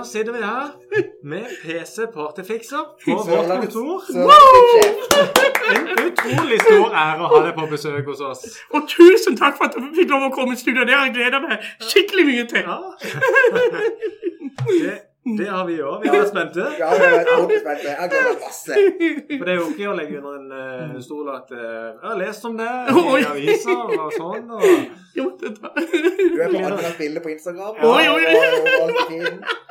Da 0.00 0.04
sitter 0.04 0.32
vi 0.32 0.38
her 0.42 0.68
med 1.24 1.44
PC 1.62 2.06
Partyfikser 2.14 2.84
på 3.04 3.10
vårt 3.30 3.60
kontor. 3.60 4.02
En 5.76 5.88
utrolig 6.06 6.60
stor 6.60 6.94
ære 7.02 7.26
å 7.26 7.28
ha 7.32 7.40
deg 7.44 7.52
på 7.58 7.66
besøk 7.68 8.08
hos 8.08 8.22
oss. 8.24 8.46
Og 8.72 8.88
tusen 8.88 9.36
takk 9.36 9.58
for 9.58 9.68
at 9.68 9.76
du 9.76 9.90
fikk 9.98 10.08
lov 10.14 10.24
å 10.30 10.32
komme 10.32 10.56
i 10.56 10.60
studio. 10.62 10.86
Det 10.88 10.96
har 10.96 11.04
jeg 11.10 11.18
gleda 11.18 11.42
meg 11.44 11.68
skikkelig 11.84 12.24
mye 12.30 12.46
til. 12.48 12.64
Ja. 12.64 12.80
Det, 14.70 14.96
det 15.36 15.50
har 15.52 15.68
vi 15.68 15.76
òg. 15.84 16.00
Vi 16.00 16.08
har 16.08 16.16
vært 16.16 16.32
spente. 16.32 16.64
Ja, 16.80 16.88
vi 16.96 17.04
har 17.04 17.12
vært 17.18 17.54
spente. 17.60 17.92
Jeg 17.92 18.10
gleder 18.14 18.30
meg 18.30 18.40
masse. 18.46 18.80
For 19.36 19.44
det 19.44 19.52
er 19.52 19.60
jo 19.60 19.68
ikke 19.74 19.90
å 19.90 19.96
legge 20.00 20.22
under 20.22 20.40
en 20.40 20.96
uh, 20.96 21.00
stol 21.04 21.28
at 21.34 21.52
uh, 21.52 21.60
Jeg 21.60 22.06
har 22.08 22.20
lest 22.22 22.48
om 22.48 22.56
det 22.56 22.70
i 22.72 23.26
aviser 23.34 23.98
og 24.00 24.16
sånn. 24.16 24.48
Og. 24.48 24.62
Du 25.12 25.26
er 26.40 26.48
på 26.48 26.64
alle 26.72 26.94
bilder 26.96 27.28
på 27.28 27.34
Instagram. 27.36 27.84
Oi, 27.84 28.04
oi, 28.16 28.22
oi. 28.32 29.68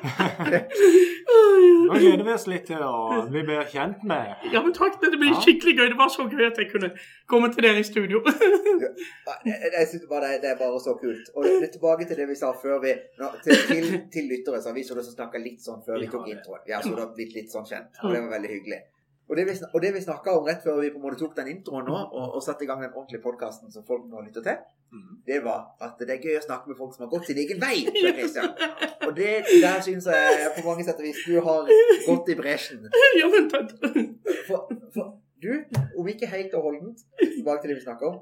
Nå 0.00 1.94
gleder 1.98 2.24
vi 2.24 2.32
oss 2.34 2.46
litt 2.50 2.66
til 2.68 2.82
å 2.84 2.92
bli 3.30 3.42
bedre 3.46 3.66
kjent 3.70 4.02
med 4.08 4.46
Ja, 4.52 4.62
men 4.64 4.72
takk. 4.76 4.98
Det 5.02 5.10
blir 5.18 5.32
Ja. 5.32 5.40
skikkelig 5.44 5.74
gøy. 5.78 5.88
Det 5.92 5.98
var 5.98 6.08
så 6.12 6.26
gøy 6.30 6.46
at 6.46 6.58
jeg 6.58 6.70
kunne 6.72 6.90
komme 7.28 7.50
til 7.52 7.62
dere 7.66 7.78
i 7.82 7.86
studio. 7.86 8.22
Ja, 8.24 9.34
Jeg, 9.46 9.72
jeg 9.72 9.86
synes 9.88 10.06
bare 10.10 10.32
det, 10.32 10.40
det 10.42 10.50
er 10.50 10.56
bare 10.60 10.80
så 10.80 10.94
kult. 11.00 11.28
Og 11.36 11.44
det 11.44 11.68
er 11.68 11.72
tilbake 11.74 12.06
til 12.08 12.16
det 12.16 12.28
vi 12.28 12.34
sa 12.38 12.52
før 12.52 12.80
vi 12.82 12.94
nå, 13.20 13.28
til, 13.44 13.56
til, 13.68 13.84
til 14.12 14.24
lyttere. 14.32 14.60
Så 14.62 14.68
har 14.70 14.74
vi 14.78 14.84
så 14.84 14.96
snakka 15.04 15.38
litt 15.42 15.60
sånn 15.64 15.82
før 15.86 16.00
vi 16.00 16.08
tok 16.12 16.26
introen. 16.32 16.64
Vi 16.66 16.72
har 16.76 16.82
så 16.82 16.94
da 16.96 17.06
blitt 17.14 17.34
litt 17.36 17.52
sånn 17.52 17.66
kjent. 17.68 18.00
Og 18.04 18.12
det 18.14 18.22
var 18.24 18.34
veldig 18.38 18.50
hyggelig. 18.56 18.80
Og 19.30 19.36
det 19.38 19.44
vi, 19.46 19.54
og 19.72 19.82
det 19.82 19.92
vi 19.94 20.00
snakka 20.02 20.32
om 20.34 20.46
rett 20.48 20.64
før 20.64 20.80
vi 20.82 20.90
på 20.90 20.98
en 20.98 21.04
måte 21.04 21.20
tok 21.20 21.36
den 21.36 21.52
introen 21.52 21.86
nå, 21.86 21.94
og, 21.94 22.34
og 22.34 22.42
satte 22.42 22.66
i 22.66 22.68
gang 22.68 22.80
den 22.82 22.90
ordentlige 22.90 23.22
podkasten 23.22 23.70
som 23.70 23.84
folk 23.86 24.08
nå 24.10 24.24
lytter 24.24 24.42
til, 24.42 24.58
det 25.26 25.38
var 25.44 25.68
at 25.86 26.02
det 26.02 26.16
er 26.16 26.24
gøy 26.24 26.40
å 26.40 26.42
snakke 26.42 26.72
med 26.72 26.78
folk 26.80 26.96
som 26.96 27.04
har 27.04 27.12
gått 27.12 27.28
sin 27.30 27.38
egen 27.38 27.60
vei. 27.62 27.76
Og 29.06 29.14
det 29.16 29.30
der 29.62 29.78
syns 29.86 30.08
jeg 30.10 30.50
på 30.56 30.64
mange 30.66 30.84
sett 30.86 30.98
og 30.98 31.06
vis 31.06 31.22
du 31.22 31.38
har 31.46 31.70
gått 32.08 32.32
i 32.34 32.36
bresjen. 32.38 32.88
Ja, 33.20 33.30
men. 33.30 33.46
For, 34.48 34.66
for 34.94 35.14
du, 35.40 35.52
om 35.96 36.10
ikke 36.10 36.28
helt 36.30 36.54
og 36.58 36.66
holdent, 36.66 37.06
tilbake 37.20 37.62
til 37.62 37.72
det 37.72 37.78
vi 37.78 37.84
snakker 37.86 38.10
om, 38.10 38.18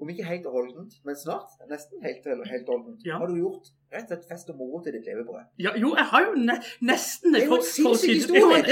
om 0.00 0.08
ikke 0.12 0.24
helt 0.24 0.46
og 0.46 0.52
holdent, 0.52 0.92
men 1.04 1.16
snart, 1.16 1.50
nesten 1.70 1.98
helt, 2.06 2.24
helt 2.52 2.68
holdent, 2.70 3.00
Ja. 3.06 3.18
har 3.18 3.26
du 3.26 3.34
gjort 3.36 3.66
rett 3.92 4.04
og 4.04 4.08
slett 4.08 4.26
fest 4.30 4.50
og 4.52 4.56
moro 4.60 4.82
til 4.84 4.92
ditt 4.92 5.06
levebrød. 5.08 5.44
Ja, 5.58 5.70
jo, 5.82 5.94
jeg 5.96 6.04
har 6.10 6.20
jo 6.26 6.32
ne 6.36 6.54
nesten 6.90 7.34
Det 7.34 7.42
er 7.42 7.46
jo 7.46 7.56
en 7.56 7.62
sinnssyk 7.62 8.10
historie! 8.10 8.62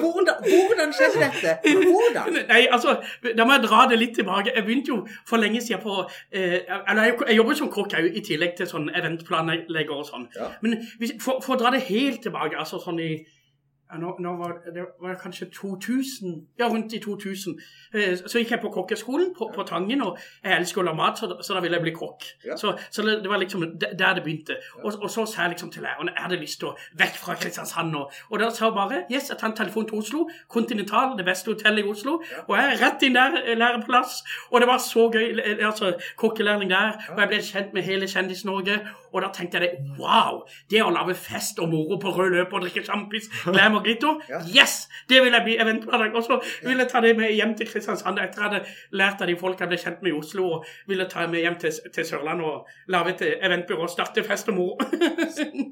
Hvordan, 0.00 0.36
hvordan 0.52 0.92
skjedde 0.92 1.18
dette? 1.24 1.54
Hvordan? 1.86 2.38
Nei, 2.48 2.66
altså, 2.70 2.96
da 3.36 3.44
må 3.46 3.52
jeg 3.56 3.64
dra 3.64 3.80
det 3.90 3.98
litt 3.98 4.14
tilbake. 4.18 4.52
Jeg 4.54 4.64
begynte 4.66 4.92
jo 4.92 4.98
for 5.28 5.36
lenge 5.40 5.60
siden 5.64 5.82
på 5.82 5.96
eh, 6.32 6.60
Eller 6.88 7.02
jeg, 7.08 7.18
jeg 7.28 7.36
jobber 7.36 7.54
som 7.62 7.70
kokk 7.72 7.94
òg, 8.00 8.08
i 8.12 8.22
tillegg 8.26 8.56
til 8.58 8.68
sånn 8.70 8.90
eventplanlegger 9.00 9.94
og 9.94 10.06
sånn. 10.10 10.28
Ja. 10.36 10.50
Men 10.62 10.80
hvis, 11.00 11.16
for, 11.22 11.40
for 11.44 11.56
å 11.56 11.60
dra 11.62 11.72
det 11.74 11.84
helt 11.88 12.22
tilbake, 12.26 12.58
altså 12.58 12.82
sånn 12.82 13.00
i 13.00 13.12
ja, 13.92 13.98
nå, 13.98 14.14
nå 14.22 14.32
var 14.38 14.52
det 14.74 14.84
var 15.00 15.14
kanskje 15.22 15.48
2000, 15.50 16.34
ja 16.58 16.68
rundt 16.68 16.92
i 16.92 16.98
2000, 17.02 17.58
eh, 17.94 18.16
så 18.26 18.38
gikk 18.38 18.50
jeg 18.54 18.60
på 18.62 18.70
kokkeskolen 18.74 19.32
på, 19.38 19.50
på 19.54 19.62
Tangen, 19.66 20.02
og 20.02 20.18
jeg 20.44 20.56
elsker 20.60 20.82
å 20.82 20.84
lage 20.86 20.96
mat, 21.00 21.18
så, 21.18 21.26
da- 21.30 21.42
så 21.42 21.54
da 21.56 21.60
ville 21.64 21.76
jeg 21.78 21.82
bli 21.88 21.94
kokk. 21.96 22.24
Ja. 22.46 22.56
Så, 22.60 22.74
så 22.90 23.02
det, 23.06 23.28
var 23.30 23.40
liksom 23.42 23.64
der 23.80 24.14
det 24.14 24.22
begynte. 24.24 24.56
Og, 24.84 24.92
og 25.02 25.10
så 25.10 25.26
sa 25.26 25.42
jeg 25.42 25.56
liksom 25.56 25.70
til 25.74 25.82
læreren 25.86 26.12
jeg 26.12 26.22
hadde 26.26 26.40
lyst 26.40 26.60
til 26.62 26.70
å 26.70 26.76
vekk 27.00 27.18
fra 27.24 27.34
Kristiansand, 27.40 27.90
nå. 27.94 28.04
og 28.30 28.38
da 28.42 28.50
sa 28.54 28.68
jeg 28.68 28.76
bare, 28.78 29.02
yes, 29.12 29.30
jeg 29.32 29.38
tar 29.40 29.50
en 29.50 29.56
telefon 29.58 29.88
til 29.90 29.98
Oslo, 30.02 30.24
Continental, 30.48 31.16
det 31.18 31.26
beste 31.26 31.50
hotellet 31.52 31.84
i 31.84 31.90
Oslo, 31.90 32.18
og 32.46 32.54
jeg 32.56 32.72
er 32.74 32.80
rett 32.84 33.02
inn 33.08 33.18
der, 33.18 33.40
eh, 33.44 33.56
læreplass, 33.58 34.20
og 34.50 34.60
det 34.60 34.68
var 34.70 34.78
så 34.84 35.08
gøy, 35.10 35.40
altså 35.66 35.92
kokkelærling 36.20 36.70
der, 36.70 36.96
og 37.14 37.20
jeg 37.24 37.28
ble 37.34 37.42
kjent 37.50 37.72
med 37.76 37.82
hele 37.86 38.06
Kjendis-Norge, 38.10 38.78
og 39.12 39.22
da 39.24 39.30
tenkte 39.34 39.58
jeg 39.58 39.68
det, 39.68 39.94
wow, 39.98 40.42
det 40.70 40.82
å 40.84 40.90
lave 40.94 41.14
fest 41.18 41.58
og 41.62 41.70
moro 41.72 41.98
på 42.02 42.12
rød 42.16 42.34
løp 42.36 42.54
og 42.56 42.64
drikke 42.64 42.84
sjampis, 42.86 43.28
glam 43.44 43.78
og 43.78 43.86
glitter, 43.86 44.20
yes, 44.58 44.88
det 45.10 45.22
vil 45.24 45.34
jeg 45.36 45.46
bli 45.46 45.56
eventplanlegger. 45.62 46.20
Og 46.20 46.26
så 46.26 46.40
ville 46.66 46.84
jeg 46.84 46.92
ta 46.92 47.02
det 47.04 47.14
med 47.18 47.32
hjem 47.34 47.56
til 47.58 47.70
Kristiansand 47.70 48.20
etter 48.22 48.44
jeg 48.44 48.50
hadde 48.50 48.62
lært 49.00 49.22
av 49.22 49.30
de 49.30 49.36
folk 49.40 49.60
jeg 49.60 49.72
ble 49.72 49.80
kjent 49.80 50.04
med 50.04 50.12
i 50.12 50.16
Oslo, 50.18 50.46
og 50.56 50.68
ville 50.90 51.08
ta 51.10 51.26
med 51.30 51.44
hjem 51.44 51.58
til, 51.64 51.80
til 51.94 52.08
Sørlandet 52.08 52.46
og 52.50 52.92
lage 52.92 53.16
et 53.16 53.26
eventbyrå 53.40 53.86
og 53.86 53.92
starte 53.92 54.24
fest 54.26 54.52
og 54.52 54.58
moro. 54.60 54.78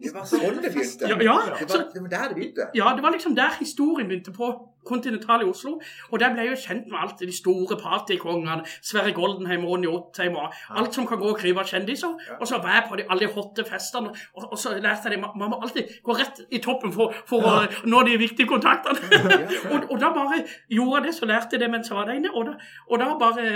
Det 0.08 0.12
var 0.14 0.24
sånn 0.28 0.58
det 0.62 0.70
begynte. 0.72 1.08
Ja, 1.10 1.16
ja, 1.20 1.36
Det, 1.58 1.66
var, 1.68 1.84
det 1.92 2.02
var 2.02 2.10
der 2.12 2.28
det 2.30 2.36
begynte. 2.38 2.66
Ja, 2.76 2.92
det 2.96 3.02
var 3.04 3.12
liksom 3.12 3.34
der 3.36 3.56
historien 3.58 4.08
begynte 4.08 4.32
på 4.32 4.50
Continental 4.88 5.42
i 5.42 5.44
Oslo. 5.44 5.80
Og 6.10 6.20
der 6.20 6.32
ble 6.32 6.46
jeg 6.46 6.54
jo 6.54 6.60
kjent 6.62 6.88
med 6.90 6.98
alt. 7.02 7.20
De 7.20 7.36
store 7.36 7.78
partykongene. 7.82 8.64
Sverre 8.82 9.12
Goldenheim, 9.12 9.66
Ronny 9.68 9.90
Ottheim 9.90 10.36
og 10.40 10.54
alt 10.80 10.94
som 10.96 11.06
kan 11.06 11.20
gå 11.20 11.32
og 11.32 11.38
krype 11.42 11.62
av 11.62 11.68
kjendiser. 11.68 12.14
Og 12.38 12.46
så 12.48 12.60
var 12.64 12.78
jeg 12.78 12.86
på 12.88 13.00
de, 13.00 13.06
alle 13.12 13.27
de 13.28 13.34
hotte 13.36 13.64
festene, 13.68 14.12
og, 14.34 14.48
og 14.48 14.58
så 14.58 14.74
lærte 14.78 15.08
jeg 15.08 15.16
det. 15.16 15.20
Man 15.22 15.52
må 15.52 15.60
alltid 15.62 16.00
gå 16.04 16.16
rett 16.18 16.42
i 16.50 16.60
toppen 16.64 16.92
for, 16.94 17.14
for 17.28 17.44
å 17.44 17.54
nå 17.88 18.02
de 18.08 18.16
viktige 18.20 18.48
kontaktene. 18.50 18.98
og, 19.72 19.88
og 19.88 19.96
da 20.00 20.12
bare 20.16 20.42
gjorde 20.72 21.00
jeg 21.00 21.06
det, 21.08 21.14
så 21.18 21.28
lærte 21.30 21.56
jeg 21.56 21.64
det 21.64 21.70
mens 21.72 21.90
jeg 21.90 21.98
var 21.98 22.08
der 22.08 22.20
inne. 22.20 22.32
Og 22.34 22.48
da, 22.48 22.56
og 22.88 23.02
da 23.02 23.10
bare 23.20 23.46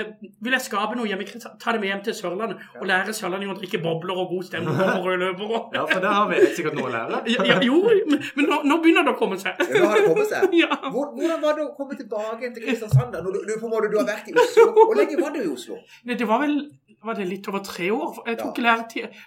vil 0.43 0.57
jeg 0.57 0.67
skape 0.67 0.99
noe 0.99 1.09
hjemme, 1.09 1.27
ta 1.33 1.75
det 1.75 1.83
med 1.83 1.91
hjem 1.91 2.05
til 2.07 2.19
Sørlandet 2.19 2.63
og 2.81 2.87
lære 2.89 3.17
Sørlandet 3.17 3.53
å 3.53 3.59
drikke 3.59 3.83
bobler 3.83 4.19
og 4.23 4.33
god 4.35 4.49
stemning 4.49 4.79
og 4.83 5.07
røde 5.07 5.23
løper. 5.23 5.57
Ja, 5.77 5.85
for 5.89 6.05
der 6.05 6.17
har 6.17 6.29
vi 6.31 6.41
sikkert 6.57 6.79
noe 6.79 6.91
å 6.91 6.93
lære. 6.93 7.23
Ja, 7.33 7.47
ja, 7.49 7.59
jo, 7.65 7.81
men, 8.09 8.23
men 8.37 8.51
nå, 8.51 8.61
nå 8.69 8.79
begynner 8.83 9.07
det 9.07 9.15
å 9.15 9.19
komme 9.19 9.39
seg. 9.41 9.59
Ja, 9.63 9.83
da 9.83 9.93
har 9.93 10.01
det 10.01 10.11
kommet 10.11 10.31
seg. 10.33 10.57
Hvordan 10.95 11.43
var 11.43 11.59
det 11.59 11.67
å 11.67 11.73
komme 11.77 11.99
tilbake 11.99 12.53
til 12.55 12.67
Kristiansand? 12.67 13.13
da? 13.15 13.23
Når 13.25 13.39
du, 13.39 13.41
du, 13.49 13.55
du 13.93 13.99
har 13.99 14.09
vært 14.09 14.31
i 14.31 14.37
Oslo. 14.37 14.69
Hvor 14.77 14.97
lenge 14.99 15.19
var 15.21 15.35
du 15.35 15.41
i 15.43 15.49
Oslo? 15.51 15.79
Det, 16.03 16.19
det 16.21 16.29
var 16.29 16.43
vel 16.43 16.57
var 17.03 17.19
det 17.19 17.29
litt 17.29 17.49
over 17.51 17.63
tre 17.67 17.91
år. 17.95 18.23
Jeg 18.27 18.39
tok 18.41 18.59
ja. 18.63 18.75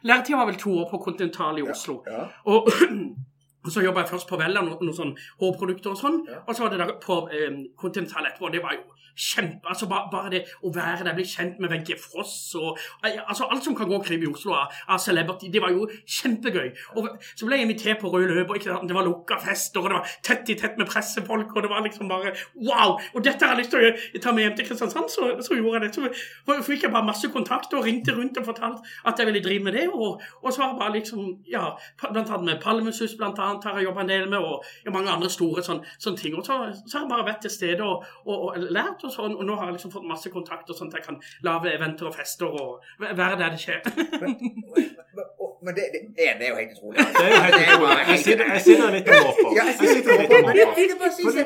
Læretida 0.07 0.39
var 0.39 0.49
vel 0.49 0.59
to 0.59 0.73
år 0.81 0.89
på 0.91 1.01
Kontinental 1.03 1.59
i 1.59 1.65
Oslo. 1.65 2.01
Ja. 2.07 2.27
Og, 2.45 2.69
og 2.69 2.73
så 3.71 3.83
jobba 3.85 4.03
jeg 4.03 4.13
først 4.15 4.29
på 4.29 4.39
Vella, 4.41 4.63
noen 4.65 4.85
noe 4.85 4.97
sånn 4.97 5.15
hårprodukter 5.41 5.93
og 5.93 5.99
sånn. 5.99 6.21
Ja. 6.29 6.43
Og 6.45 6.55
så 6.55 6.65
var 6.65 6.73
det 6.73 6.81
der 6.83 6.93
på 7.01 7.21
eh, 7.33 7.63
Continental 7.79 8.29
etterpå. 8.29 8.51
Det 8.53 8.63
var 8.63 8.77
jo 8.77 8.85
kjempe 9.15 9.69
altså 9.71 9.87
bare, 9.87 10.09
bare 10.11 10.31
det 10.33 10.41
å 10.65 10.71
være 10.75 11.05
der, 11.07 11.15
bli 11.15 11.25
kjent 11.27 11.59
med 11.63 11.71
Wenche 11.71 11.95
Foss 11.99 12.35
og 12.59 12.79
eh, 13.05 13.15
altså 13.21 13.47
alt 13.51 13.63
som 13.63 13.75
kan 13.77 13.87
gå 13.87 13.95
og 13.95 14.09
i 14.11 14.27
Oslo 14.27 14.53
av, 14.55 14.73
av 14.91 14.99
celebrity, 14.99 15.49
det 15.51 15.61
var 15.63 15.71
jo 15.73 15.87
kjempegøy. 15.87 16.67
Og 16.99 17.07
så 17.23 17.47
ble 17.47 17.59
jeg 17.59 17.65
invitert 17.65 18.01
på 18.01 18.11
Rød 18.11 18.27
Løper. 18.35 18.59
Det 18.59 18.95
var 18.95 19.07
lukka 19.07 19.37
fester, 19.41 19.79
og 19.81 19.89
det 19.89 19.97
var 19.97 20.13
tett 20.25 20.51
i 20.51 20.57
tett 20.59 20.75
med 20.79 20.89
pressefolk, 20.89 21.53
og 21.55 21.63
det 21.63 21.71
var 21.71 21.83
liksom 21.85 22.09
bare 22.11 22.33
wow! 22.59 22.99
Og 23.13 23.23
dette 23.25 23.45
har 23.45 23.55
jeg 23.55 23.63
lyst 23.63 23.73
til 23.73 23.87
å 23.87 24.21
ta 24.23 24.33
med 24.35 24.45
hjem 24.45 24.57
til 24.59 24.67
Kristiansand, 24.69 25.09
så, 25.13 25.29
så 25.45 25.57
gjorde 25.57 25.79
jeg 25.79 25.85
det. 25.85 25.91
Så 25.95 26.57
fikk 26.67 26.85
jeg 26.85 26.93
bare 26.93 27.07
masse 27.07 27.29
kontakt 27.33 27.73
og 27.77 27.87
ringte 27.87 28.15
rundt 28.15 28.37
og 28.41 28.49
fortalte 28.49 28.83
at 29.07 29.19
jeg 29.19 29.31
ville 29.31 29.43
drive 29.45 29.67
med 29.67 29.77
det. 29.79 29.87
Og, 29.93 30.21
og 30.41 30.49
så 30.51 30.63
var 30.63 30.73
det 30.73 30.81
bare 30.83 30.95
liksom, 30.97 31.31
ja, 31.49 31.69
blant 32.03 32.29
annet 32.29 32.49
med 32.51 32.61
Palmesus 32.63 33.15
blant 33.19 33.39
annet 33.41 33.54
har 33.63 33.79
jeg 33.79 33.87
jobbet 33.89 34.05
en 34.05 34.11
del 34.13 34.29
med, 34.29 34.39
og 34.39 34.93
mange 34.93 35.11
andre 35.11 35.29
store 35.29 35.63
sånne, 35.63 35.95
sånne 35.99 36.21
ting. 36.21 36.35
Og 36.35 36.45
så, 36.45 36.59
så 36.85 36.97
har 36.97 37.05
jeg 37.05 37.13
bare 37.13 37.27
vært 37.29 37.41
til 37.45 37.53
stede 37.53 37.85
og, 37.85 38.05
og, 38.25 38.45
og 38.49 38.67
lært, 38.69 39.03
og, 39.03 39.13
sånn, 39.15 39.37
og 39.37 39.47
nå 39.47 39.57
har 39.59 39.69
jeg 39.69 39.79
liksom 39.79 39.95
fått 39.95 40.09
masse 40.09 40.31
kontakter 40.33 40.77
sånn 40.77 40.91
at 40.91 40.99
jeg 40.99 41.07
kan 41.07 41.21
lage 41.47 41.73
eventer 41.73 42.09
og 42.09 42.15
fester 42.15 42.51
og 42.51 42.85
være 42.99 43.39
der 43.41 43.55
det 43.55 43.61
skjer. 43.61 43.81
Men, 45.65 45.73
det, 45.77 45.83
det, 45.93 45.99
det 46.17 46.45
er 46.45 46.49
jo 46.51 46.57
helt 46.61 46.73
utrolig. 46.75 46.97
Det 47.17 47.23
er 47.25 47.31
jo 47.35 47.39
helt 47.45 47.55
er 47.55 47.73
utrolig. 47.75 48.03
Jeg 48.11 48.19
sitter, 48.25 48.45
jeg 48.55 48.61
sitter 48.67 48.91
litt 48.95 49.07
og 49.09 49.15
håper. 49.29 49.49
Ja, 49.57 49.63
jeg 49.63 49.65
Jeg 49.65 49.75
sitter 49.75 49.95
sitter 49.95 50.21
litt 50.21 50.31
og 50.31 50.37
og 50.37 50.45
Men 50.49 50.55
det, 50.59 50.65
måper. 50.65 50.87
det, 50.91 50.97
bare 51.01 51.13
synes 51.17 51.35
det, 51.39 51.45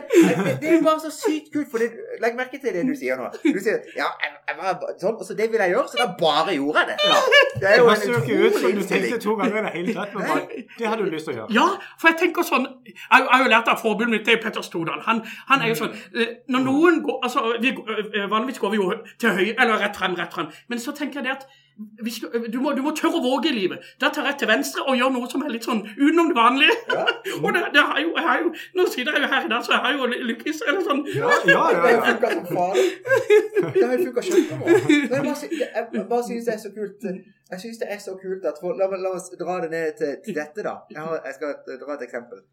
det 0.61 0.69
er 0.75 0.81
bare 0.89 0.99
så 1.05 1.11
sykt 1.23 1.47
kult, 1.53 1.69
for 1.71 1.77
det, 1.83 1.89
legg 2.23 2.33
merke 2.39 2.57
til 2.63 2.73
det 2.77 2.83
du 2.89 2.95
sier 3.01 3.15
nå. 3.21 3.29
Du 3.43 3.59
sier 3.65 3.77
ja, 4.01 4.09
jeg, 4.23 4.31
jeg 4.49 4.55
var 4.59 4.83
sånn, 5.03 5.15
og 5.21 5.25
så 5.29 5.37
det 5.39 5.47
vil 5.53 5.63
jeg 5.63 5.73
gjøre, 5.75 5.87
så 5.93 6.01
da 6.03 6.07
bare 6.19 6.55
gjorde 6.59 6.83
jeg 6.83 6.87
det. 6.91 6.97
Det 7.63 7.69
er 7.71 7.77
jo 7.79 7.87
en 7.89 8.03
utrolig 8.03 8.29
jo 8.29 8.39
ut 8.43 8.51
utrolig 8.51 8.75
du 8.75 8.81
tenkte 8.83 8.99
innstilling. 8.99 9.21
to 9.25 9.35
ganger 9.39 9.57
i 9.59 9.63
det 9.67 9.73
hele 9.77 9.95
tatt, 9.99 10.13
men 10.17 10.27
bare, 10.33 10.63
det 10.79 10.91
hadde 10.91 11.05
du 11.07 11.09
lyst 11.15 11.29
til 11.29 11.33
å 11.33 11.37
gjøre. 11.39 11.49
Ja, 11.59 11.67
for 12.01 12.11
jeg 12.11 12.17
tenker 12.25 12.47
sånn 12.49 12.67
Jeg, 12.89 12.95
har 13.11 13.19
jo- 13.23 13.29
jeg 13.29 13.37
har 13.37 13.43
jo 13.45 13.49
lært 13.55 13.71
av 13.73 13.79
forbildet 13.81 14.13
mitt, 14.15 14.25
det 14.27 14.33
er 14.37 14.41
Petter 14.43 14.65
Stordal. 14.65 15.01
Han, 15.07 15.23
han 15.49 15.61
er 15.65 15.71
jo 15.71 15.75
sånn 15.83 15.93
eh, 16.15 16.35
Når 16.53 16.61
noen 16.65 17.01
går 17.05 17.19
altså, 17.27 17.43
vi, 17.61 17.69
eh, 17.69 18.27
Vanligvis 18.31 18.59
går 18.59 18.71
vi 18.75 18.77
jo 18.81 18.91
til 19.21 19.29
høyre, 19.37 19.55
eller 19.59 19.77
rett 19.85 19.97
frem, 19.97 20.15
rett 20.19 20.33
frem. 20.33 20.49
Men 20.69 20.79
så 20.83 20.91
tenker 20.97 21.19
jeg 21.21 21.29
det 21.29 21.35
at 21.37 21.45
du, 21.79 22.49
du, 22.53 22.57
må, 22.59 22.71
du 22.75 22.81
må 22.83 22.91
tørre 22.97 23.19
å 23.19 23.23
våge 23.23 23.49
i 23.49 23.55
livet. 23.55 23.85
Da 24.01 24.09
tar 24.11 24.25
jeg 24.27 24.39
til 24.41 24.49
venstre 24.51 24.83
og 24.83 24.97
gjør 24.99 25.13
noe 25.15 25.29
som 25.31 25.43
er 25.45 25.53
litt 25.53 25.67
sånn 25.67 25.79
utenom 25.87 26.31
det 26.31 26.35
vanlige. 26.35 26.75
Ja. 26.91 27.05
og 27.43 27.49
det, 27.55 27.61
det 27.75 27.83
har 27.91 28.01
jo, 28.03 28.09
jeg 28.17 28.25
har 28.27 28.43
jo, 28.43 28.51
Nå 28.75 28.85
sitter 28.91 29.15
jeg 29.15 29.23
jo 29.23 29.29
her 29.33 29.47
i 29.47 29.51
dag, 29.53 29.63
så 29.63 29.75
jeg 29.77 29.83
har 29.85 29.95
jo 29.95 30.09
lykkes. 30.31 30.61
Eller 30.67 30.83
sånn. 30.89 31.03
Ja, 31.15 31.29
ja, 31.31 31.37
Det 31.45 31.53
ja. 31.53 31.61
har 31.63 31.77
jo 31.77 31.93
ja. 31.95 32.01
funka 32.09 32.31
som 32.33 32.49
faen. 32.51 32.79
Det 33.77 33.85
har 33.85 33.95
jo 33.95 34.01
funka 34.09 34.25
kjempebra. 34.29 34.77
Jeg 34.89 35.23
bare, 35.29 35.51
jeg 35.95 36.05
bare 36.11 36.23
synes 36.27 36.49
det 36.49 36.55
er 36.57 36.61
så 36.65 36.73
kult. 36.75 37.09
Jeg 37.49 37.63
synes 37.63 37.81
det 37.81 37.89
er 37.95 38.03
så 38.03 38.17
kult 38.19 38.45
at 38.51 38.59
for, 38.61 38.75
la, 38.77 38.89
la 39.05 39.13
oss 39.15 39.31
dra 39.39 39.59
det 39.63 39.71
ned 39.71 39.95
til, 40.01 40.17
til 40.25 40.35
dette, 40.37 40.65
da. 40.65 40.75
Jeg, 40.91 41.01
har, 41.01 41.23
jeg 41.25 41.39
skal 41.39 41.79
dra 41.85 41.95
et 41.95 42.05
eksempel. 42.09 42.43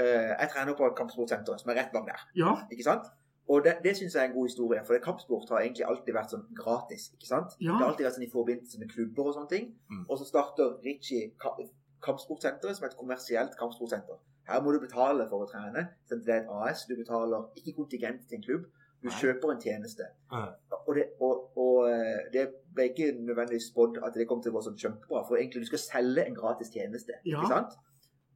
Eh, 0.00 0.30
jeg 0.38 0.48
trener 0.54 0.78
på 0.78 0.86
et 0.88 0.96
kampsportsenter 0.96 1.58
som 1.60 1.74
er 1.74 1.82
rett 1.82 1.92
bak 1.92 2.06
der. 2.08 2.22
Ja, 2.38 2.54
Ikke 2.72 2.86
sant? 2.86 3.10
Og 3.52 3.64
det, 3.66 3.76
det 3.84 3.92
syns 3.98 4.14
jeg 4.16 4.22
er 4.22 4.30
en 4.30 4.34
god 4.36 4.48
historie, 4.48 4.80
for 4.88 5.04
kampsport 5.04 5.50
har 5.52 5.60
egentlig 5.60 5.84
alltid 5.84 6.16
vært 6.16 6.34
sånn 6.34 6.44
gratis. 6.56 7.10
ikke 7.16 7.28
sant? 7.28 7.56
Ja. 7.60 7.74
Det 7.74 7.82
har 7.82 7.90
alltid 7.90 8.06
vært 8.08 8.18
sånn 8.18 8.26
i 8.28 8.32
forbindelse 8.32 8.80
med 8.80 8.92
klubber 8.94 9.28
og 9.28 9.36
sånne 9.36 9.52
ting. 9.52 9.66
Mm. 9.92 10.04
Og 10.08 10.20
så 10.20 10.28
starter 10.28 10.76
Ritchie 10.84 11.32
ka 11.42 11.56
kampsportsenteret 12.02 12.78
som 12.78 12.88
et 12.88 12.96
kommersielt 12.98 13.52
kampsportsenter. 13.58 14.16
Her 14.48 14.62
må 14.62 14.72
du 14.74 14.80
betale 14.82 15.26
for 15.30 15.44
å 15.44 15.50
trene. 15.50 15.84
Det 16.10 16.18
er 16.26 16.40
et 16.40 16.48
AS. 16.50 16.86
Du 16.88 16.96
betaler 16.98 17.44
ikke 17.60 17.76
kontingent 17.76 18.24
til 18.28 18.40
en 18.40 18.46
klubb. 18.46 18.64
Du 19.02 19.08
Nei. 19.10 19.18
kjøper 19.18 19.52
en 19.52 19.60
tjeneste. 19.62 20.08
Ja. 20.32 20.42
Og, 20.80 20.92
det, 20.96 21.04
og, 21.22 21.52
og 21.58 21.88
eh, 21.90 22.24
det 22.34 22.48
ble 22.74 22.88
ikke 22.90 23.12
nødvendigvis 23.18 23.68
spådd 23.70 24.00
at 24.06 24.18
det 24.18 24.26
kom 24.30 24.42
til 24.42 24.52
å 24.52 24.56
gå 24.56 24.64
sånn 24.66 24.78
kjempebra, 24.78 25.24
for 25.26 25.38
egentlig 25.38 25.64
du 25.64 25.70
skal 25.70 25.82
selge 25.82 26.26
en 26.26 26.38
gratis 26.38 26.70
tjeneste. 26.74 27.18
Ja. 27.26 27.38
ikke 27.38 27.50
sant? 27.50 27.78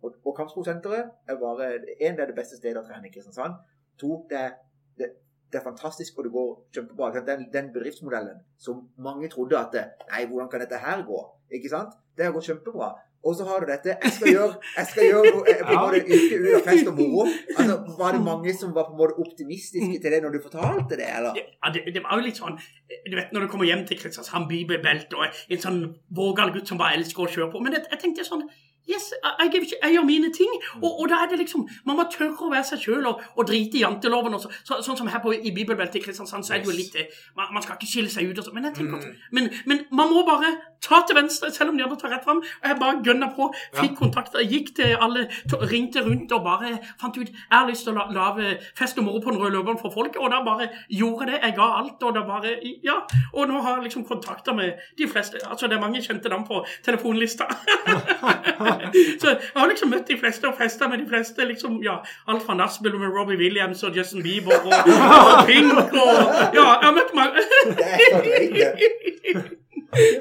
Og, 0.03 0.19
og 0.23 0.35
Kampsportsenteret 0.37 1.31
er 1.31 1.39
bare 1.41 1.71
en, 1.75 2.19
det 2.19 2.25
er 2.25 2.31
det 2.31 2.39
beste 2.39 2.59
stedet 2.59 2.83
å 2.83 2.87
trene 2.87 3.09
i 3.09 3.13
Kristiansand. 3.15 3.59
To, 4.03 4.21
det 4.31 4.39
er, 4.39 4.57
det, 4.99 5.11
det 5.53 5.61
er 5.61 5.65
fantastisk, 5.65 6.19
og 6.19 6.27
det 6.27 6.33
går 6.33 6.51
kjempebra. 6.75 7.11
Den, 7.27 7.47
den 7.53 7.73
bedriftsmodellen 7.75 8.43
som 8.59 8.87
mange 8.99 9.31
trodde 9.33 9.59
at 9.59 9.77
Nei, 10.11 10.27
hvordan 10.27 10.51
kan 10.51 10.65
dette 10.65 10.81
her 10.83 11.05
gå? 11.07 11.21
Ikke 11.55 11.71
sant? 11.71 11.95
Det 12.17 12.27
har 12.27 12.35
gått 12.35 12.49
kjempebra. 12.49 12.95
Og 13.27 13.35
så 13.35 13.45
har 13.49 13.61
du 13.61 13.67
dette 13.67 13.97
Jeg 14.03 14.13
skal 14.17 14.29
gjøre, 14.31 14.55
jeg 14.77 14.87
skal 14.91 15.09
gjøre 15.11 15.31
eh, 15.51 15.63
på 15.67 15.73
en 15.75 15.81
måte 15.83 16.01
yrke 16.17 16.37
ut 16.43 16.53
av 16.59 16.67
fest 16.69 16.91
og 16.91 16.99
moro. 17.01 17.25
Altså, 17.57 17.77
Var 17.99 18.17
det 18.17 18.23
mange 18.27 18.55
som 18.61 18.75
var 18.77 18.87
på 18.89 18.95
en 18.95 19.01
måte 19.01 19.17
optimistiske 19.25 19.99
til 20.03 20.15
det 20.15 20.21
når 20.23 20.37
du 20.37 20.41
fortalte 20.45 20.99
det, 21.01 21.09
eller? 21.19 21.41
Ja, 21.41 21.73
det, 21.75 21.83
det 21.95 22.05
var 22.05 22.21
jo 22.21 22.27
litt 22.29 22.39
sånn 22.39 22.59
Du 23.09 23.17
vet 23.19 23.35
når 23.35 23.47
du 23.47 23.51
kommer 23.53 23.67
hjem 23.71 23.83
til 23.89 23.99
Kristiansand 23.99 24.47
bybelte 24.51 25.19
og 25.19 25.27
en 25.27 25.65
sånn 25.67 25.81
vågal 26.21 26.55
gutt 26.55 26.71
som 26.71 26.79
bare 26.79 26.99
elsker 27.01 27.27
å 27.27 27.31
kjøre 27.33 27.51
på. 27.55 27.65
Men 27.65 27.79
jeg, 27.79 27.89
jeg 27.91 28.03
tenkte 28.05 28.29
sånn 28.29 28.47
Yes, 28.91 29.11
jeg, 29.41 29.51
jeg, 29.55 29.63
jeg 29.83 29.93
gjør 29.93 30.05
mine 30.07 30.33
ting. 30.35 30.53
Og, 30.83 31.01
og 31.01 31.09
da 31.11 31.19
er 31.25 31.31
det 31.31 31.41
liksom 31.41 31.65
Man 31.87 31.99
må 31.99 32.07
tørre 32.13 32.47
å 32.47 32.51
være 32.53 32.67
seg 32.69 32.85
sjøl 32.85 33.09
og, 33.11 33.23
og 33.35 33.49
drite 33.49 33.81
i 33.81 33.83
janteloven. 33.83 34.37
Så, 34.43 34.51
så, 34.63 34.79
sånn 34.87 34.99
som 35.01 35.11
her 35.11 35.23
på, 35.25 35.33
i 35.35 35.53
bibelbeltet 35.55 35.99
i 35.99 36.05
Kristiansand, 36.05 36.47
så 36.47 36.55
er 36.55 36.63
det 36.63 36.71
jo 36.71 36.77
litt 36.77 36.95
det. 36.95 37.09
Man, 37.39 37.51
man 37.57 37.65
skal 37.65 37.79
ikke 37.79 37.91
skille 37.91 38.13
seg 38.13 38.31
ut 38.31 38.39
og 38.39 38.47
sånn. 38.47 38.55
Men 38.55 38.69
jeg 38.71 38.79
tenker 38.79 39.01
at 39.01 39.33
men, 39.35 39.51
men 39.67 39.83
man 39.91 40.13
må 40.15 40.23
bare 40.29 40.53
ta 40.87 41.01
til 41.07 41.19
venstre, 41.19 41.51
selv 41.51 41.73
om 41.73 41.79
de 41.79 41.83
andre 41.87 41.99
tar 41.99 42.13
rett 42.15 42.27
fram. 42.27 42.43
Og 42.43 42.69
jeg 42.71 42.79
bare 42.83 43.03
gønna 43.09 43.31
på. 43.35 43.49
Fikk 43.75 43.97
kontakter, 43.99 44.45
gikk 44.47 44.71
til 44.79 44.95
alle, 45.03 45.27
ringte 45.67 46.05
rundt 46.07 46.35
og 46.37 46.47
bare 46.47 46.77
fant 47.01 47.19
ut 47.19 47.27
Jeg 47.27 47.51
har 47.51 47.67
lyst 47.67 47.89
til 47.89 47.97
å 47.97 47.99
la, 47.99 48.07
lage 48.15 48.55
fest 48.79 49.01
og 49.03 49.09
moro 49.09 49.23
på 49.25 49.35
den 49.35 49.43
røde 49.43 49.57
løperen 49.57 49.83
for 49.83 49.95
folk. 49.95 50.21
Og 50.21 50.31
da 50.31 50.43
bare 50.47 50.71
gjorde 50.93 51.33
det. 51.33 51.43
Jeg 51.43 51.59
ga 51.59 51.71
alt, 51.81 51.99
og 52.07 52.15
da 52.15 52.23
bare 52.29 52.55
Ja. 52.87 53.01
Og 53.35 53.51
nå 53.51 53.59
har 53.65 53.81
jeg 53.81 53.89
liksom 53.89 54.07
kontakter 54.07 54.55
med 54.55 54.79
de 54.99 55.11
fleste. 55.11 55.43
Altså, 55.43 55.67
det 55.67 55.75
er 55.77 55.83
mange 55.83 56.05
kjente 56.05 56.31
navn 56.31 56.47
på 56.47 56.63
telefonlista. 56.87 57.51
Så 59.21 59.29
jeg 59.29 59.39
har 59.57 59.69
liksom 59.69 59.91
møtt 59.91 60.09
de 60.09 60.19
fleste 60.19 60.49
og 60.49 60.55
festa 60.59 60.89
med 60.89 60.99
de 60.99 61.09
fleste. 61.09 61.45
liksom, 61.45 61.83
ja, 61.85 61.97
Alt 62.29 62.43
fra 62.47 62.55
nachspiel 62.55 62.99
med 62.99 63.09
Robbie 63.19 63.39
Williams 63.39 63.83
og 63.83 63.97
Justin 63.97 64.23
Bieber 64.23 64.59
og, 64.65 64.73
og 64.73 65.47
Pink 65.47 65.73
og 65.73 65.95
Ja, 66.55 66.67
jeg 66.81 66.89
har 66.89 66.95
møtt 66.97 67.15
mange. 67.15 67.39
Er. 69.93 70.21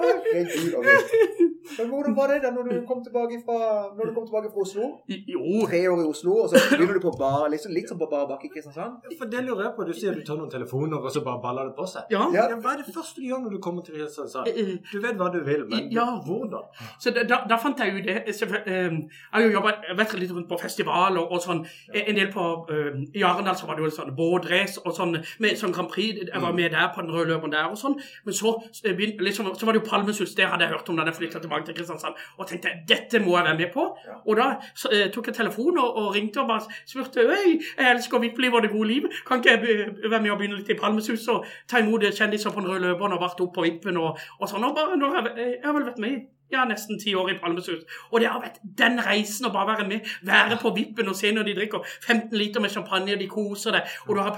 Herregud, 0.00 0.74
og. 0.78 0.84
Men 1.78 1.86
hvordan 1.88 2.14
var 2.16 2.26
det 2.32 2.38
da 2.42 2.50
når 2.50 2.64
du 2.66 2.72
kom 2.88 2.98
tilbake 3.04 3.36
fra, 3.46 3.56
når 3.96 4.08
du 4.08 4.12
kom 4.16 4.24
tilbake 4.26 4.48
fra 4.52 4.62
Oslo? 4.64 4.86
Jo, 5.06 5.42
Tre 5.70 5.80
år 5.92 6.00
i 6.02 6.06
Oslo, 6.10 6.32
og 6.42 6.48
så 6.50 6.58
begynner 6.70 6.96
du 6.98 7.02
på 7.04 7.12
bar, 7.18 7.44
liksom, 7.52 7.70
liksom 7.76 7.98
på 8.00 8.08
bar 8.10 8.24
bakke 8.30 8.48
i 8.48 8.50
Kristiansand? 8.54 8.96
For 9.20 9.30
det 9.30 9.44
lurer 9.46 9.62
jeg 9.68 9.72
på. 9.76 9.84
Du 9.86 9.92
sier 9.94 10.16
du 10.18 10.24
tar 10.26 10.40
noen 10.40 10.50
telefoner, 10.50 10.98
og 10.98 11.12
så 11.14 11.22
bare 11.26 11.38
baller 11.44 11.68
det 11.70 11.76
på 11.78 11.86
seg. 11.92 12.10
ja. 12.10 12.24
Ja. 12.34 12.48
Hva 12.64 12.72
er 12.74 12.82
det 12.82 12.94
første 12.96 13.20
du 13.22 13.28
gjør 13.28 13.44
når 13.44 13.54
du 13.54 13.60
kommer 13.62 13.86
til 13.86 13.94
Kristiansand? 14.00 14.50
Eh, 14.50 14.72
Du 14.90 14.98
vet 15.04 15.14
hva 15.20 15.28
du 15.32 15.38
vil, 15.46 15.62
men 15.70 15.86
Ja. 15.94 16.06
hvordan? 16.26 16.66
Så 16.98 17.12
da, 17.14 17.22
da, 17.30 17.38
da 17.52 17.56
fant 17.62 17.78
jeg 17.78 17.94
ut 18.00 18.04
det. 18.08 18.34
selvfø- 18.40 18.64
eh, 18.66 18.90
Jeg 18.90 19.38
har 19.38 19.42
jo 19.46 19.52
jobbet 19.54 20.18
litt 20.18 20.32
rundt 20.34 20.48
på 20.50 20.58
festival 20.60 21.18
og, 21.22 21.30
og 21.32 21.40
sånn. 21.46 21.62
En 21.94 22.16
del 22.18 22.32
på 22.34 22.48
eh, 22.70 22.98
I 23.14 23.22
Arendal 23.22 23.54
så 23.56 23.66
var 23.70 23.76
det 23.78 23.84
jo 23.86 23.90
sånn 23.94 24.10
båtrace 24.16 24.82
og 24.84 24.92
sånn 24.96 25.14
med 25.38 25.56
sånn 25.56 25.72
Grand 25.72 25.88
Prix. 25.88 26.26
Jeg 26.26 26.42
var 26.42 26.52
med 26.52 26.72
der 26.74 26.90
på 26.94 27.00
den 27.06 27.14
røde 27.14 27.30
løperen 27.30 27.52
der 27.54 27.70
og 27.70 27.78
sånn. 27.78 27.94
Men 28.26 28.34
så, 28.34 28.56
eh, 29.00 29.06
begyn- 29.06 29.20
liksom, 29.24 29.54
så 29.54 29.66
var 29.66 29.72
det 29.72 29.82
jo 29.82 29.90
Palmesus. 29.90 30.34
Det 30.34 30.46
hadde 30.46 30.64
jeg 30.64 30.72
hørt 30.72 30.88
om 30.88 30.96
da 30.96 31.04
jeg 31.04 31.14
flytta 31.14 31.40
tilbake 31.40 31.66
til 31.66 31.74
Kristiansand. 31.74 32.14
Og 32.38 32.46
tenkte 32.46 32.68
dette 32.88 33.20
må 33.20 33.36
jeg 33.36 33.44
være 33.44 33.58
med 33.58 33.72
på. 33.72 33.86
Ja. 34.06 34.18
Og 34.26 34.36
da 34.36 34.48
så, 34.74 34.88
eh, 34.92 35.10
tok 35.10 35.26
jeg 35.26 35.34
telefonen 35.34 35.78
og, 35.78 35.96
og 35.96 36.14
ringte 36.14 36.40
og 36.40 36.48
bare 36.48 36.60
spurte 36.86 37.20
Øy, 37.20 37.60
jeg 37.78 37.90
elsker 37.94 38.18
VIP-liv 38.18 38.54
og 38.54 38.62
det 38.62 38.70
gode 38.70 38.88
liv. 38.88 39.02
Kan 39.26 39.38
ikke 39.38 39.50
jeg 39.50 40.10
være 40.10 40.22
med 40.22 40.30
og 40.30 40.38
begynne 40.38 40.56
litt 40.58 40.70
i 40.70 40.74
Palmesus 40.74 41.28
og 41.28 41.44
ta 41.68 41.78
imot 41.78 42.02
kjendiser 42.02 42.50
på 42.50 42.60
den 42.60 42.68
røde 42.70 42.80
løperen 42.80 43.12
og 43.12 43.20
varte 43.20 43.42
opp 43.42 43.54
på 43.54 43.62
vippen 43.66 43.96
og, 43.96 44.18
og 44.40 44.48
sånn. 44.48 44.64
Og 44.64 44.74
bare, 44.76 44.96
når 44.96 45.14
jeg, 45.16 45.32
jeg 45.36 45.64
har 45.64 45.72
vel 45.76 45.84
vært 45.90 45.98
med 45.98 46.10
i 46.10 46.20
ja, 46.52 46.64
nesten 46.68 46.98
ti 47.00 47.14
år 47.14 47.30
i 47.30 47.38
Palmesus. 47.38 47.82
Og 48.10 48.20
det 48.20 48.28
har 48.28 48.42
vært 48.42 48.60
den 48.78 49.00
reisen 49.06 49.46
å 49.46 49.52
bare 49.54 49.74
være 49.74 49.88
med, 49.88 50.00
være 50.26 50.58
på 50.62 50.74
vippen 50.76 51.08
og 51.08 51.16
se 51.18 51.32
når 51.32 51.48
de 51.48 51.56
drikker 51.60 51.86
15 52.06 52.38
liter 52.38 52.60
med 52.60 52.74
champagne, 52.74 53.14
og 53.14 53.22
de 53.22 53.30
koser 53.30 53.76
deg, 53.76 53.96
og 54.08 54.14
du 54.16 54.20
har 54.22 54.36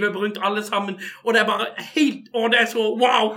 løper 0.00 0.20
rundt 0.20 0.38
alle 0.42 0.62
sammen, 0.64 1.00
og 1.24 1.34
det 1.34 1.42
er 1.42 1.46
bare 1.46 1.66
helt 1.94 2.30
Å, 2.32 2.48
det 2.48 2.58
er 2.62 2.66
så 2.70 2.82
wow! 2.96 3.36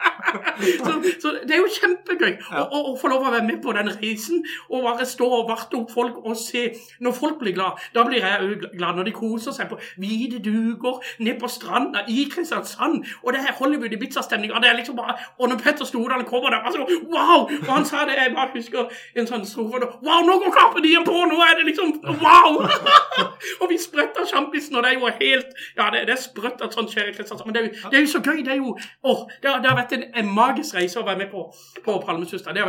så, 0.86 0.92
så 1.22 1.32
det 1.46 1.56
er 1.56 1.62
jo 1.62 1.70
kjempegøy 1.74 2.32
å, 2.50 2.64
å, 2.64 2.82
å 2.92 2.94
få 3.00 3.10
lov 3.12 3.26
å 3.26 3.32
være 3.34 3.46
med 3.46 3.60
på 3.64 3.74
den 3.76 3.90
reisen 3.94 4.42
og 4.68 4.84
bare 4.86 5.06
stå 5.08 5.28
og 5.40 5.48
varte 5.50 5.78
opp 5.80 5.92
folk 5.94 6.20
og 6.24 6.36
se 6.38 6.70
Når 7.00 7.12
folk 7.16 7.38
blir 7.40 7.54
glad, 7.56 7.78
da 7.94 8.02
blir 8.06 8.22
jeg 8.22 8.44
òg 8.44 8.64
glad. 8.76 8.96
Når 8.98 9.08
de 9.08 9.12
koser 9.14 9.54
seg 9.56 9.70
på 9.70 9.78
hvite 10.00 10.40
duker 10.44 11.00
ned 11.24 11.38
på 11.40 11.48
stranda 11.50 12.02
i 12.08 12.26
Kristiansand, 12.30 13.04
og 13.24 13.34
det 13.34 13.40
er 13.40 13.56
Hollywood 13.58 13.94
Ibiza-stemning, 13.96 14.52
og 14.54 14.62
det 14.62 14.70
er 14.70 14.78
liksom 14.78 14.98
bare 14.98 15.16
Og 15.38 15.48
når 15.48 15.60
Petter 15.62 15.84
Stordalen 15.88 16.26
kommer 16.28 16.50
der, 16.50 16.64
altså, 16.66 16.86
wow! 17.12 17.46
Og 17.48 17.72
han 17.72 17.86
sa 17.88 18.04
det, 18.08 18.18
jeg 18.18 18.34
bare 18.34 18.52
husker 18.54 18.90
en 19.16 19.30
sånn 19.30 19.46
stor 19.48 19.86
Wow, 20.04 20.24
nå 20.26 20.38
går 20.42 20.54
Carpe 20.56 20.82
Diem 20.84 21.06
på! 21.06 21.16
Nå 21.30 21.40
er 21.44 21.56
det 21.58 21.66
liksom 21.70 21.94
Wow! 22.22 22.60
og 23.60 23.66
vi 23.70 23.78
spretter 23.80 24.28
sjampisen, 24.28 24.76
og 24.76 24.84
det 24.84 24.94
er 24.94 24.98
jo 24.98 25.12
helt 25.20 25.54
Ja, 25.78 25.90
det, 25.94 26.06
det 26.08 26.16
er 26.16 26.22
sprøtt 26.22 26.62
at 26.64 26.76
sånt 26.76 26.92
skjer 26.92 27.10
i 27.10 27.16
Kristiansand, 27.16 27.48
men 27.48 27.56
det 27.56 27.62
er 27.62 27.68
jo, 27.68 27.90
det 27.90 28.00
er 28.00 28.04
jo 28.06 28.12
så 28.12 28.22
gøy. 28.24 28.42
Det 28.44 28.52
er 28.54 28.60
jo 28.60 28.74
åh, 29.04 29.24
det, 29.42 29.54
det 29.62 29.70
har 29.70 29.78
vært 29.78 29.94
en, 29.96 30.04
en 30.20 30.32
magisk 30.34 30.76
reise 30.76 31.00
å 31.00 31.06
være 31.06 31.22
med 31.24 31.30
på 31.32 31.46
på 31.84 31.96
Palmesøster. 32.06 32.52
Det 32.52 32.62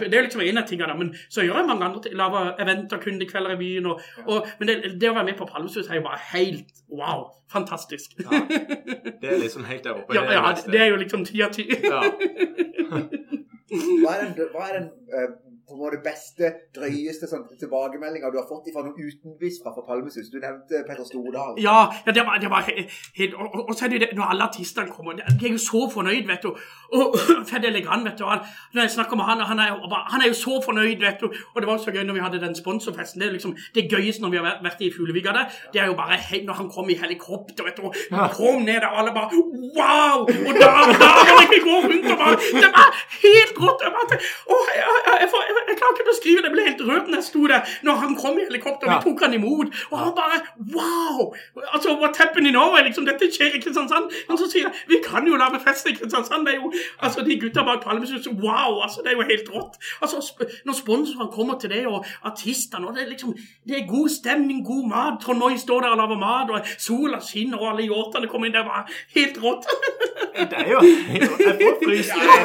Det 0.00 0.14
er 0.18 0.22
liksom 0.26 0.40
en 0.40 0.58
av 0.58 0.66
tingene, 0.68 0.94
men 0.98 1.14
så 1.28 1.42
gjør 1.42 1.60
jeg 1.60 1.66
mange 1.66 1.84
andre 1.84 2.02
ting. 2.02 2.16
Lager 2.18 2.54
eventer, 2.62 2.98
kundekvelder 2.98 3.54
i 3.54 3.56
byen, 3.56 3.86
og, 3.86 4.00
og 4.26 4.46
Men 4.58 4.68
det, 4.68 5.00
det 5.00 5.10
å 5.10 5.14
være 5.14 5.24
med 5.30 5.38
på 5.38 5.46
Palmesøster 5.46 5.92
er 5.92 6.02
jo 6.02 6.08
bare 6.08 6.20
helt 6.32 6.82
wow! 6.90 7.30
Fantastisk. 7.52 8.14
Ja, 8.18 8.30
Det 9.20 9.28
er 9.28 9.38
liksom 9.38 9.64
helt 9.64 9.84
der 9.84 9.90
oppe. 9.92 10.14
ja, 10.14 10.22
det 10.22 10.72
det, 10.72 10.80
er 10.80 10.86
jo 10.86 10.96
liksom 10.96 11.24
ti 11.24 11.42
av 11.42 11.52
ti. 11.52 11.66
Ja. 11.84 12.00
Hva 13.72 14.14
er 14.18 14.24
den, 14.24 14.48
hva 14.52 14.66
er 14.68 14.74
den 14.78 14.88
eh, 15.16 15.30
på 15.68 15.74
en 15.76 15.80
måte 15.82 15.98
beste, 16.04 16.48
drøyeste 16.76 17.28
sånn, 17.30 17.44
tilbakemeldinga 17.60 18.30
du 18.32 18.38
har 18.40 18.46
fått 18.48 18.68
fra 18.74 18.82
noen 18.84 18.98
utenbys 18.98 19.60
fra 19.62 19.72
Palmesus? 19.86 20.28
Du 20.32 20.38
nevnte 20.42 20.82
Petter 20.88 21.04
Stordal. 21.08 21.56
Ja, 21.62 21.88
ja 22.06 22.12
det 22.16 22.24
var, 22.26 22.38
det 22.42 22.50
var 22.52 22.66
helt 22.68 23.34
og, 23.38 23.46
og, 23.54 23.68
og 23.68 23.74
så 23.78 23.86
er 23.86 23.94
det 23.94 24.00
det, 24.04 24.10
når 24.18 24.32
alle 24.34 24.48
artistene 24.50 24.90
kommer, 24.92 25.16
de 25.18 25.22
de 25.40 25.46
er 25.48 25.54
jo 25.56 25.62
så 25.62 25.84
fornøyd, 25.92 26.26
vet 26.28 26.42
du. 26.44 26.50
Og 26.98 27.16
Fed 27.50 27.64
Elegant, 27.68 28.04
vet 28.08 28.18
du. 28.20 28.24
Han, 28.28 28.42
når 28.74 28.82
jeg 28.86 28.94
snakker 28.96 29.16
med 29.16 29.24
han, 29.30 29.40
han 29.52 29.58
er, 29.64 29.78
bare- 29.90 30.08
han 30.12 30.22
er 30.22 30.28
jo 30.32 30.36
så 30.38 30.58
fornøyd, 30.64 30.98
vet 31.02 31.20
du. 31.22 31.28
Og 31.54 31.60
det 31.62 31.68
var 31.70 31.78
så 31.82 31.94
gøy 31.94 32.04
når 32.08 32.18
vi 32.18 32.24
hadde 32.26 32.40
den 32.42 32.54
sponsorfesten. 32.58 33.20
Det 33.22 33.28
er 33.28 33.32
liksom 33.38 33.56
det 33.74 33.86
gøyeste 33.90 34.22
når 34.22 34.34
vi 34.34 34.40
har 34.42 34.60
vært, 34.62 34.82
i 34.82 34.90
Fuglevika 34.94 35.32
der. 35.36 35.46
Det 35.72 35.80
er 35.82 35.86
jo 35.90 35.96
bare 35.98 36.18
helt 36.30 36.46
når 36.48 36.58
han 36.60 36.68
kom 36.74 36.90
i 36.90 36.98
helikopter, 37.00 37.64
vet 37.66 37.76
du. 37.80 37.86
Og 37.88 38.36
kom 38.36 38.62
ned 38.66 38.80
der, 38.82 38.88
alle 38.90 39.14
bare 39.16 39.30
wow! 39.78 40.26
Og 40.26 40.52
da, 40.60 40.70
da 40.90 41.10
kan 41.26 41.34
jeg 41.40 41.48
ikke 41.48 41.62
gå 41.68 41.76
rundt 41.86 42.10
og 42.12 42.18
bare 42.22 42.36
Det 42.62 42.70
var 42.76 42.90
helt 43.22 43.58
rått. 43.62 43.82
Jeg, 43.86 43.92
bare, 43.96 44.06
tenkte, 44.10 44.26
jeg, 44.52 44.60
jeg, 44.82 45.00
jeg, 45.06 45.18
jeg, 45.22 45.28
får- 45.32 45.51
jeg, 45.58 45.64
jeg 45.70 45.76
klarer 45.80 45.94
ikke 45.96 46.06
å 46.06 46.10
beskrive 46.12 46.38
det. 46.42 46.48
Jeg 46.48 46.54
ble 46.56 46.64
helt 46.68 46.82
rørt 46.90 47.06
når 47.12 47.18
jeg 47.20 47.26
sto 47.30 47.42
der 47.52 47.60
når 47.86 47.94
han 48.02 48.12
kom 48.22 48.38
i 48.38 48.44
helikopter. 48.48 48.86
Vi 48.88 48.92
Ja. 48.92 49.00
tok 49.06 49.20
han 49.26 49.34
imot, 49.38 49.68
og 49.90 49.96
han 49.98 50.12
bare 50.20 50.36
wow! 50.76 51.34
Altså, 51.74 51.88
what's 52.02 52.18
happening 52.22 52.48
in 52.52 52.54
Norway? 52.58 52.82
Liksom, 52.88 53.04
dette 53.06 53.28
skjer 53.32 53.56
i 53.56 53.60
Kristiansand. 53.64 54.10
Han 54.28 54.38
så 54.38 54.46
sier 54.52 54.68
vi 54.88 54.96
kan 55.04 55.26
jo 55.26 55.36
lage 55.40 55.60
fest 55.64 55.86
i 55.90 55.94
Kristiansand. 55.98 56.46
Det 56.46 56.54
er 56.54 56.60
jo, 56.62 56.72
altså, 57.00 57.20
De 57.26 57.38
gutta 57.40 57.62
bak 57.68 57.80
Palmesus, 57.84 58.26
wow! 58.42 58.80
altså, 58.84 59.00
Det 59.04 59.12
er 59.12 59.16
jo 59.20 59.22
helt 59.32 59.48
rått. 59.54 59.74
Altså, 60.02 60.16
Når 60.66 60.74
sponsorene 60.82 61.30
kommer 61.32 61.58
til 61.58 61.70
det, 61.70 61.86
og 61.86 62.04
artistene 62.24 62.86
og 62.88 62.94
Det 62.96 63.02
er 63.04 63.08
liksom, 63.14 63.34
det 63.68 63.74
er 63.80 63.86
god 63.88 64.08
stemning, 64.08 64.64
god 64.66 64.88
mat. 64.88 65.20
Trond 65.22 65.38
Moi 65.38 65.56
står 65.56 65.80
der 65.80 65.88
og 65.88 65.96
lager 66.02 66.18
mat, 66.18 66.50
og 66.50 66.60
sola 66.78 67.18
skinner, 67.20 67.58
og 67.58 67.70
alle 67.72 67.86
yachtene 67.88 68.28
kommer 68.28 68.46
inn. 68.46 68.52
Det 68.52 68.60
er 68.60 68.64
bare 68.64 68.84
helt 69.16 69.36
rått. 69.42 69.64
Det 70.50 70.58
er 70.58 70.68
jo 70.70 70.78
Jeg 71.12 71.28
får 71.28 71.36
frysninger. 71.84 72.42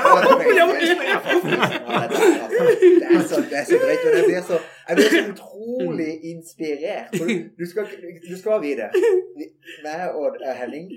Det 2.97 3.07
er- 3.07 3.27
så, 3.29 3.41
det 3.51 3.57
er 3.61 3.65
så 3.69 3.77
drøyt. 3.83 4.03
og 4.07 4.15
Jeg 4.17 4.25
blir 4.29 4.41
så, 4.49 4.57
jeg 4.89 4.95
blir 4.97 5.09
så 5.13 5.21
utrolig 5.33 6.11
inspirert. 6.31 7.09
For 7.17 7.25
du, 7.29 7.35
du, 7.59 7.65
skal, 7.71 7.87
du 8.29 8.35
skal 8.41 8.61
vite 8.63 8.87
meg 9.83 10.15
og 10.17 10.37
Helling 10.41 10.57
Henning 10.61 10.87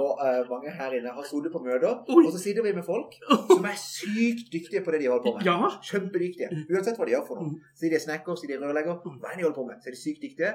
og 0.00 0.16
uh, 0.24 0.40
mange 0.50 0.70
her 0.78 0.94
inne 0.98 1.12
har 1.16 1.26
sittet 1.28 1.52
på 1.52 1.60
møter, 1.64 1.92
og 2.08 2.30
så 2.32 2.40
sitter 2.42 2.62
vi 2.66 2.72
med 2.72 2.82
folk 2.86 3.12
som 3.50 3.64
er 3.68 3.76
sykt 3.78 4.48
dyktige 4.54 4.80
på 4.84 4.90
det 4.94 5.00
de 5.04 5.10
holder 5.12 5.24
på 5.28 5.34
med. 5.36 5.44
Kjempedyktige. 5.90 6.48
Uansett 6.72 6.96
hva 6.98 7.04
de 7.08 7.14
gjør 7.14 7.26
for 7.28 7.40
noe. 7.42 7.52
Mm. 7.52 7.60
Så 7.76 7.86
de 7.90 7.94
er 7.98 8.02
snekker, 8.06 8.34
så 8.40 8.48
de 8.48 8.56
er 8.56 8.64
rørlegger. 8.64 8.96
Hva 9.04 9.34
de 9.36 9.42
holder 9.44 9.58
på 9.60 9.66
med, 9.68 9.76
så 9.84 9.90
er 9.92 9.96
de 9.96 10.00
sykt 10.02 10.22
dyktige. 10.24 10.52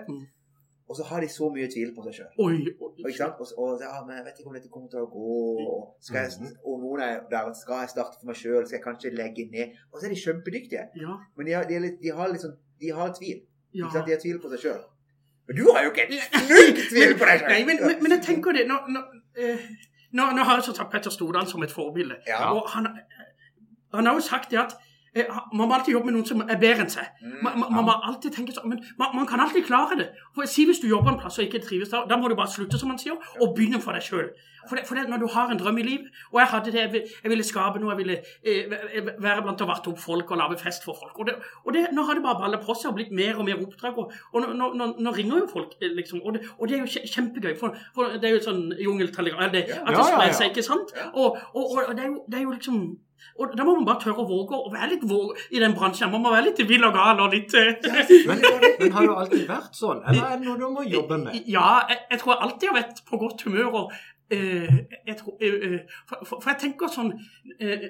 Og 0.89 0.98
så 0.98 1.03
har 1.05 1.22
de 1.22 1.27
så 1.29 1.48
mye 1.53 1.67
tvil 1.69 1.91
på 1.93 2.01
seg 2.08 2.15
sjøl. 2.17 2.29
Og, 2.41 3.51
og, 3.62 3.81
ja, 3.84 3.91
men 4.08 4.15
jeg 4.17 4.24
vet 4.25 4.39
ikke 4.41 4.50
om 4.50 4.55
dette 4.58 4.72
kommer 4.74 4.89
til 4.89 5.03
å 5.03 5.10
gå. 5.13 5.34
Skal 6.01 6.24
jeg, 6.25 6.53
og 6.65 6.79
noen 6.81 7.03
er 7.05 7.19
der 7.29 7.51
skal 7.60 7.84
jeg 7.84 7.91
starte 7.93 8.17
for 8.17 8.31
meg 8.31 8.39
sjøl, 8.39 8.63
skal 8.65 8.79
jeg 8.79 8.86
kanskje 8.88 9.12
legge 9.13 9.46
ned. 9.53 9.75
Og 9.91 10.00
så 10.00 10.08
er 10.10 10.15
de 10.15 10.22
kjempedyktige. 10.24 10.88
Ja, 11.03 11.19
Men 11.38 11.50
de 11.51 11.53
har, 11.53 11.67
de 11.69 11.84
litt, 11.86 12.00
de 12.01 12.15
har 12.17 12.34
liksom 12.34 12.58
de 12.81 12.89
har 12.96 13.13
tvil. 13.19 13.43
ja. 13.77 13.91
De 13.93 14.12
har 14.15 14.19
tvil 14.24 14.41
på 14.41 14.50
seg 14.55 14.65
sjøl. 14.65 14.81
Men 15.50 15.58
du 15.62 15.63
har 15.69 15.86
jo 15.86 15.93
ikke 15.93 16.08
null 16.50 16.74
tvil 16.89 17.15
på 17.22 17.29
deg 17.29 17.43
sjøl! 17.43 17.53
Nei, 17.53 17.62
men, 17.69 17.79
men, 17.86 17.96
men 18.03 18.17
jeg 18.17 18.25
tenker 18.25 18.58
det 18.58 18.65
Nå, 18.69 18.81
nå, 18.93 19.05
eh, 19.38 19.63
nå, 20.17 20.27
nå 20.38 20.46
har 20.46 20.60
jeg 20.60 20.67
så 20.69 20.75
tatt 20.77 20.91
Petter 20.93 21.13
Stordalen 21.13 21.50
som 21.50 21.63
et 21.65 21.74
forbilde. 21.74 22.17
Ja. 22.29 22.50
Og 22.53 22.69
han, 22.74 22.89
han 23.93 24.10
har 24.10 24.17
jo 24.17 24.25
sagt 24.25 24.50
det 24.53 24.62
at 24.62 24.77
Man 25.53 25.67
må 25.67 25.75
alltid 25.77 25.95
jobbe 25.95 26.09
med 26.09 26.17
noen 26.17 26.27
som 26.29 26.43
er 26.45 26.59
bedre 26.61 26.85
enn 26.85 26.93
seg. 26.93 27.09
Mm. 27.21 27.39
Man, 27.45 27.57
man, 27.63 27.73
man 27.77 27.88
må 27.89 27.95
alltid 28.11 28.35
tenke 28.35 28.55
sånn, 28.55 28.69
men 28.71 28.83
man, 28.99 29.15
man 29.17 29.27
kan 29.29 29.43
alltid 29.43 29.65
klare 29.67 29.99
det. 29.99 30.11
For 30.35 30.49
Si 30.49 30.65
hvis 30.67 30.81
du 30.83 30.88
jobber 30.89 31.13
en 31.13 31.19
plass 31.21 31.39
og 31.39 31.47
ikke 31.47 31.63
trives 31.65 31.91
der, 31.93 32.07
da 32.09 32.17
må 32.19 32.29
du 32.29 32.38
bare 32.39 32.51
slutte, 32.51 32.79
som 32.79 32.91
man 32.91 33.01
sier, 33.01 33.17
og 33.39 33.55
begynne 33.57 33.81
for 33.83 33.97
deg 33.97 34.05
sjøl. 34.05 34.31
For, 34.67 34.75
det, 34.75 34.85
for 34.88 34.95
det, 34.95 35.09
når 35.09 35.17
du 35.17 35.27
har 35.33 35.49
en 35.49 35.59
drøm 35.59 35.77
i 35.77 35.83
livet, 35.83 36.07
og 36.31 36.39
jeg 36.39 36.49
hadde 36.51 36.71
det, 36.71 36.83
jeg, 37.23 37.31
ville 37.31 37.45
skape 37.47 37.79
noe, 37.81 37.93
jeg 37.95 37.99
ville 38.01 38.17
eh, 38.43 39.09
være 39.23 39.43
blant 39.45 39.63
å 39.63 39.67
varte 39.69 39.89
opp 39.91 40.01
folk 40.03 40.33
og 40.33 40.41
lage 40.41 40.59
fest 40.61 40.85
for 40.85 40.99
folk. 40.99 41.15
Og, 41.15 41.29
det, 41.29 41.35
og 41.63 41.73
det, 41.73 41.88
nå 41.95 42.05
har 42.05 42.19
det 42.19 42.25
bare 42.25 42.41
ballet 42.43 42.65
på 42.65 42.75
seg 42.77 42.91
og 42.91 42.99
blitt 42.99 43.13
mer 43.15 43.39
og 43.39 43.47
mer 43.47 43.63
oppdrag, 43.63 43.97
og, 43.97 44.13
og 44.33 44.45
nå, 44.45 44.71
nå, 44.77 44.89
nå, 44.99 45.15
ringer 45.15 45.43
jo 45.43 45.49
folk, 45.49 45.73
eh, 45.81 45.93
liksom. 45.97 46.21
Og 46.21 46.38
det, 46.38 46.45
og 46.57 46.69
det 46.69 46.77
er 46.77 46.85
jo 46.85 47.05
kjempegøy, 47.15 47.53
for, 47.59 47.77
for 47.95 48.19
det 48.19 48.29
er 48.29 48.38
jo 48.38 48.45
sånn 48.45 48.65
jungeltelegram, 48.77 49.47
at 49.47 49.57
det 49.57 49.65
sprer 49.71 50.35
seg, 50.35 50.51
ikke 50.51 50.65
sant? 50.65 50.93
Og, 51.13 51.39
og, 51.53 51.63
og 51.88 51.93
det, 51.95 52.05
er 52.05 52.11
jo, 52.11 52.19
det 52.27 52.41
er 52.41 52.45
jo 52.45 52.57
liksom 52.57 52.83
og 53.39 53.55
Da 53.57 53.63
må 53.63 53.75
man 53.77 53.88
bare 53.88 54.03
tørre 54.03 54.23
å 54.23 54.27
våge 54.27 54.57
å 54.57 54.71
være 54.73 54.91
litt 54.93 55.07
våge 55.09 55.47
i 55.55 55.61
den 55.63 55.75
bransjen. 55.77 56.11
Man 56.11 56.23
må 56.23 56.33
være 56.33 56.49
litt 56.49 56.61
vill 56.69 56.85
og 56.85 56.93
gal 56.95 57.23
og 57.23 57.33
litt 57.33 57.55
eh, 57.57 57.75
Men, 58.29 58.43
men 58.79 58.93
har 58.93 59.07
det 59.07 59.17
alltid 59.23 59.49
vært 59.49 59.75
sånn? 59.79 60.03
Eller 60.05 60.23
er 60.27 60.39
det 60.39 60.47
noe 60.47 60.59
du 60.59 60.69
må 60.75 60.85
jobbe 60.88 61.19
med? 61.25 61.41
Ja, 61.49 61.81
jeg, 61.89 62.05
jeg 62.11 62.21
tror 62.21 62.35
jeg 62.35 62.47
alltid 62.47 62.71
har 62.71 62.79
vært 62.81 63.03
på 63.09 63.21
godt 63.25 63.45
humør. 63.47 63.83
og 63.83 63.99
Uh, 64.33 64.77
jeg 65.07 65.15
tror, 65.17 65.33
uh, 65.41 65.71
uh, 65.73 65.79
for, 66.09 66.17
for, 66.25 66.38
for 66.41 66.49
jeg 66.51 66.59
tenker 66.61 66.91
sånn 66.93 67.07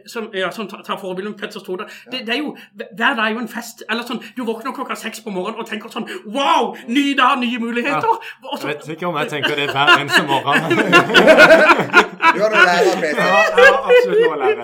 som, 0.07 0.29
ja, 0.31 0.47
tar, 0.55 0.83
tar 0.87 0.99
forbilde 1.01 1.33
med 1.33 1.39
Petter 1.41 1.59
Stordal 1.59 1.89
det, 2.07 2.21
det 2.29 2.37
er 2.37 2.39
jo, 2.39 2.53
Hver 2.79 3.17
dag 3.17 3.19
er 3.25 3.33
jo 3.33 3.41
en 3.41 3.51
fest. 3.51 3.83
eller 3.91 4.07
sånn, 4.07 4.21
Du 4.37 4.45
våkner 4.47 4.71
klokka 4.71 4.95
seks 4.95 5.19
på 5.25 5.33
morgenen 5.35 5.59
og 5.59 5.67
tenker 5.67 5.91
sånn 5.91 6.07
Wow! 6.31 6.77
Ny 6.87 7.11
dag, 7.19 7.41
nye 7.43 7.59
muligheter! 7.59 8.07
Og 8.47 8.55
Jeg 8.55 8.71
vet 8.71 8.87
ikke 8.95 9.11
om 9.11 9.19
jeg 9.19 9.33
tenker 9.35 9.59
det 9.59 9.67
hver 9.73 9.97
eneste 9.97 10.23
morgen. 10.31 12.05
Du 12.35 12.41
har 12.43 12.49
noe 12.53 12.61
å 12.61 12.69
lære 12.69 12.79
av 12.79 12.85
Ja, 12.85 13.01
PC. 13.01 13.17
jeg 13.17 13.25
har 13.25 13.77
absolutt 13.89 14.21
noe 14.23 14.33
å 14.35 14.41
lære. 14.43 14.61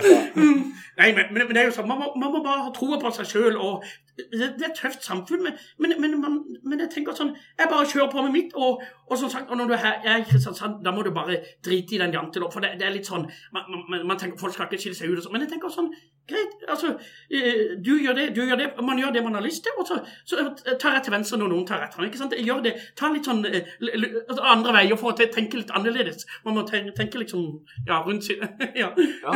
Nei, 0.95 1.09
men, 1.11 1.25
men, 1.33 1.41
men 1.43 1.53
det 1.55 1.61
er 1.61 1.65
jo 1.69 1.75
sånn, 1.75 1.87
man 1.89 1.99
må, 1.99 2.11
man 2.15 2.31
må 2.31 2.39
bare 2.45 2.61
ha 2.67 2.71
troa 2.75 2.99
på 3.01 3.11
seg 3.17 3.27
sjøl. 3.27 3.57
Det, 3.59 3.95
det 4.15 4.43
er 4.43 4.69
et 4.69 4.77
tøft 4.81 5.03
samfunn, 5.03 5.43
men, 5.43 5.53
men, 5.79 5.93
men, 6.01 6.21
man, 6.21 6.37
men 6.63 6.79
jeg 6.79 6.89
tenker 6.93 7.15
sånn 7.17 7.33
Jeg 7.35 7.67
bare 7.71 7.87
kjører 7.89 8.11
på 8.11 8.23
med 8.23 8.31
mitt. 8.31 8.53
Og, 8.55 8.83
og 9.09 9.17
som 9.19 9.29
sagt, 9.29 9.49
og 9.51 9.59
når 9.59 9.67
du 9.67 9.73
er 9.75 9.81
her 9.83 10.07
er 10.07 10.21
i 10.21 10.27
Kristiansand, 10.29 10.77
da 10.85 10.93
må 10.95 11.03
du 11.03 11.11
bare 11.15 11.41
drite 11.65 11.97
i 11.97 11.99
den 11.99 12.15
janteloven. 12.15 12.53
For 12.53 12.63
det, 12.63 12.75
det 12.79 12.87
er 12.87 12.95
litt 12.95 13.09
sånn 13.09 13.25
man, 13.55 13.67
man, 13.89 14.05
man 14.07 14.21
tenker 14.21 14.39
Folk 14.39 14.55
skal 14.55 14.69
ikke 14.69 14.79
skille 14.85 14.97
seg 14.97 15.11
ut 15.11 15.19
og 15.19 15.25
sånn. 15.25 15.35
Men 15.35 15.45
jeg 15.45 15.51
tenker 15.55 15.73
sånn 15.73 15.91
Greit, 16.25 16.55
altså 16.71 16.93
eh, 17.29 17.75
Du 17.85 17.91
gjør 18.01 18.15
det, 18.17 18.29
du 18.37 18.41
gjør 18.45 18.61
det. 18.61 18.69
Man 18.87 19.01
gjør 19.01 19.11
det 19.17 19.25
man 19.25 19.35
har 19.37 19.45
lyst 19.45 19.65
til. 19.67 19.75
Og 19.81 19.89
så, 19.89 19.99
så 20.25 20.47
tar 20.81 20.97
jeg 20.97 21.07
til 21.07 21.17
venstre 21.17 21.41
når 21.41 21.51
noen 21.51 21.67
tar 21.67 21.83
rett 21.83 21.97
fram. 21.97 22.07
Ikke 22.07 22.21
sant? 22.21 22.37
Jeg 22.39 22.47
gjør 22.47 22.63
det. 22.65 22.75
Ta 22.97 23.11
litt 23.13 23.27
sånn 23.27 23.43
eh, 23.49 23.67
altså, 23.83 24.39
andre 24.41 24.77
veier 24.79 25.01
for 25.01 25.11
å 25.11 25.17
tenke 25.19 25.59
litt 25.59 25.75
annerledes. 25.75 26.23
Man 26.47 26.57
må 26.59 26.65
tenke, 26.69 26.95
tenke 26.97 27.21
liksom 27.21 27.45
Ja, 27.85 27.99
rundt 28.07 28.25
sine 28.25 28.53
ja. 28.81 28.93
Ja, 28.95 29.35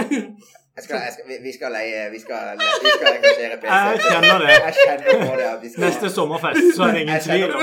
skal, 0.86 1.00
skal, 1.15 1.25
vi, 1.29 1.36
vi 1.43 1.51
skal 1.57 1.71
leie 1.77 2.00
Vi 2.13 2.19
skal, 2.24 2.59
vi 2.59 2.93
skal 2.95 3.09
engasjere 3.17 3.55
PC. 3.62 3.69
jeg 3.69 4.00
kjenner 4.05 4.38
det. 4.43 4.55
Jeg 4.55 4.74
kjenner 4.79 5.07
på 5.29 5.36
det. 5.39 5.48
at 5.53 5.59
Vi 5.63 5.69
skal, 5.71 5.81
Neste 5.86 6.09
sommerfest, 6.17 6.65
så 6.75 6.81
er 6.88 6.91
det 6.95 7.01
ingen 7.05 7.21
tvil 7.27 7.48
det. 7.53 7.59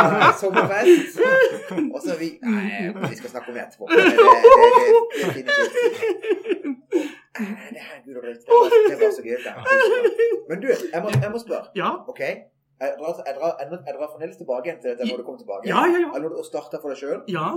sommerfest. 0.42 1.14
Og 1.94 2.00
så 2.06 2.18
vi 2.22 2.28
Nei, 2.42 2.92
vi 3.10 3.16
skal 3.20 3.30
snakke 3.34 3.48
om 3.50 3.54
det 3.58 3.62
etterpå. 3.66 3.84
Det, 3.88 3.96
det, 4.04 5.36
det, 5.36 5.42
det 5.46 6.78
Nei, 7.38 7.68
det 7.74 7.82
her, 7.88 7.98
Gud, 8.04 8.14
det, 8.14 8.22
det, 8.22 8.50
var, 8.50 8.70
det 8.90 8.96
var 9.00 9.10
så 9.18 9.22
gøy. 9.22 9.38
Men 10.50 10.56
du, 10.62 10.68
jeg 10.94 11.00
må, 11.02 11.08
jeg 11.22 11.30
må 11.34 11.38
spørre. 11.46 11.66
ja. 11.78 11.90
OK? 12.10 12.22
Jeg 12.80 12.94
drar, 12.98 13.10
jeg 13.26 13.34
drar, 13.38 13.52
jeg 13.60 13.94
drar, 13.98 14.08
fremdeles 14.12 14.36
tilbake 14.38 14.74
til 14.82 14.90
dette 14.90 15.06
når 15.08 15.16
du 15.20 15.24
kommer 15.26 15.40
tilbake. 15.42 15.64
Ja, 15.66 15.80
ja, 15.92 15.98
ja. 16.04 16.10
Eller 16.14 16.28
når 16.28 16.36
du 16.42 16.46
starta 16.46 16.78
for 16.82 16.94
deg 16.94 17.00
sjøl, 17.00 17.20
ja. 17.34 17.48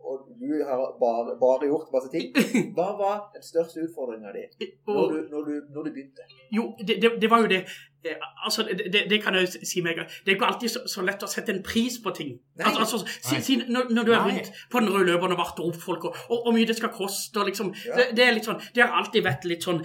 Og 0.00 0.26
du 0.40 0.52
har 0.64 0.82
bare, 1.00 1.36
bare 1.40 1.68
gjort 1.70 1.92
masse 1.94 2.10
ting. 2.12 2.30
Hva 2.76 2.88
var 3.00 3.16
den 3.34 3.44
største 3.44 3.84
utfordringa 3.86 4.32
di 4.36 4.44
når 4.86 5.12
du, 5.12 5.18
når, 5.32 5.50
når 5.74 5.88
du 5.88 5.90
begynte? 5.94 6.26
jo, 6.56 6.72
det, 6.78 6.98
det, 7.02 7.12
det 7.22 7.30
var 7.30 7.44
jo 7.44 7.50
det 7.52 7.62
eh, 8.04 8.16
Altså, 8.46 8.62
det, 8.64 9.02
det, 9.10 9.22
kan 9.22 9.34
jeg 9.36 9.42
jo 9.46 9.66
si 9.68 9.82
meg. 9.84 9.96
Det 10.24 10.32
er 10.32 10.36
ikke 10.38 10.46
alltid 10.48 10.68
så, 10.72 10.80
så 10.88 11.02
lett 11.04 11.22
å 11.22 11.28
sette 11.28 11.52
en 11.52 11.62
pris 11.62 11.98
på 12.02 12.10
ting. 12.16 12.30
Altså, 12.58 12.80
altså 12.80 13.00
si, 13.06 13.40
si, 13.44 13.56
når, 13.68 13.90
når 13.92 14.04
du 14.08 14.12
er 14.12 14.22
rundt 14.24 14.48
på 14.72 14.80
den 14.80 14.88
røde 14.94 15.10
løperen 15.10 15.32
og 15.36 15.38
varter 15.42 15.66
opp 15.68 15.76
folk, 15.80 16.04
og 16.08 16.16
og 16.30 16.42
hvor 16.46 16.54
mye 16.56 16.66
det 16.66 16.76
skal 16.76 16.88
koste 16.94 17.40
og 17.40 17.46
liksom 17.50 17.74
Ja. 17.86 17.96
det, 17.96 18.06
det 18.16 18.24
er 18.24 18.32
litt 18.36 18.44
sånn 18.48 18.58
Det 18.74 18.82
har 18.82 18.96
alltid 19.00 19.24
vært 19.24 19.44
litt 19.48 19.62
sånn 19.64 19.80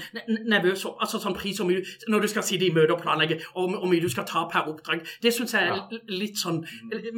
nervøs 0.50 0.86
Altså 1.00 1.20
sånn 1.22 1.36
pris 1.38 1.60
og 1.64 1.68
mye 1.70 1.84
Når 2.12 2.22
du 2.26 2.28
skal 2.32 2.44
sitte 2.48 2.66
i 2.68 2.72
møte 2.76 2.94
og 2.96 3.02
planlegge, 3.04 3.38
og 3.56 3.76
hvor 3.76 3.88
mye 3.92 4.02
du 4.04 4.10
skal 4.12 4.26
ta 4.30 4.46
per 4.52 4.68
oppdrag. 4.72 5.04
Det 5.24 5.34
syns 5.36 5.54
jeg 5.56 5.68
er 5.68 5.76
Ja. 5.76 6.00
litt 6.08 6.38
sånn 6.42 6.62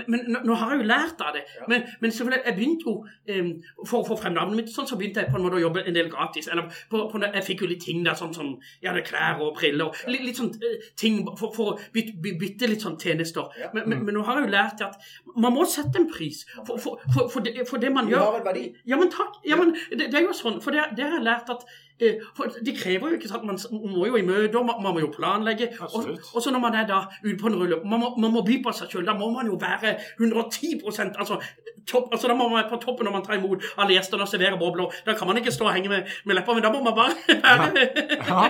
Men, 0.07 0.25
nå- 0.45 0.55
har 0.57 0.71
jeg 0.73 0.81
jo 0.81 0.87
lært 0.89 1.21
av 1.21 1.33
det. 1.35 1.43
Ja. 1.59 1.65
Men, 1.67 1.83
men 2.01 2.11
selvfølgelig, 2.11 2.43
jeg 2.45 2.55
begynte 2.55 2.87
jo 2.87 2.93
um, 3.37 3.51
For 3.85 4.01
å 4.01 4.07
få 4.07 4.17
frem 4.21 4.33
navnet 4.37 4.55
mitt, 4.61 4.71
sånn, 4.73 4.87
så 4.89 4.97
begynte 4.97 5.21
jeg 5.21 5.31
på 5.31 5.37
en 5.37 5.45
måte 5.45 5.59
å 5.59 5.63
jobbe 5.63 5.83
en 5.87 5.93
del 5.95 6.09
gratis. 6.09 6.47
Eller 6.51 6.69
på, 6.89 7.03
på, 7.11 7.21
jeg 7.23 7.43
fikk 7.45 7.61
jo 7.65 7.69
litt 7.71 7.83
ting 7.85 8.03
der, 8.05 8.17
sånn 8.17 8.33
som 8.35 8.53
jeg 8.81 8.89
hadde 8.91 9.03
klær 9.07 9.41
og 9.43 9.55
briller. 9.59 9.91
og 9.91 10.09
Litt, 10.11 10.23
litt 10.25 10.39
sånn 10.39 10.49
eh, 10.57 10.86
ting 10.95 11.23
for, 11.39 11.53
for 11.55 11.81
bytte, 11.93 12.69
litt 12.69 12.85
sånn 12.85 12.99
tjenester. 13.01 13.49
Ja. 13.59 13.71
Men, 13.75 13.89
men, 13.89 14.05
men 14.07 14.17
nå 14.17 14.25
har 14.27 14.39
jeg 14.39 14.47
jo 14.47 14.53
lært 14.53 14.85
at 14.85 14.97
man 15.35 15.55
må 15.55 15.65
sette 15.69 15.99
en 16.01 16.09
pris 16.11 16.43
for, 16.59 16.77
for, 16.79 17.01
for, 17.33 17.41
det, 17.43 17.67
det 17.81 17.91
man 17.93 18.09
gjør. 18.11 18.39
Ja, 18.87 18.99
men 18.99 19.11
takk. 19.13 19.41
Ja, 19.47 19.59
men 19.59 19.75
det, 19.91 20.07
det 20.07 20.21
er 20.21 20.27
jo 20.27 20.37
sånn, 20.37 20.61
for 20.63 20.75
det, 20.75 20.89
det 20.97 21.07
har 21.07 21.19
jeg 21.19 21.27
lært 21.27 21.51
at 21.53 21.67
for 22.35 22.51
Det 22.65 22.73
krever 22.77 23.09
jo 23.09 23.15
ikke 23.17 23.27
sant, 23.31 23.45
Man 23.45 23.57
må 23.93 24.05
jo 24.05 24.15
i 24.15 24.21
møter, 24.25 24.63
man, 24.63 24.81
man 24.83 24.93
må 24.93 24.99
jo 24.99 25.11
planlegge. 25.15 25.69
Og, 25.81 26.09
og 26.35 26.41
så 26.43 26.51
når 26.53 26.59
man 26.59 26.75
er 26.75 26.85
da 26.89 26.99
ute 27.23 27.37
på 27.41 27.47
en 27.47 27.55
rulle, 27.61 27.79
man, 27.85 27.99
må- 27.99 28.15
man 28.21 28.31
må 28.33 28.41
by 28.45 28.59
på 28.63 28.73
seg 28.77 28.89
sjøl. 28.91 29.05
Da 29.07 29.13
må 29.17 29.29
man 29.33 29.45
jo 29.49 29.57
være 29.61 29.95
110 30.19 30.81
altså, 31.17 31.39
topp, 31.87 32.09
altså 32.11 32.27
Da 32.27 32.33
må 32.35 32.47
man 32.49 32.57
være 32.61 32.69
på 32.69 32.79
toppen 32.83 33.05
når 33.07 33.11
man 33.17 33.25
tar 33.25 33.37
imot 33.39 33.63
alle 33.77 33.95
gjestene 33.95 34.21
og 34.21 34.27
serverer 34.29 34.57
bobler. 34.59 34.93
Da 35.05 35.13
kan 35.17 35.27
man 35.27 35.37
ikke 35.41 35.51
stå 35.55 35.65
og 35.69 35.73
henge 35.73 35.89
med, 35.89 36.03
med 36.25 36.35
lepper, 36.35 36.53
men 36.53 36.63
da 36.63 36.71
må 36.73 36.83
man 36.83 36.95
bare 36.95 37.13
Ja, 38.27 38.43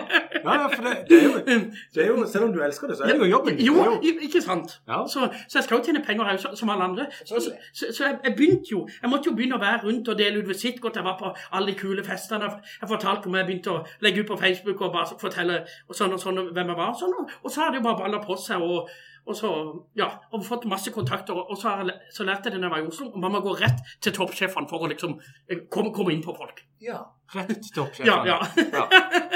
ja 0.44 0.68
for 0.74 0.84
det, 0.84 0.94
det, 1.10 1.18
er 1.20 1.24
jo, 1.24 1.60
det 1.96 2.04
er 2.04 2.08
jo 2.08 2.25
Selv 2.27 2.44
om 2.50 2.54
du 2.54 2.62
elsker 2.63 2.88
det, 2.92 2.98
så 2.98 3.04
er 3.04 3.13
det 3.13 3.20
jo 3.20 3.30
jobben. 3.32 3.60
Jo, 3.60 3.75
jo- 4.04 4.20
ikke 4.27 4.42
sant? 4.42 4.80
Ja. 4.88 5.04
Så, 5.08 5.27
så 5.48 5.60
jeg 5.60 5.63
skal 5.68 5.77
jo 5.77 5.84
tjene 5.88 6.04
penger 6.08 6.32
òg, 6.34 6.44
som 6.60 6.70
alle 6.74 6.84
andre. 6.89 7.06
Så, 7.25 7.39
så, 7.46 7.51
så, 7.94 8.04
jeg, 8.08 8.18
jeg 8.24 8.36
begynte 8.38 8.72
jo 8.72 8.84
Jeg 9.01 9.10
måtte 9.12 9.30
jo 9.32 9.36
begynne 9.38 9.56
å 9.60 9.62
være 9.63 9.84
rundt 9.86 10.10
og 10.12 10.18
dele 10.20 10.42
ut 10.44 10.50
visittkort. 10.50 10.96
Jeg 11.00 11.06
var 11.08 11.18
på 11.20 11.32
alle 11.51 11.72
de 11.72 11.77
kule 11.80 12.04
festene. 12.06 12.50
Jeg 12.82 12.89
fortalte 12.89 13.30
om 13.32 13.37
jeg 13.41 13.50
begynte 13.50 13.75
å 13.75 13.84
legge 14.06 14.24
ut 14.24 14.32
på 14.32 14.39
Facebook 14.39 14.82
og 14.82 14.96
bare 14.96 15.20
fortelle 15.20 15.62
og 15.88 15.98
sånn 15.98 16.15
og 16.15 16.24
sånn 16.24 16.41
hvem 16.50 16.74
jeg 16.74 16.79
var. 16.79 16.89
Og, 16.94 17.00
sånn, 17.01 17.13
og, 17.22 17.38
og 17.44 17.53
så 17.53 17.63
har 17.63 17.72
det 17.72 17.82
jo 17.82 17.88
bare 17.89 18.01
balla 18.03 18.24
på 18.24 18.39
seg. 18.41 18.63
og 18.63 18.89
og 19.27 19.36
så, 19.36 19.50
ja, 20.00 20.06
og 20.32 20.44
fått 20.48 20.65
masse 20.72 20.91
kontakter. 20.96 21.36
Og 21.36 21.58
så, 21.60 21.74
har 21.75 21.89
så 22.15 22.24
lærte 22.24 22.48
jeg 22.48 22.56
det 22.56 22.62
da 22.62 22.70
jeg 22.70 22.72
var 22.72 22.84
i 22.86 22.88
Oslo. 22.88 23.10
Man 23.20 23.34
må 23.36 23.41
gå 23.44 23.58
rett 23.60 23.82
til 24.00 24.15
toppsjefene 24.15 24.70
for 24.72 24.86
å 24.86 24.88
liksom 24.88 25.17
eh, 25.20 25.65
komme, 25.67 25.91
komme 25.96 26.15
inn 26.15 26.24
på 26.24 26.36
folk. 26.38 26.63
Ja. 26.79 27.01
Rett 27.36 27.58
til 27.58 27.74
toppsjefen. 27.75 28.08
Ja, 28.08 28.22
ja. 28.24 28.39
Ja. 28.72 28.88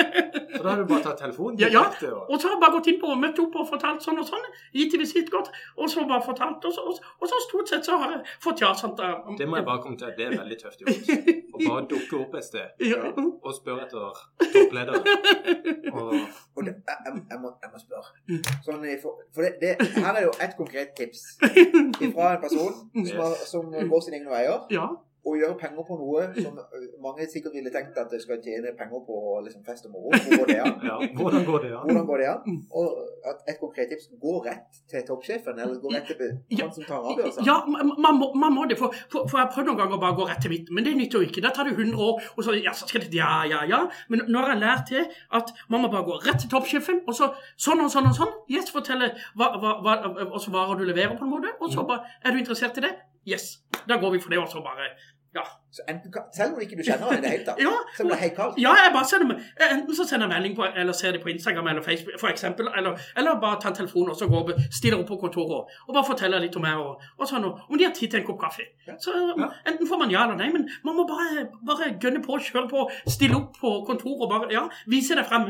Så 0.55 0.61
da 0.63 0.69
har 0.69 0.77
du 0.81 0.85
bare 0.89 1.03
tatt 1.03 1.17
telefonen 1.19 1.59
Ja, 1.59 1.67
ja. 1.71 1.83
og- 2.11 2.29
Og 2.29 2.39
så 2.41 2.47
har 2.47 2.55
jeg 2.55 2.61
bare 2.61 2.71
gått 2.77 2.87
inn 2.87 2.99
på 3.01 3.07
og 3.11 3.17
møtt 3.21 3.39
opp 3.39 3.55
og 3.55 3.67
fortalt 3.69 4.01
sånn 4.03 4.19
og 4.19 4.25
sånn. 4.27 4.45
Gitt 4.73 4.93
i 4.93 4.97
visittkort. 4.97 5.49
Og 5.77 5.89
så 5.89 6.05
bare 6.07 6.21
fortalt. 6.25 6.65
Og 6.65 6.73
så, 6.73 6.81
og, 6.81 6.99
og 7.21 7.27
så 7.31 7.39
stort 7.47 7.69
sett 7.69 7.85
så 7.85 7.97
har 8.01 8.11
jeg 8.17 8.25
fått 8.43 8.61
ja. 8.61 8.73
sant? 8.73 8.97
da. 8.97 9.11
Det 9.37 9.47
må 9.47 9.55
jeg 9.57 9.65
bare 9.65 9.81
komme 9.81 9.97
til. 9.97 10.11
Det 10.17 10.25
er 10.27 10.37
veldig 10.37 10.57
tøft 10.61 10.79
gjort. 10.81 11.11
Å 11.55 11.57
bare 11.67 11.85
dukke 11.91 12.19
opp 12.21 12.35
et 12.35 12.43
sted 12.43 12.85
Ja. 12.87 13.01
og 13.43 13.53
spørre 13.55 13.85
etter 13.85 14.21
topplederen. 14.53 15.03
Og 15.91 16.13
Og 16.55 16.65
det, 16.65 16.73
jeg, 16.87 17.13
jeg, 17.29 17.39
må, 17.41 17.49
jeg 17.61 17.69
må 17.73 17.79
spørre. 17.81 18.41
Sånn, 18.65 18.83
for 19.01 19.17
for 19.35 19.41
det, 19.43 19.53
det, 19.61 19.87
her 20.03 20.13
er 20.15 20.23
jo 20.27 20.31
et 20.41 20.53
konkret 20.57 20.93
tips 20.97 21.23
fra 22.15 22.33
en 22.35 22.41
person 22.41 22.73
som, 23.05 23.17
har, 23.19 23.35
som 23.45 23.71
går 23.71 24.01
sine 24.05 24.19
egne 24.21 24.31
veier. 24.31 24.59
ja. 24.71 24.87
Å 25.21 25.35
gjøre 25.37 25.57
penger 25.59 25.85
på 25.85 25.97
noe 25.99 26.23
som 26.33 26.57
mange 27.05 27.27
sikkert 27.29 27.53
ville 27.57 27.69
tenkt 27.73 27.97
at 28.01 28.09
det 28.09 28.21
skal 28.23 28.39
tjene 28.41 28.73
penger 28.77 29.03
på 29.05 29.17
liksom 29.45 29.65
fest 29.67 29.85
og 29.89 29.95
moro. 29.95 30.11
Hvor 30.25 30.41
går 30.41 30.49
det 30.49 30.59
an? 30.63 30.77
ja, 30.87 30.97
hvordan 31.17 31.45
går 31.45 31.65
det 31.65 31.71
an? 31.75 31.83
Hvordan 31.85 32.07
går 32.09 32.23
det 32.23 32.29
an? 32.31 32.57
Og 32.81 32.87
at 33.31 33.43
et 33.51 33.59
konkret 33.61 33.91
tips 33.91 34.09
gå 34.21 34.33
rett 34.45 34.79
til 34.89 35.03
toppsjefen, 35.07 35.59
eller 35.61 35.77
gå 35.83 35.91
rett 35.93 36.09
til 36.09 36.61
han 36.61 36.73
som 36.73 36.87
tar 36.87 37.05
avgjørelsen. 37.11 37.45
Ja, 37.45 37.57
man, 37.69 38.17
må, 38.17 38.31
man 38.43 38.55
må 38.55 38.65
det. 38.69 38.79
For, 38.81 38.95
for, 39.11 39.27
for 39.29 39.37
jeg 39.37 39.45
har 39.45 39.53
prøvd 39.53 39.69
noen 39.71 39.81
ganger 39.83 39.99
å 39.99 40.01
bare 40.01 40.17
gå 40.17 40.27
rett 40.29 40.41
til 40.45 40.53
mitt, 40.55 40.71
men 40.73 40.87
det 40.87 40.95
nytter 40.97 41.21
jo 41.21 41.29
ikke. 41.29 41.43
Da 41.45 41.53
tar 41.55 41.69
det 41.69 41.75
100 41.77 42.01
år, 42.07 42.25
og 42.35 42.47
så, 42.47 42.55
ja, 42.57 42.73
så 42.77 42.89
skal 42.89 43.05
det 43.05 43.13
Ja, 43.21 43.43
ja, 43.49 43.61
ja. 43.69 43.83
Men 44.09 44.25
nå 44.31 44.41
har 44.41 44.55
jeg 44.55 44.63
lært 44.63 44.87
til 44.89 45.05
at 45.37 45.53
man 45.69 45.85
må 45.85 45.91
bare 45.93 46.07
gå 46.07 46.17
rett 46.25 46.41
til 46.41 46.51
toppsjefen, 46.51 47.03
og 47.05 47.17
så 47.17 47.31
sånn 47.61 47.85
og 47.85 47.93
sånn 47.93 48.09
og 48.09 48.17
sånn. 48.17 48.33
Yes, 48.51 48.73
fortelle 48.73 49.13
hva, 49.37 49.53
hva, 49.61 49.77
hva, 49.85 49.95
også 50.31 50.53
varer 50.53 50.81
du 50.81 50.87
leverer, 50.89 51.15
på 51.19 51.27
en 51.27 51.33
måte. 51.35 51.55
Og 51.61 51.73
så 51.73 51.85
bare 51.87 52.07
Er 52.23 52.33
du 52.33 52.41
interessert 52.41 52.77
i 52.81 52.85
det? 52.87 52.95
Yes. 53.27 53.57
Da 53.87 53.97
går 53.97 54.11
vi 54.11 54.19
for 54.19 54.29
det, 54.29 54.39
og 54.39 54.49
så 54.49 54.61
bare 54.61 54.89
Ja. 55.35 55.43
Så 55.71 55.81
enten, 55.87 56.11
selv 56.35 56.53
om 56.57 56.61
ikke 56.65 56.75
du 56.75 56.83
kjenner 56.83 57.07
henne 57.13 57.19
i 57.19 57.23
det 57.23 57.29
hele 57.31 57.45
tatt, 57.47 57.59
Ja, 57.65 57.71
så 57.97 58.03
blir 58.03 58.11
det 58.15 58.21
helt 58.25 58.35
kaldt. 58.35 58.57
Ja, 58.59 58.73
jeg 58.75 58.91
bare 58.95 59.07
sender 59.07 59.37
Enten 59.71 59.95
så 59.95 60.03
sender 60.09 60.25
jeg 60.27 60.33
melding 60.33 60.55
på, 60.57 60.65
eller 60.81 60.93
ser 60.97 61.11
det 61.15 61.21
på 61.23 61.29
Instagram 61.31 61.67
eller 61.71 61.81
Facebook, 61.85 62.17
for 62.19 62.27
eksempel, 62.27 62.67
eller, 62.77 62.97
eller 63.17 63.39
bare 63.39 63.59
tar 63.61 63.71
en 63.71 63.77
telefon 63.79 64.09
og 64.11 64.17
så 64.19 64.27
går 64.27 64.41
opp, 64.43 64.51
stiller 64.73 64.99
opp 64.99 65.07
på 65.07 65.17
kontoret 65.21 65.53
og, 65.61 65.69
og 65.87 65.93
bare 65.95 66.05
forteller 66.09 66.43
litt 66.43 66.55
om 66.59 66.65
meg 66.67 66.81
og, 66.81 66.99
og 67.17 67.29
sånn, 67.29 67.45
og 67.47 67.71
om 67.71 67.77
de 67.79 67.87
har 67.87 67.93
tid 67.95 68.11
til 68.11 68.19
en 68.21 68.27
kopp 68.27 68.41
kaffe. 68.43 68.67
Ja. 68.87 68.97
Så 68.99 69.15
Ja. 69.39 69.47
enten 69.71 69.87
får 69.87 69.97
man 70.03 70.11
ja 70.11 70.25
eller 70.25 70.35
nei, 70.41 70.49
men 70.51 70.67
man 70.83 70.95
må 70.99 71.05
bare, 71.07 71.45
bare 71.67 71.91
gønne 72.03 72.19
på, 72.25 72.35
kjøre 72.51 72.67
på, 72.71 72.83
stille 73.07 73.37
opp 73.39 73.55
på 73.61 73.71
kontoret 73.87 74.25
og 74.27 74.29
bare, 74.35 74.51
ja, 74.51 74.65
vise 74.91 75.15
deg 75.15 75.25
frem. 75.29 75.47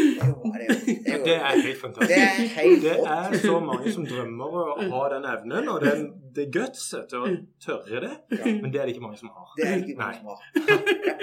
Det 0.00 1.34
er 1.36 1.60
helt 1.60 1.80
fantastisk. 1.80 2.08
Det 2.08 2.16
er 2.16 2.48
helt 2.56 2.82
Det 2.82 2.96
er 3.04 3.38
så 3.44 3.60
mange 3.60 3.92
som 3.92 4.06
drømmer 4.06 4.58
å 4.62 4.76
ha 4.94 5.02
den 5.14 5.26
evnen 5.34 5.68
og 5.72 5.84
den, 5.84 6.06
det 6.36 6.46
gutset 6.54 7.08
til 7.10 7.24
å 7.26 7.30
tørre 7.64 8.00
det. 8.06 8.12
Men 8.62 8.70
det 8.70 8.80
er 8.80 8.86
det 8.88 8.94
ikke 8.94 9.04
mange 9.04 9.09
som 9.16 9.28
har. 9.34 9.46
Det 9.56 9.66
er 9.66 9.76
ikke 9.82 9.96
Nei. 9.98 10.06
mange 10.06 10.16
som 10.16 10.26
har. 10.26 10.38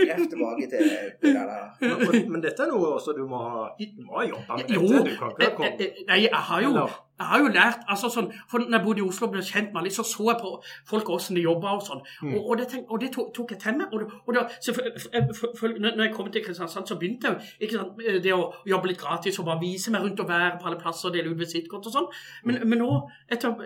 Rett 0.08 0.30
tilbake 0.30 0.70
til 0.70 0.80
det 1.22 1.34
der. 1.34 1.66
Men, 1.82 2.32
men- 2.32 2.42
dette 2.42 2.64
er 2.64 2.72
noe 2.72 2.94
også 2.98 3.16
du 3.18 3.26
må 3.28 3.38
ha, 3.38 3.68
du 3.80 4.04
må 4.06 4.20
ha 4.20 4.26
jobba 4.28 4.58
med. 4.58 4.70
Jo, 4.70 4.82
Dette. 4.82 5.04
Du 5.10 5.16
kan 5.18 5.30
ikke 5.32 5.44
ha 5.44 5.56
komme 5.56 5.88
eh, 5.88 6.04
nei, 6.08 6.22
jeg 6.28 6.44
har 6.52 6.62
jo 6.62 6.70
Eller- 6.76 6.98
jeg 7.20 7.28
har 7.32 7.40
jo 7.40 7.48
lært 7.48 7.80
altså 7.90 8.10
sånn, 8.14 8.28
for 8.50 8.60
når 8.60 8.78
jeg 8.78 8.86
bodde 8.86 9.00
i 9.02 9.06
Oslo 9.08 9.28
og 9.28 9.32
ble 9.34 9.42
kjent 9.42 9.72
med 9.74 9.82
alle, 9.82 9.92
så 9.92 10.04
så 10.06 10.26
jeg 10.32 10.38
på 10.42 10.52
folk 10.90 11.08
hvordan 11.10 11.36
de 11.40 11.42
jobba 11.42 11.72
og 11.78 11.82
sånn. 11.88 12.02
Mm. 12.22 12.34
Og, 12.38 12.50
og 12.52 12.58
det, 12.60 12.68
tenk, 12.74 12.92
og 12.94 13.02
det 13.02 13.10
tok, 13.16 13.32
tok 13.34 13.52
jeg 13.56 13.60
til 13.64 13.78
meg. 13.80 13.94
Og, 13.94 14.12
og 14.28 14.36
det, 14.38 14.44
for, 14.76 14.84
for, 15.40 15.56
for, 15.60 15.68
når 15.80 16.04
jeg 16.06 16.14
kom 16.14 16.30
til 16.32 16.44
Kristiansand, 16.46 16.88
så 16.88 16.98
begynte 17.02 17.32
jeg 17.60 17.72
jo 17.72 17.80
sant, 17.80 18.04
det 18.24 18.34
å 18.36 18.44
jobbe 18.70 18.92
litt 18.92 19.02
gratis 19.02 19.40
og 19.42 19.46
bare 19.50 19.62
vise 19.64 19.92
meg 19.96 20.06
rundt 20.06 20.20
og 20.24 20.30
være 20.30 20.60
på 20.62 20.70
alle 20.70 20.80
plasser 20.82 21.10
og 21.10 21.18
dele 21.18 21.34
ut 21.34 21.42
visittkort 21.42 21.90
og 21.90 21.96
sånn. 21.98 22.08
Men, 22.46 22.62
men 22.70 22.84
nå, 22.84 22.92
etter 23.34 23.58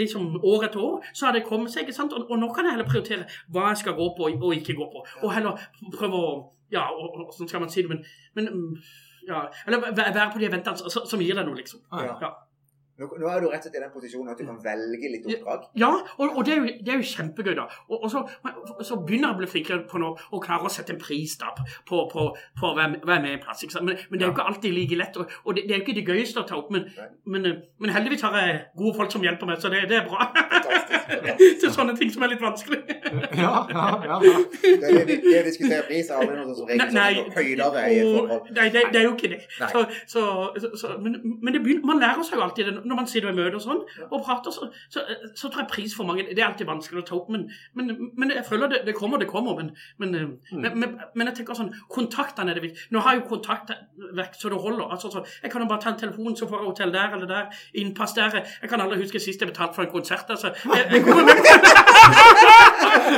liksom 0.00 0.40
år 0.42 0.68
etter 0.70 0.80
år, 0.80 1.04
så 1.12 1.28
har 1.28 1.36
det 1.36 1.44
kommet 1.46 1.70
seg. 1.74 1.84
ikke 1.84 1.96
sant? 1.96 2.12
Og, 2.16 2.24
og 2.30 2.40
nå 2.40 2.48
kan 2.56 2.64
jeg 2.68 2.76
heller 2.78 2.88
prioritere 2.88 3.28
hva 3.52 3.68
jeg 3.72 3.82
skal 3.84 3.98
gå 4.00 4.08
på 4.16 4.30
og 4.32 4.54
ikke 4.56 4.76
gå 4.80 4.88
på. 4.96 5.04
Og 5.22 5.32
heller 5.36 5.60
prøve 5.98 6.24
å 6.24 6.34
Ja, 6.72 6.86
og, 6.90 7.28
sånn 7.36 7.46
skal 7.46 7.60
man 7.62 7.68
si 7.70 7.82
det, 7.84 7.90
men, 7.92 8.00
men 8.34 8.46
mm, 8.50 8.78
ja, 9.28 9.42
Eller 9.68 9.82
være 9.94 10.30
på 10.32 10.40
de 10.40 10.46
eventene 10.48 10.76
som- 10.90 11.04
som 11.06 11.20
gir 11.20 11.36
deg 11.36 11.46
noe, 11.46 11.54
liksom. 11.60 11.80
Ja. 11.92 12.16
Ja. 12.22 12.30
Nå, 12.94 13.08
nå 13.18 13.26
er 13.26 13.42
du 13.42 13.48
rett 13.50 13.58
og 13.58 13.66
slett 13.66 13.78
i 13.78 13.82
den 13.82 13.90
posisjonen 13.90 14.30
at 14.30 14.38
du 14.38 14.46
kan 14.46 14.58
velge 14.62 15.08
litt 15.10 15.24
oppdrag. 15.26 15.64
Ja, 15.80 15.90
og, 16.14 16.36
og 16.38 16.44
det, 16.46 16.52
er 16.54 16.60
jo, 16.60 16.74
det 16.86 16.92
er 16.94 17.00
jo 17.00 17.08
kjempegøy, 17.10 17.54
da. 17.58 17.64
Og, 17.88 18.04
og 18.06 18.10
så, 18.12 18.22
så 18.86 18.98
begynner 19.00 19.32
jeg 19.32 19.34
å 19.34 19.40
bli 19.40 19.48
flinkere 19.50 19.86
på 19.90 19.98
nå 20.02 20.12
og 20.14 20.44
klare 20.44 20.68
å 20.68 20.72
sette 20.72 20.94
en 20.94 21.00
pris 21.02 21.34
da 21.40 21.50
på, 21.54 22.04
på, 22.12 22.26
på 22.60 22.72
være 22.78 22.92
med 23.08 23.30
i 23.30 23.34
en 23.34 23.42
plass. 23.42 23.64
Ikke 23.66 23.76
sant? 23.76 23.88
Men, 23.88 23.98
men 24.10 24.20
det 24.20 24.26
er 24.26 24.30
jo 24.30 24.36
ikke 24.36 24.46
alltid 24.52 24.76
like 24.78 24.98
lett, 25.00 25.18
og, 25.18 25.34
og 25.42 25.58
det, 25.58 25.66
det 25.66 25.74
er 25.74 25.80
jo 25.80 25.86
ikke 25.86 25.96
det 25.98 26.06
gøyeste 26.06 26.44
å 26.44 26.46
ta 26.48 26.58
opp. 26.60 26.70
Men, 26.74 26.86
men, 27.26 27.48
eh, 27.50 27.58
men 27.82 27.94
heldigvis 27.96 28.26
har 28.28 28.38
jeg 28.38 28.60
gode 28.78 28.94
folk 29.00 29.14
som 29.16 29.26
hjelper 29.26 29.50
meg, 29.50 29.58
så 29.62 29.72
det, 29.74 29.82
det 29.90 29.98
er 29.98 30.06
bra. 30.06 30.28
Fantastisk. 30.54 31.00
Til 31.64 31.74
sånne 31.74 31.96
ting 31.98 32.14
som 32.14 32.24
er 32.26 32.34
litt 32.34 32.44
vanskelig. 32.44 32.82
Ja, 33.34 33.50
ja, 33.70 33.82
ja. 34.02 34.16
ja. 34.24 34.32
Det, 34.62 34.88
er 34.88 35.06
det, 35.06 35.16
det 35.22 35.78
å 35.78 35.84
pris 35.86 36.08
er 36.10 36.18
aldri 36.18 36.34
noe 36.38 36.54
som 36.56 36.66
regel 36.68 36.94
Nei, 36.94 37.10
sånn 37.18 37.34
høydere 37.34 37.82
i 37.90 37.98
forhold. 38.02 38.48
nei 38.56 38.64
det, 38.74 38.82
det 38.94 39.00
er 39.00 39.04
jo 39.06 39.12
ikke 39.14 39.30
det. 39.30 39.38
Så, 39.58 39.82
så, 40.10 40.24
så, 40.58 40.70
så, 40.80 40.92
men 41.02 41.14
men 41.42 41.54
det 41.54 41.62
begynner, 41.62 41.86
man 41.86 42.00
lærer 42.02 42.24
seg 42.26 42.38
jo 42.38 42.44
alltid 42.44 42.68
det 42.70 42.83
når 42.84 42.96
man 43.00 43.06
sitter 43.10 43.30
i 43.30 43.36
møter 43.36 43.56
og 43.58 43.64
sånn, 43.64 43.82
og 44.10 44.24
prater, 44.24 44.54
så, 44.54 44.68
så, 44.92 45.02
så 45.34 45.48
tror 45.48 45.64
jeg 45.64 45.70
pris 45.72 45.94
for 45.96 46.04
mange 46.08 46.24
Det 46.30 46.38
er 46.38 46.46
alltid 46.48 46.66
vanskelig 46.68 47.02
å 47.02 47.06
ta 47.08 47.14
opp, 47.18 47.28
men, 47.34 47.46
men, 47.74 47.92
men 48.16 48.30
jeg 48.34 48.44
føler 48.48 48.70
det, 48.72 48.82
det 48.86 48.94
kommer, 48.96 49.18
det 49.22 49.28
kommer. 49.30 49.54
Men, 49.62 49.72
men, 49.98 50.10
Mm. 50.54 50.62
men, 51.14 51.26
jeg 51.26 51.34
tenker 51.38 51.56
sånn 51.56 51.70
Kontaktene 51.90 52.50
er 52.52 52.58
det 52.58 52.62
viktig. 52.64 52.86
Nå 52.94 53.00
har 53.02 53.14
jeg 53.14 53.22
jo 53.22 53.28
kontakt 53.28 53.70
vekk 54.14 54.36
så 54.38 54.50
det 54.52 54.58
holder. 54.62 54.86
Altså, 54.94 55.10
så 55.10 55.22
jeg 55.42 55.50
kan 55.52 55.62
jo 55.64 55.68
bare 55.70 55.80
ta 55.82 55.90
en 55.90 55.98
telefon, 55.98 56.36
så 56.36 56.46
får 56.48 56.58
jeg 56.60 56.68
hotell 56.68 56.92
der 56.94 57.16
eller 57.16 57.26
der. 57.30 57.46
Innpass 57.80 58.14
der. 58.16 58.38
Jeg 58.62 58.70
kan 58.70 58.80
aldri 58.84 59.00
huske 59.02 59.20
sist 59.22 59.40
jeg 59.42 59.50
betalte 59.50 59.74
for 59.74 59.82
en 59.86 59.92
konsert. 59.92 60.30
Altså, 60.30 60.52
jeg, 60.74 60.86
jeg 60.92 61.02
kommer 61.04 61.24
med 61.24 61.34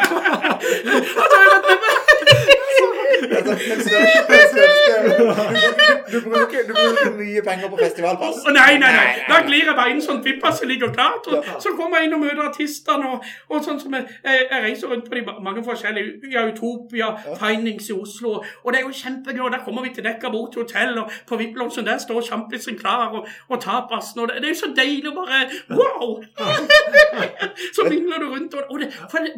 altså, 0.07 1.37
jeg 1.43 1.49
vet, 1.53 1.65
Altså, 1.65 1.65
den 1.65 1.65
største, 1.65 1.77
den 2.31 2.73
største. 2.77 3.15
Du, 6.12 6.21
bruker, 6.21 6.61
mye 7.16 7.42
penger 7.42 7.68
på 7.73 7.78
festivalpass. 7.80 8.42
Å, 8.47 8.52
nei, 8.54 8.78
nei, 8.83 8.92
nei. 8.95 9.06
Da 9.28 9.40
glir 9.47 9.66
jeg 9.66 9.76
bare 9.76 9.92
inn 9.95 10.02
sånn 10.04 10.23
VIP-pass 10.25 10.61
som 10.61 10.71
ligger 10.71 10.92
klart. 10.95 11.26
Og 11.30 11.49
så 11.62 11.73
kommer 11.78 12.00
jeg 12.00 12.09
inn 12.09 12.16
og 12.16 12.23
møter 12.23 12.42
artistene. 12.47 13.12
Og, 13.14 13.26
og 13.50 13.64
sånn 13.66 13.80
som 13.83 13.97
jeg, 13.97 14.04
jeg, 14.25 14.62
reiser 14.66 14.92
rundt 14.92 15.09
på 15.11 15.18
de 15.18 15.23
mange 15.47 15.64
forskjellige 15.66 16.30
ja, 16.33 16.47
Utopia, 16.50 17.09
Findings 17.40 17.90
i 17.90 17.97
Oslo. 17.97 18.37
Og 18.62 18.68
det 18.73 18.80
er 18.80 18.87
jo 18.87 18.95
kjempegøy. 19.00 19.45
Og 19.49 19.52
der 19.54 19.64
kommer 19.66 19.87
vi 19.87 19.95
til 19.97 20.06
Dekka 20.06 20.30
bort 20.33 20.54
til 20.54 20.64
hotell, 20.64 20.95
og 21.02 21.06
på 21.28 21.40
VIP-loungen 21.40 21.87
der 21.87 21.99
står 22.02 22.25
sjampisen 22.28 22.78
klar, 22.78 23.09
og, 23.16 23.26
og 23.50 23.62
tapasen. 23.62 24.23
Og 24.23 24.30
det, 24.30 24.40
det 24.42 24.50
er 24.50 24.54
jo 24.54 24.61
så 24.62 24.73
deilig 24.76 25.12
å 25.12 25.16
bare 25.18 25.45
Wow! 25.76 26.23
så 27.76 27.87
mingler 27.88 28.23
du 28.23 28.28
rundt. 28.30 28.54
Og, 28.54 28.71
og 28.71 28.80
det, 28.80 28.90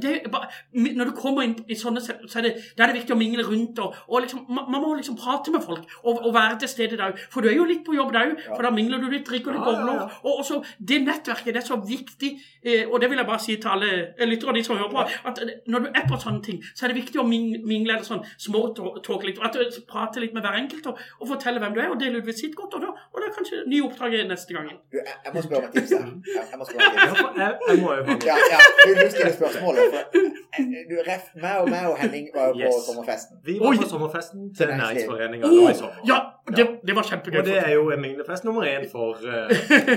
det, 0.03 0.15
bare, 0.33 0.51
når 0.73 1.11
du 1.11 1.15
kommer 1.17 1.47
inn 1.47 1.57
i 1.69 1.77
sånne 1.79 2.03
så 2.05 2.41
er 2.41 2.49
det, 2.49 2.55
er 2.79 2.87
det 2.87 3.01
viktig 3.01 3.15
å 3.15 3.19
mingle 3.19 3.47
rundt. 3.47 3.78
Og, 3.85 3.95
og 4.09 4.21
liksom, 4.25 4.45
man, 4.49 4.65
man 4.73 4.83
må 4.83 4.95
liksom 4.99 5.17
prate 5.17 5.51
med 5.55 5.63
folk 5.65 5.85
og, 6.03 6.21
og 6.27 6.35
være 6.35 6.59
til 6.65 6.69
stede 6.69 6.97
der. 7.01 7.17
For 7.31 7.41
du 7.45 7.49
er 7.49 7.57
jo 7.59 7.65
litt 7.69 7.85
på 7.87 7.95
jobb 7.97 8.13
der 8.13 8.33
òg, 8.33 8.43
for 8.55 8.63
da 8.67 8.71
mingler 8.75 8.99
du 9.03 9.09
litt, 9.13 9.27
drikker 9.29 9.53
litt 9.55 9.63
Ja, 9.65 9.73
ja, 9.73 9.79
bobler. 9.79 10.01
ja. 10.03 10.21
Og 10.25 10.39
også 10.43 10.61
det 10.79 11.01
nettverket 11.07 11.55
det 11.55 11.63
er 11.63 11.67
så 11.69 11.79
viktig, 11.89 12.33
eh, 12.65 12.85
og 12.91 13.01
det 13.01 13.11
vil 13.11 13.19
jeg 13.23 13.27
bare 13.29 13.43
si 13.45 13.57
til 13.57 13.69
alle 13.75 13.91
eh, 14.19 14.27
lyttere 14.29 14.53
og 14.53 14.59
de 14.59 14.65
som 14.67 14.77
hører 14.79 14.91
på, 14.95 15.05
at 15.31 15.43
eh, 15.45 15.53
når 15.71 15.87
du 15.87 15.89
er 15.95 16.07
på 16.11 16.19
sånne 16.23 16.43
ting, 16.47 16.63
så 16.75 16.87
er 16.87 16.93
det 16.93 16.99
viktig 17.03 17.21
å 17.23 17.27
mingle 17.29 17.95
eller 17.97 18.07
sånn 18.07 18.25
småtalk 18.39 19.25
litt, 19.27 19.39
at 19.45 19.55
du 19.59 19.81
prater 19.89 20.23
litt 20.25 20.35
med 20.37 20.43
hver 20.47 20.59
enkelt 20.61 20.87
og, 20.91 20.99
og 21.21 21.29
forteller 21.33 21.63
hvem 21.63 21.75
du 21.77 21.81
er, 21.83 21.91
og 21.93 22.01
dele 22.01 22.21
ut 22.23 22.27
visittkort, 22.29 22.75
og 22.79 22.85
da 22.85 22.91
og 23.09 23.23
da 23.23 23.31
kanskje 23.35 23.63
nye 23.69 23.83
oppdrag 23.87 24.15
neste 24.29 24.55
gang. 24.55 24.69
Du, 24.93 24.99
jeg, 24.99 25.07
jeg 25.25 25.35
må 25.35 25.43
spørre 25.45 25.63
om 25.63 25.69
et 25.69 25.75
tips 25.79 25.93
her. 25.97 26.07
Jeg, 26.29 26.45
jeg 26.53 26.59
må 26.61 26.67
spørre 26.69 26.89
om 26.89 26.95
et 26.95 26.99
Ja, 26.99 27.09
tips. 27.09 27.21
for 27.21 27.41
jeg, 27.43 27.81
må 27.83 27.95
jo 27.99 28.17
Ja, 28.29 28.37
ja, 28.53 28.59
du, 28.85 28.91
du 28.99 29.11
stiller 29.13 29.33
spørsmålet. 29.37 29.95
For, 29.95 30.21
eh, 30.59 30.79
du, 30.91 30.95
ref, 31.09 31.29
meg 31.43 31.63
og 31.65 31.71
meg 31.73 31.87
og 31.93 31.97
Henning 32.03 32.29
var 32.35 32.51
jo 32.53 32.59
på 32.59 32.63
Yes. 32.69 32.85
sommerfesten. 32.89 33.41
Vi 33.47 33.58
var 33.61 33.69
Oi. 33.71 33.77
på 33.83 33.89
sommerfesten 33.89 34.49
til 34.55 34.67
Til 34.67 34.77
Næringsforeninga 34.81 35.47
nå 35.53 35.69
i 35.71 35.75
sommer. 35.75 36.01
ja, 36.09 36.19
det, 36.57 36.67
det 36.87 36.95
var 36.97 37.03
kjempegøy. 37.11 37.39
Og 37.41 37.45
det 37.47 37.57
er 37.59 37.71
jo 37.75 37.91
en 37.91 38.01
minnefest 38.01 38.45
nummer 38.45 38.63
én 38.67 38.87
for 38.91 39.17
eh, 39.23 39.49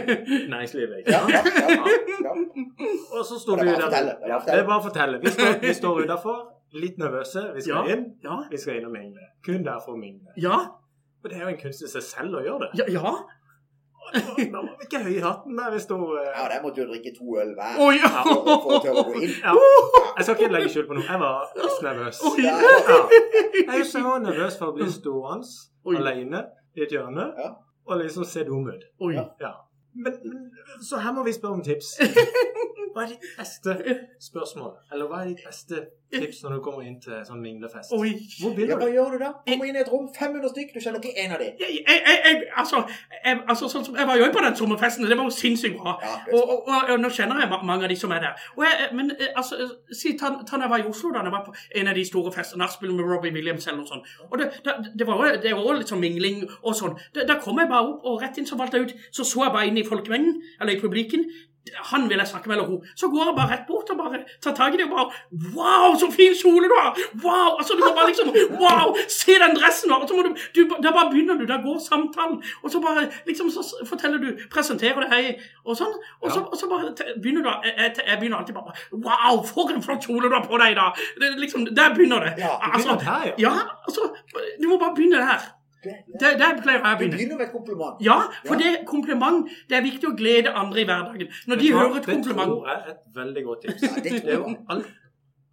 næringslivet. 0.54 0.98
ikke 1.00 1.12
Ja, 1.12 1.20
sant? 1.20 1.32
ja, 1.34 1.42
ja, 1.70 1.78
ja. 2.28 2.34
Og 3.18 3.26
så 3.26 3.40
står 3.44 3.56
Det 3.56 3.68
er 3.68 3.72
vi 3.72 3.72
bare 3.72 3.88
å 3.88 3.90
der 3.90 3.90
fortelle, 3.90 4.16
det 4.22 4.32
er 4.32 4.40
bare 4.40 4.58
å 4.58 4.64
er 4.64 4.68
bare 4.74 4.84
fortelle. 4.88 5.20
Vi 5.24 5.30
står, 5.38 5.60
vi 5.62 5.74
står 5.74 6.04
utafor, 6.06 6.38
litt 6.74 6.98
nervøse. 6.98 7.42
Vi 7.56 7.62
skal 7.62 7.76
Ja. 7.90 7.96
inn. 7.96 8.06
ja, 8.24 8.38
Vi 8.52 8.58
skal 8.58 8.76
inn 8.80 8.86
og 8.86 8.92
mingle. 8.92 9.26
Kun 9.46 9.64
der 9.64 9.80
for 9.86 9.94
å 9.94 9.98
mingle. 10.00 10.32
ja, 10.38 10.58
Og 11.24 11.30
det 11.30 11.38
er 11.38 11.42
jo 11.42 11.48
en 11.54 11.58
kunst 11.62 11.84
i 11.84 11.88
seg 11.88 12.02
selv 12.02 12.36
å 12.40 12.42
gjøre 12.46 12.60
det. 12.60 12.70
ja, 12.80 12.86
ja. 13.00 13.12
Da 14.12 14.62
var 14.62 14.76
vi 14.80 14.88
ikke 14.88 15.02
høye 15.06 15.16
i 15.18 15.24
hatten 15.24 15.58
der 15.60 15.72
vi 15.74 15.80
sto 15.84 15.98
eh, 16.20 16.28
ja, 16.28 16.46
der 16.52 16.64
måtte 16.64 16.84
du 16.84 16.92
drikke 16.92 17.14
to 17.16 17.38
øl 17.42 17.54
hver 17.58 17.80
oh, 17.80 17.92
ja. 17.96 18.12
for 18.26 18.76
å 18.76 18.80
til 18.84 19.00
å 19.02 19.06
gå 19.08 19.22
inn. 19.24 19.34
ja. 19.40 19.54
Jeg 20.18 20.28
skal 20.28 20.36
ikke 20.38 20.52
legge 20.56 20.72
skjul 20.74 20.88
på 20.90 20.98
noe. 20.98 21.06
Jeg 21.08 21.22
var 21.22 21.52
litt 21.62 21.84
nervøs. 21.88 22.22
Oh, 22.28 22.40
Ja. 22.42 22.56
Jeg 23.62 23.86
så 23.88 24.16
nervøs 24.28 24.58
for 24.60 24.72
å 24.72 24.78
bli 24.78 24.90
stående 24.92 25.48
Oi. 25.88 25.98
alene 26.02 26.46
i 26.76 26.86
et 26.86 26.94
hjørne 26.96 27.32
Ja. 27.38 27.54
og 27.88 28.02
liksom 28.04 28.28
se 28.28 28.44
dum 28.48 28.68
ut. 28.68 28.88
Men, 29.94 30.14
men 30.24 30.84
så 30.88 31.02
her 31.04 31.12
må 31.16 31.24
vi 31.28 31.34
spørre 31.36 31.60
om 31.60 31.64
tips. 31.66 31.98
Hva 32.94 33.04
er 33.06 33.08
ditt 33.16 33.26
beste 33.38 33.76
spørsmål? 34.20 34.72
Eller 34.94 35.08
hva 35.10 35.22
er 35.24 35.32
ditt 35.34 35.44
beste 35.48 35.82
tips 36.12 36.42
når 36.44 36.58
du 36.58 36.60
kommer 36.66 36.84
inn 36.84 36.98
til 37.00 37.14
sånn 37.24 37.40
minglefest? 37.40 37.94
Oi. 37.96 38.10
Hvor 38.42 38.50
Ja, 38.52 38.56
begynner 38.58 38.80
hva 38.82 38.88
du? 38.90 38.94
gjør 38.98 39.12
du 39.14 39.18
da? 39.22 39.30
Kommer 39.48 39.66
inn 39.70 39.78
i 39.78 39.80
et 39.80 39.88
rom, 39.92 40.10
500 40.18 40.50
stykk, 40.52 40.74
du 40.76 40.80
kjenner 40.84 41.00
ikke 41.00 41.14
en 41.24 41.32
av 41.32 41.40
dem. 41.40 41.54
Jeg, 41.62 41.78
jeg, 41.88 42.02
jeg, 42.26 42.42
altså, 42.60 42.82
jeg, 43.24 43.38
altså 43.48 43.70
sånn 43.72 43.86
som, 43.88 43.96
jeg 43.96 44.08
var 44.10 44.18
jo 44.20 44.28
på 44.36 44.44
den 44.44 44.58
sommerfesten, 44.60 45.08
det 45.08 45.16
var 45.18 45.30
jo 45.30 45.36
sinnssykt 45.38 45.78
bra. 45.80 45.94
Ja, 46.04 46.18
Og, 46.36 46.42
og, 46.42 46.68
og, 46.68 46.92
og 46.96 47.00
nå 47.06 47.10
kjenner 47.16 47.40
jeg 47.40 47.52
mange 47.64 47.88
av 47.88 47.94
de 47.94 47.98
som 48.02 48.12
er 48.12 48.26
der. 48.26 48.44
Og 48.58 48.66
jeg, 48.68 48.90
men 49.00 49.14
eh, 49.16 49.32
altså, 49.40 49.56
si, 49.96 50.18
ta, 50.20 50.34
ta 50.44 50.60
når 50.60 50.68
jeg 50.68 50.74
var 50.76 50.84
i 50.84 50.90
Oslo, 50.92 51.14
da 51.16 51.24
jeg 51.24 51.36
var 51.38 51.46
på 51.48 51.56
en 51.80 51.88
av 51.94 51.96
de 51.96 52.06
store 52.12 52.34
festene, 52.36 52.60
nachspiel 52.66 52.92
med 52.98 53.08
Robbie 53.08 53.32
Williams 53.38 53.68
eller 53.72 53.80
noe 53.80 53.92
sånt. 53.94 54.12
Og 54.28 54.36
det, 54.44 54.50
da, 54.68 54.76
det 54.84 55.08
var 55.08 55.24
jo 55.24 55.40
det 55.48 55.56
var 55.56 55.80
litt 55.80 55.94
sånn 55.96 56.04
mingling 56.04 56.44
og 56.62 56.76
sånn. 56.76 56.98
Da- 57.16 57.24
Da 57.32 57.40
kom 57.40 57.56
jeg 57.64 57.70
bare 57.72 57.88
opp, 57.88 58.04
og 58.04 58.20
rett 58.22 58.36
inn 58.38 58.46
så 58.50 58.58
valgte 58.60 58.82
jeg 58.82 58.90
ut. 58.92 58.94
Så 59.16 59.24
så 59.24 59.46
jeg 59.48 59.54
bare 59.56 59.68
inn 59.72 59.78
i 59.80 59.88
folkemengden, 59.88 60.42
eller 60.60 60.74
i 60.76 60.82
publikken. 60.82 61.24
Han 61.92 62.10
vil 62.10 62.18
jeg 62.18 62.28
snakke 62.28 62.50
med, 62.50 62.56
eller 62.56 62.68
hun. 62.68 62.86
Så 62.96 63.08
går 63.08 63.26
jeg 63.26 63.36
bare 63.38 63.52
rett 63.52 63.68
bort 63.68 63.90
og 63.94 63.98
bare 63.98 64.22
tar 64.44 64.56
tak 64.58 64.74
i 64.74 64.80
det 64.80 64.88
og 64.90 64.96
bare 64.96 65.10
Wow, 65.56 65.94
så 66.02 66.10
fin 66.12 66.34
kjole 66.42 66.66
du 66.72 66.76
har! 66.78 66.98
Wow! 67.24 67.50
Altså, 67.60 67.78
du 67.78 67.84
må 67.86 67.92
bare 67.98 68.10
liksom 68.10 68.32
Wow! 68.64 68.96
Se 69.08 69.38
den 69.44 69.54
dressen! 69.60 69.94
Og 69.94 70.08
så 70.10 70.18
må 70.18 70.26
du, 70.28 70.32
du 70.56 70.62
Da 70.84 70.94
bare 70.98 71.12
begynner 71.14 71.38
du. 71.38 71.46
Da 71.46 71.60
går 71.66 71.78
samtalen. 71.86 72.42
Og 72.64 72.74
så 72.74 72.82
bare 72.82 73.08
liksom 73.30 73.54
så 73.54 73.62
forteller 73.86 74.18
du 74.18 74.30
Presenterer 74.52 75.06
det 75.06 75.10
hei 75.14 75.24
og 75.66 75.78
sånn. 75.78 75.94
Og, 76.22 76.32
så, 76.34 76.42
og 76.42 76.58
så 76.58 76.70
bare 76.72 76.96
begynner 77.22 77.46
du 77.46 77.52
jeg, 77.52 77.76
jeg, 77.78 77.96
jeg 78.08 78.20
begynner 78.20 78.42
alltid 78.42 78.58
bare 78.58 78.76
Wow, 79.06 79.46
for 79.46 79.70
en 79.70 79.86
flott 79.86 80.10
kjole 80.10 80.30
du 80.30 80.38
har 80.38 80.46
på 80.50 80.60
deg 80.62 80.76
da! 80.82 80.90
Det, 81.22 81.34
liksom, 81.46 81.70
der 81.78 81.94
begynner 81.96 82.26
det. 82.26 82.36
Ja, 82.42 82.58
det 82.58 82.74
begynner 82.82 83.10
her, 83.12 83.26
ja. 83.32 83.36
ja, 83.46 83.58
altså 83.86 84.14
Du 84.62 84.70
må 84.72 84.82
bare 84.82 84.96
begynne 84.98 85.22
der. 85.22 85.61
Det, 85.84 85.94
det. 86.08 86.20
Der, 86.22 86.38
der 86.38 86.62
pleier 86.62 86.80
jeg 86.80 86.86
å 86.86 86.94
Du 86.94 86.98
begynne. 87.00 87.18
begynner 87.18 87.38
med 87.38 87.46
et 87.48 87.52
kompliment. 87.52 88.02
Ja, 88.06 88.18
for 88.46 88.54
Ja. 88.54 88.60
det 88.62 88.86
kompliment 88.86 89.50
Det 89.70 89.78
er 89.78 89.82
viktig 89.82 90.08
å 90.12 90.16
glede 90.16 90.54
andre 90.54 90.82
i 90.82 90.86
hverdagen. 90.86 91.28
Når 91.48 91.56
de 91.56 91.68
du 91.68 91.74
hører 91.78 91.96
et 91.98 92.06
kompliment. 92.06 92.52
Det 92.52 92.58
tror 92.58 92.68
jeg 92.68 92.82
er 92.86 92.92
et 92.92 93.16
veldig 93.16 93.44
godt 93.46 93.62
tips. 93.66 93.82
Ja, 93.82 93.96
det 93.96 94.12
Det 94.12 94.30
er 94.30 94.38
jo 94.38 94.58
alt 94.70 94.86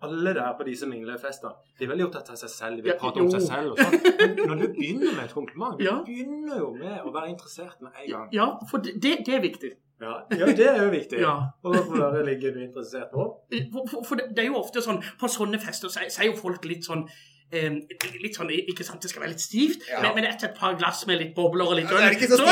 alle 0.00 0.30
der 0.34 0.52
på 0.58 0.62
disse 0.62 0.86
minglefestene 0.86 1.50
de 1.78 1.84
er 1.84 1.88
veldig 1.90 2.04
opptatt 2.06 2.28
av 2.30 2.36
seg 2.38 2.50
selv. 2.50 2.76
De 2.76 2.82
vil 2.82 2.92
Ja, 2.92 2.98
prate 3.00 3.18
om 3.20 3.30
seg 3.30 3.42
selv. 3.42 3.72
og 3.72 3.78
sånn. 3.78 4.36
Men 4.36 4.48
når 4.48 4.60
du 4.60 4.66
begynner 4.76 5.14
med 5.16 5.24
et 5.24 5.32
kompliment, 5.34 5.78
du 5.78 5.84
Ja. 5.84 5.96
begynner 6.06 6.58
jo 6.58 6.68
med 6.74 7.00
å 7.02 7.10
være 7.12 7.28
interessert 7.32 7.80
med 7.82 7.90
en 8.04 8.10
gang. 8.10 8.28
Ja, 8.32 8.46
for 8.70 8.78
det, 8.78 9.00
det, 9.02 9.28
er 9.34 9.40
viktig. 9.40 9.72
Ja, 10.00 10.12
ja 10.30 10.46
det 10.46 10.68
er 10.68 10.84
jo 10.84 10.90
viktig. 10.90 11.18
Ja. 11.18 11.34
Og 11.64 11.74
hvorfor 11.74 12.22
ligger 12.24 12.52
du 12.54 12.60
interessert 12.60 13.10
på? 13.12 13.26
For, 13.72 13.86
for, 13.90 14.04
for 14.04 14.14
det, 14.14 14.28
det 14.36 14.44
er 14.44 14.46
jo 14.52 14.54
ofte 14.62 14.78
sånn 14.80 15.02
På 15.18 15.26
sånne 15.26 15.58
fester 15.58 15.88
så 15.88 16.04
er, 16.04 16.10
så 16.14 16.22
er 16.22 16.26
jo 16.30 16.36
folk 16.36 16.64
litt 16.64 16.84
sånn 16.86 17.02
eh, 17.52 17.70
litt 18.22 18.36
sånn, 18.36 18.50
Ikke 18.50 18.84
sant, 18.84 19.00
det 19.02 19.10
skal 19.10 19.22
være 19.22 19.30
litt 19.34 19.40
stivt, 19.44 19.86
Ja. 19.90 20.00
men, 20.02 20.14
men 20.18 20.24
etter 20.30 20.48
et 20.50 20.56
par 20.58 20.74
glass 20.78 21.06
med 21.06 21.18
litt 21.22 21.34
bobler 21.34 21.64
og 21.70 21.76
litt 21.78 21.90
Ja, 21.90 21.96
det 21.96 22.04
er 22.04 22.18
ikke 22.18 22.28
så 22.28 22.44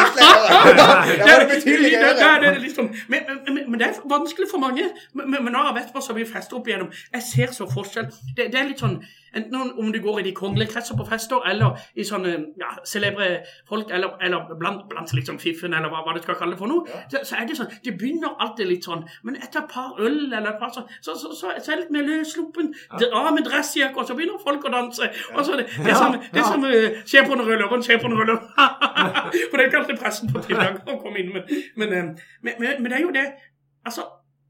stivt 1.60 1.80
lenger. 1.82 2.58
Liksom, 2.66 2.90
men, 3.08 3.20
men, 3.48 3.70
men 3.70 3.80
det 3.80 3.86
er 3.88 4.00
vanskelig 4.08 4.48
for 4.50 4.58
mange. 4.62 4.88
Men, 5.12 5.30
men 5.30 5.52
nå 5.52 5.58
har 5.68 5.76
på 5.92 6.00
så 6.04 6.14
mye 6.16 6.26
fester 6.28 6.56
opp 6.58 6.66
igjennom, 6.68 6.90
jeg 7.12 7.22
ser 7.22 7.52
så 7.56 7.68
forskjell. 7.70 8.10
Det, 8.36 8.50
det 8.52 8.60
er 8.60 8.68
litt 8.72 8.80
sånn 8.82 8.98
enten 9.36 9.54
om- 9.78 9.92
du 9.92 9.98
går 10.00 10.20
i 10.20 10.22
de 10.22 10.32
kongelige 10.32 10.72
kretser 10.72 10.96
på 10.96 11.04
fester, 11.08 11.42
eller 11.50 11.76
i 11.94 12.04
sånne 12.08 12.30
ja, 12.56 12.70
celebre 12.88 13.42
folk, 13.68 13.90
eller, 13.92 14.14
eller 14.24 14.54
blant, 14.58 14.88
blant 14.88 15.12
liksom 15.12 15.38
fiffen, 15.38 15.74
eller 15.76 15.88
hva, 15.92 16.00
hva 16.06 16.14
du 16.16 16.22
skal 16.24 16.34
kalle 16.40 16.52
det 16.56 16.58
for 16.62 16.66
noe, 16.70 16.86
så, 17.12 17.20
så 17.24 17.36
er 17.36 17.44
det 17.46 17.56
sånn 17.58 17.68
Det 17.84 17.92
begynner 18.00 18.32
alltid 18.40 18.66
litt 18.70 18.84
sånn, 18.88 19.04
men 19.28 19.36
etter 19.36 19.60
et 19.66 19.68
par 19.72 20.00
øl 20.00 20.32
eller 20.32 20.54
et 20.54 20.58
par 20.62 20.72
sånn, 20.72 20.88
så, 21.04 21.14
så, 21.20 21.34
så, 21.36 21.52
så 21.60 21.72
er 21.72 21.76
det 21.76 21.82
litt 21.84 21.92
mer 21.98 22.08
løssluppen. 22.08 22.72
Av 23.12 23.28
med 23.34 23.44
dressjakke, 23.44 24.00
og 24.00 24.08
så 24.08 24.16
begynner 24.16 24.40
folk 24.42 24.64
å 24.64 24.72
danse. 24.72 24.85
Og 24.90 25.44
så 25.46 25.56
det, 25.58 25.66
det 25.84 25.92
er 25.92 25.98
som, 25.98 26.16
det 26.18 26.42
er 26.42 26.46
som 26.48 26.66
uh, 26.66 27.00
skjer 27.06 27.26
på 27.26 27.36
en 27.36 27.42
løperen, 27.46 27.82
skjer 27.86 27.98
på 28.02 28.10
en 28.10 28.16
løperen. 28.20 28.44
For 29.50 29.58
det 29.58 29.66
er 29.66 29.72
kanskje 29.72 29.98
pressen 30.00 30.32
på 30.32 30.42
tilgang 30.46 30.78
å 30.86 30.98
komme 31.02 31.22
inn, 31.22 31.32
men, 31.34 31.48
men, 31.76 31.96
eh, 31.96 32.30
men, 32.42 32.60
men, 32.60 32.82
men 32.82 32.92
det 32.92 32.98
er 33.00 33.04
jo 33.04 33.14
det 33.14 33.26
Altså, 33.86 34.02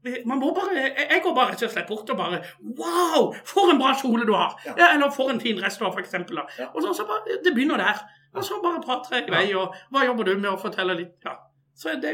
eh, 0.05 0.21
man 0.25 0.39
må 0.41 0.49
bare 0.55 0.73
Jeg 0.79 1.21
går 1.23 1.35
bare 1.35 1.51
rett 1.53 1.65
og 1.67 1.73
slett 1.73 1.89
bort 1.89 2.09
og 2.09 2.17
bare 2.17 2.39
Wow! 2.79 3.33
For 3.45 3.73
en 3.73 3.81
bra 3.81 3.93
kjole 3.99 4.25
du 4.25 4.33
har! 4.33 4.55
Ja. 4.65 4.77
Ja, 4.77 4.91
eller 4.95 5.13
for 5.13 5.33
en 5.33 5.41
fin 5.43 5.59
rest 5.63 5.81
du 5.81 5.85
har, 5.85 5.93
for 5.93 6.01
eksempel. 6.03 6.41
Da. 6.41 6.47
Ja. 6.59 6.71
Og 6.73 6.81
så, 6.81 6.93
så 6.97 7.05
bare, 7.09 7.39
Det 7.45 7.53
begynner 7.53 7.81
der. 7.81 8.01
Og 8.37 8.45
så 8.45 8.61
bare 8.63 8.81
prater 8.83 9.17
jeg 9.17 9.29
i 9.29 9.33
vei, 9.33 9.45
og 9.57 9.75
hva 9.93 10.03
jobber 10.05 10.27
du 10.27 10.35
med 10.37 10.51
å 10.51 10.57
fortelle 10.61 10.97
litt? 10.97 11.15
Ja. 11.25 11.37
Så 11.77 11.89
er 11.93 11.99
det 12.01 12.11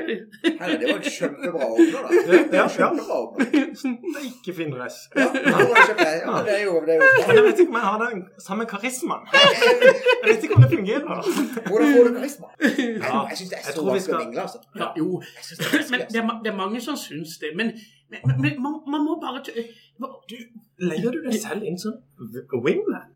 Helle, 0.60 0.76
det 0.80 0.88
var 0.90 0.98
en 1.00 1.06
kjempebra 1.18 1.68
åpner, 1.72 2.02
da. 2.04 2.10
Ja, 2.12 2.34
ja, 2.36 2.58
ja. 2.58 2.64
Kjempebra 2.74 3.20
åpner. 3.24 3.46
Det 3.54 4.20
er 4.20 4.26
ikke 4.30 4.56
fin 4.58 4.74
dress. 4.74 4.98
Ja, 5.16 5.28
det 5.34 5.44
ja, 5.46 6.34
det 6.48 6.56
er 6.58 6.64
jo, 6.66 6.74
det 6.88 6.96
er 6.96 7.00
jo 7.00 7.08
Men 7.28 7.36
jeg 7.38 7.44
vet 7.46 7.62
ikke 7.64 7.72
om 7.72 7.78
jeg 7.80 7.86
har 7.88 8.04
den 8.04 8.24
samme 8.48 8.66
karismaen. 8.74 9.24
Jeg 9.32 10.28
vet 10.28 10.44
ikke 10.44 10.56
om 10.60 10.66
det 10.66 10.72
fungerer. 10.74 11.08
Hvordan 11.70 11.94
får 11.96 12.10
du 12.10 12.14
karisma? 12.20 12.52
Ja, 12.60 13.24
jeg 13.30 13.38
syns 13.40 13.50
det 13.54 13.60
er 13.62 13.64
så 13.70 13.78
tror 13.78 13.88
vi 13.88 13.94
vanskelig 13.94 14.16
å 14.16 14.20
vingle 14.20 14.34
mingle, 14.34 14.42
altså. 14.42 14.60
Ja, 14.84 14.92
jo. 14.98 15.22
Jeg 15.38 15.44
synes 15.48 15.60
det 15.60 15.68
er 15.68 15.92
Men 15.94 16.00
det 16.12 16.20
er, 16.20 16.24
altså. 16.24 16.40
det 16.44 16.52
er 16.54 16.58
mange 16.60 16.82
som 16.82 17.00
syns 17.06 17.38
det. 17.40 17.54
Men, 17.56 17.72
men, 18.12 18.20
men, 18.28 18.42
men 18.44 18.62
man, 18.68 18.80
man 18.98 19.08
må 19.08 19.16
bare 19.24 19.44
t- 19.48 19.68
du, 20.30 20.36
Legger 20.92 21.16
du 21.16 21.24
deg 21.30 21.40
selv 21.40 21.64
inn 21.64 21.80
som 21.80 21.96
wingman? 22.68 23.13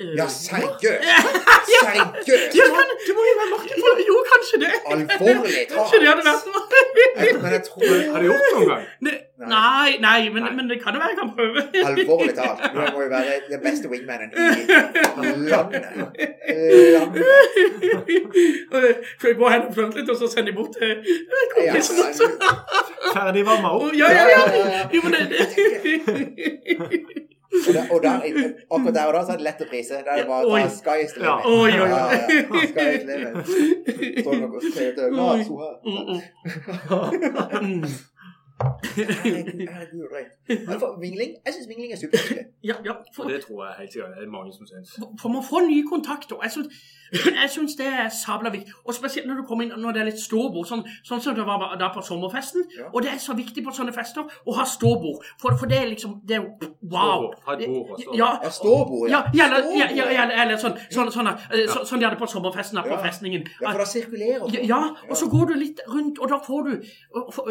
Ja, 0.00 0.26
seriøst! 0.28 0.82
Ja, 1.72 1.78
Seriøst! 1.82 2.54
ja, 2.58 2.64
du 3.06 3.12
må 3.16 3.22
jo 3.28 3.34
være 3.40 3.48
for 3.58 4.00
Jo, 4.08 4.16
kanskje 4.30 4.56
det. 4.62 4.70
Alvorlig 4.92 5.62
Kanskje 5.72 5.96
det 6.00 6.08
hadde 6.08 6.24
talt. 6.26 6.46
vært 6.46 6.46
noe. 6.54 7.42
Men 7.42 7.52
jeg 7.52 7.62
tror 7.68 7.82
Har 8.12 8.18
du 8.20 8.26
gjort 8.26 8.42
det 8.46 8.52
noen 8.54 8.68
gang? 8.72 8.84
Nei, 9.02 9.18
Nei, 9.52 9.90
nei, 10.06 10.20
men, 10.34 10.42
men 10.56 10.64
det 10.70 10.76
kan 10.82 10.94
jo 10.94 11.00
være 11.02 11.12
jeg 11.12 11.18
kan 11.20 11.30
prøve. 11.36 11.58
Alvorlig 11.90 12.34
talt. 12.38 12.58
Du 12.72 12.78
må 12.96 13.02
jo 13.04 13.10
være 13.12 13.32
den 13.50 13.60
beste 13.66 13.86
wingmanen 13.92 14.28
i 14.32 14.38
landet. 15.52 15.82
Landet. 16.96 17.24
Skal 19.18 19.28
vi 19.28 19.34
gå 19.42 19.46
hen 19.54 19.62
og 19.68 19.74
flørte 19.76 19.96
litt, 20.00 20.10
og 20.10 20.16
så 20.22 20.26
sende 20.34 20.52
bort 20.56 20.72
til 20.78 20.92
kompisen? 21.56 21.96
altså, 22.06 22.24
Ferdig 23.12 23.44
varma 23.46 23.68
opp? 23.76 23.90
Ja, 23.98 24.08
ja, 24.10 24.24
ja. 24.34 24.40
Ja, 24.40 24.42
ja, 24.56 24.64
ja. 24.78 24.82
Jo, 24.94 25.00
men 25.04 25.12
det, 25.12 25.22
det. 25.30 27.28
Og 27.52 27.74
der, 27.74 27.84
og 27.92 27.98
der, 28.02 28.16
akkurat 28.70 28.94
der 28.94 29.04
og 29.06 29.14
da 29.14 29.20
så 29.26 29.32
er 29.32 29.36
det 29.36 29.44
lett 29.44 29.60
å 29.60 29.66
prise. 29.68 29.92
Der 30.04 30.12
er 30.12 30.16
det 30.22 30.26
bare 30.28 30.44
å 30.46 30.48
ta 30.56 30.68
sky 30.72 30.96
is 31.04 31.12
the 31.12 31.20
Ja. 31.24 31.34
limit. 31.44 31.52
Oi, 31.52 31.72
oi, 31.80 31.90
oi. 31.92 32.66
Sky 32.70 32.86
is 32.96 33.04
the 33.04 33.16
limit. 33.20 33.46
Står 34.22 34.32
det 34.32 35.06
noe 35.12 35.36
her. 35.60 35.76
Herregud, 38.96 40.78
for 40.80 41.00
Vingling, 41.00 41.30
jeg 41.46 41.54
syns 41.54 41.68
vingling 41.68 41.92
er 41.92 41.96
superhyggelig. 41.96 42.46
Ja, 42.70 42.74
ja, 42.86 42.92
for, 43.16 43.24
det 43.26 43.40
tror 43.44 43.64
jeg 43.66 43.74
helt 43.78 43.92
sikkert 43.92 44.10
det 44.16 44.22
er 44.24 44.30
mange 44.30 44.52
som 44.54 44.66
syns. 44.70 44.90
for 45.20 45.28
man 45.34 45.42
får 45.50 45.60
nye 45.66 45.82
kontakter. 45.90 46.36
Jeg 46.42 46.52
syns, 47.50 47.74
det 47.80 47.86
er 47.86 48.08
sabla 48.24 48.50
viktig. 48.54 48.72
Og 48.86 48.94
spesielt 48.94 49.26
når 49.28 49.40
du 49.40 49.42
kommer 49.48 49.64
inn 49.66 49.72
når 49.82 49.96
det 49.96 50.00
er 50.02 50.08
litt 50.12 50.20
ståbord, 50.22 50.66
sånn, 50.70 50.84
sånn 51.08 51.20
som 51.24 51.34
det 51.34 51.42
var 51.48 51.74
da 51.80 51.88
på 51.94 52.04
sommerfesten. 52.06 52.62
Ja. 52.78 52.86
Og 52.94 53.02
det 53.02 53.10
er 53.16 53.18
så 53.24 53.34
viktig 53.34 53.64
på 53.66 53.74
sånne 53.74 53.92
fester 53.96 54.22
å 54.46 54.54
ha 54.60 54.64
ståbord. 54.70 55.26
For, 55.42 55.56
for 55.58 55.66
det 55.72 55.80
er 55.82 55.90
liksom 55.90 56.20
det 56.22 56.38
er 56.38 56.46
Wow! 56.92 57.32
Ståbord. 57.42 58.16
Ja, 58.18 58.30
ståbord, 58.50 59.10
ja, 59.10 59.20
ja, 59.34 59.46
eller, 59.48 59.68
ja, 59.78 59.86
ja, 59.96 60.06
ja, 60.12 60.24
eller 60.44 60.58
sånn, 60.60 60.74
sånn, 60.92 61.10
sånn, 61.14 61.30
sånn, 61.32 61.68
så, 61.72 61.84
sånn 61.88 62.02
de 62.02 62.06
hadde 62.08 62.18
på 62.20 62.28
sommerfesten 62.30 62.78
på 62.82 62.94
Ja. 62.94 62.98
festningen. 63.02 63.46
Ja, 63.62 63.70
for 63.72 63.82
da 63.82 63.86
sirkulerer 63.88 64.46
Ja, 64.46 64.60
det. 64.60 64.64
ja, 64.70 64.80
og 65.08 65.16
så 65.18 65.26
går 65.32 65.46
du 65.50 65.54
litt 65.58 65.80
rundt, 65.88 66.18
og 66.22 66.28
da 66.30 66.38
får 66.42 66.68
du, 66.68 66.72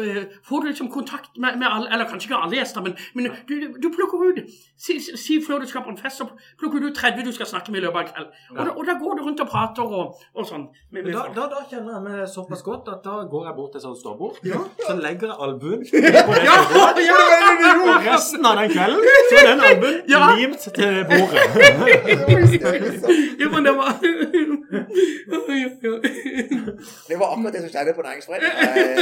øh, 0.00 0.24
får 0.48 0.60
du 0.62 0.66
liksom 0.72 0.88
kontakt 0.88 1.01
med, 1.36 1.56
med 1.58 1.66
alle, 1.70 1.88
eller 1.92 2.04
kanskje 2.10 2.28
ikke 2.30 2.40
alle 2.44 2.56
gjester, 2.60 2.80
men, 2.86 2.94
men 3.14 3.30
du, 3.48 3.54
du 3.82 3.88
plukker 3.94 4.18
ut 4.28 4.38
Si, 4.82 4.96
si- 4.98 5.38
før 5.46 5.60
du 5.62 5.66
skal 5.70 5.84
på 5.86 5.90
en 5.92 5.98
fest, 5.98 6.18
så 6.18 6.24
plukker 6.58 6.80
du 6.82 6.86
ut 6.90 6.96
30 6.98 7.22
du 7.24 7.30
skal 7.32 7.46
snakke 7.46 7.70
med 7.70 7.78
i 7.78 7.84
løpet 7.84 8.00
av 8.00 8.06
kvelden. 8.08 8.32
kveld. 8.50 8.68
Og, 8.72 8.78
og 8.80 8.86
da 8.88 8.94
går 8.98 9.12
du 9.18 9.22
rundt 9.22 9.40
og 9.44 9.48
prater 9.52 9.82
og, 9.98 10.16
og 10.34 10.46
sånn. 10.48 10.64
Med, 10.90 11.04
med 11.04 11.12
Da, 11.14 11.22
da, 11.36 11.44
da 11.52 11.60
kjenner 11.70 11.92
jeg 11.94 12.02
meg 12.08 12.24
såpass 12.32 12.64
godt 12.66 12.88
at 12.90 13.04
da 13.06 13.14
går 13.30 13.46
jeg 13.46 13.54
bort 13.60 13.76
til 13.76 13.84
sånn 13.84 13.94
ståbord. 14.00 14.40
Ja. 14.48 14.58
Så 14.82 14.96
legger 14.98 15.30
jeg 15.30 15.38
albuen 15.46 15.84
på 15.86 16.02
det 16.02 16.42
Ja, 16.48 16.56
ståbordet. 16.66 17.06
ja, 17.06 17.20
Og 17.92 18.06
resten 18.10 18.50
av 18.50 18.58
den 18.58 18.74
kvelden 18.74 19.06
så 19.30 19.38
er 19.38 19.46
den 19.52 19.64
albuen 19.70 20.00
Ja. 20.10 20.22
limt 20.40 20.66
til 20.80 20.98
bordet. 21.12 21.46
ja, 23.42 23.48
men 23.54 23.64
det 23.70 23.76
var 23.78 23.94
Det 27.08 27.16
var 27.20 27.26
akkurat 27.34 27.52
det 27.54 27.60
som 27.64 27.70
skjedde 27.72 27.92
på 27.96 28.02
næringsforeningen. 28.06 28.56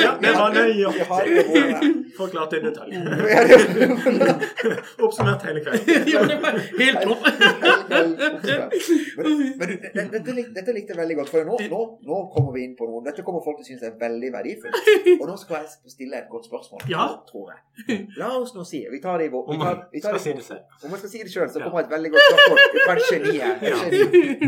Ja, 0.05 0.13
det 0.23 0.33
var 0.41 0.49
nøye. 0.55 0.89
Forklart 2.17 2.53
i 2.53 2.61
detalj. 2.65 2.91
Oppsummert 5.05 5.43
hele 5.47 5.61
kvelden. 5.65 5.87
ja, 6.15 6.21
det 6.31 6.37
var 6.43 6.53
helt 6.81 7.01
topp. 7.07 7.23
Men, 7.91 8.07
men 8.19 8.31
du, 8.43 8.55
det- 9.61 9.91
det- 9.95 10.11
dette, 10.13 10.33
dette 10.57 10.73
likte 10.77 10.91
jeg 10.95 10.99
veldig 11.01 11.17
godt, 11.21 11.31
for 11.33 11.39
nå, 11.47 11.55
nå, 11.71 11.81
nå 12.11 12.17
kommer 12.35 12.53
vi 12.57 12.61
inn 12.67 12.75
på 12.79 12.85
noe. 12.91 13.01
Dette 13.07 13.23
kommer 13.27 13.41
folk 13.45 13.57
til 13.61 13.65
å 13.65 13.69
synes 13.71 13.83
er 13.89 13.95
veldig 14.01 14.31
verdifullt. 14.35 14.77
Og 15.21 15.27
nå 15.31 15.37
skal 15.41 15.55
jeg 15.63 15.67
stille 15.95 16.17
et 16.23 16.29
godt 16.33 16.45
spørsmål, 16.51 16.81
Ja. 16.91 17.07
tror 17.31 17.45
jeg. 17.55 17.61
La 18.19 18.29
oss 18.39 18.53
nå 18.57 18.63
si 18.69 18.81
Vi 18.91 18.99
tar 19.01 19.19
det 19.19 19.27
i 19.31 19.33
vår 19.33 19.49
Om 19.55 19.59
man 19.59 19.77
skal 20.01 20.19
si 20.21 20.33
det 20.37 20.45
selv. 20.45 20.63
Om 20.85 20.91
man 20.91 20.99
skal 21.01 21.11
si 21.15 21.19
det 21.25 21.33
sjøl, 21.33 21.49
så 21.53 21.59
kommer 21.65 21.81
et 21.85 21.91
veldig 21.95 22.11
godt 22.15 22.23
spørsmål 22.31 22.59
fra 22.87 22.95
en 22.95 23.03
geni 23.11 23.33
her. 23.39 23.55
En 23.61 23.75
geni. 23.85 24.01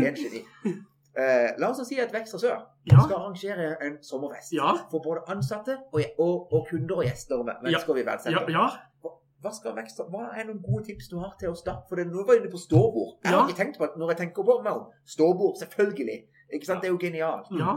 En 0.07 0.15
geni. 0.15 0.41
Eh, 1.15 1.51
la 1.61 1.69
oss 1.69 1.79
si 1.87 1.99
at 2.01 2.11
Vekstra 2.13 2.39
Sør 2.39 2.61
Ja. 2.89 2.97
skal 3.03 3.15
arrangere 3.19 3.77
en 3.85 3.99
sommerfest 4.01 4.53
Ja. 4.53 4.71
for 4.89 4.99
både 4.99 5.21
ansatte 5.29 5.77
og, 5.93 6.01
og, 6.17 6.53
og 6.53 6.67
kunder 6.69 6.95
og 6.95 7.03
gjester 7.05 7.43
mennesker 7.43 7.93
vi 7.93 8.01
Ja, 8.03 8.39
ja. 8.49 8.67
Hva, 9.43 9.51
skal 9.51 9.75
Vekster, 9.75 10.05
hva 10.09 10.29
er 10.39 10.45
noen 10.47 10.61
gode 10.63 10.85
tips 10.87 11.09
du 11.11 11.17
har 11.19 11.35
til 11.39 11.49
oss 11.49 11.61
da? 11.63 11.81
For 11.89 11.95
det, 11.99 12.07
nå 12.07 12.23
var 12.25 12.33
jeg 12.33 12.43
inne 12.43 12.51
på 12.51 12.57
ståbord. 12.63 13.17
Jeg 13.25 13.31
har 13.33 13.47
ikke 13.49 13.57
tenkt 13.59 13.77
på 13.77 13.83
at 13.83 13.97
når 13.99 14.13
jeg 14.13 14.17
tenker 14.17 14.43
på 14.47 14.55
meg 14.63 14.85
ståbord, 15.05 15.57
selvfølgelig. 15.59 16.23
Ikke 16.53 16.65
sant? 16.65 16.81
Det 16.81 16.87
er 16.87 16.93
jo 16.93 16.99
genialt. 17.01 17.47
ja. 17.59 17.75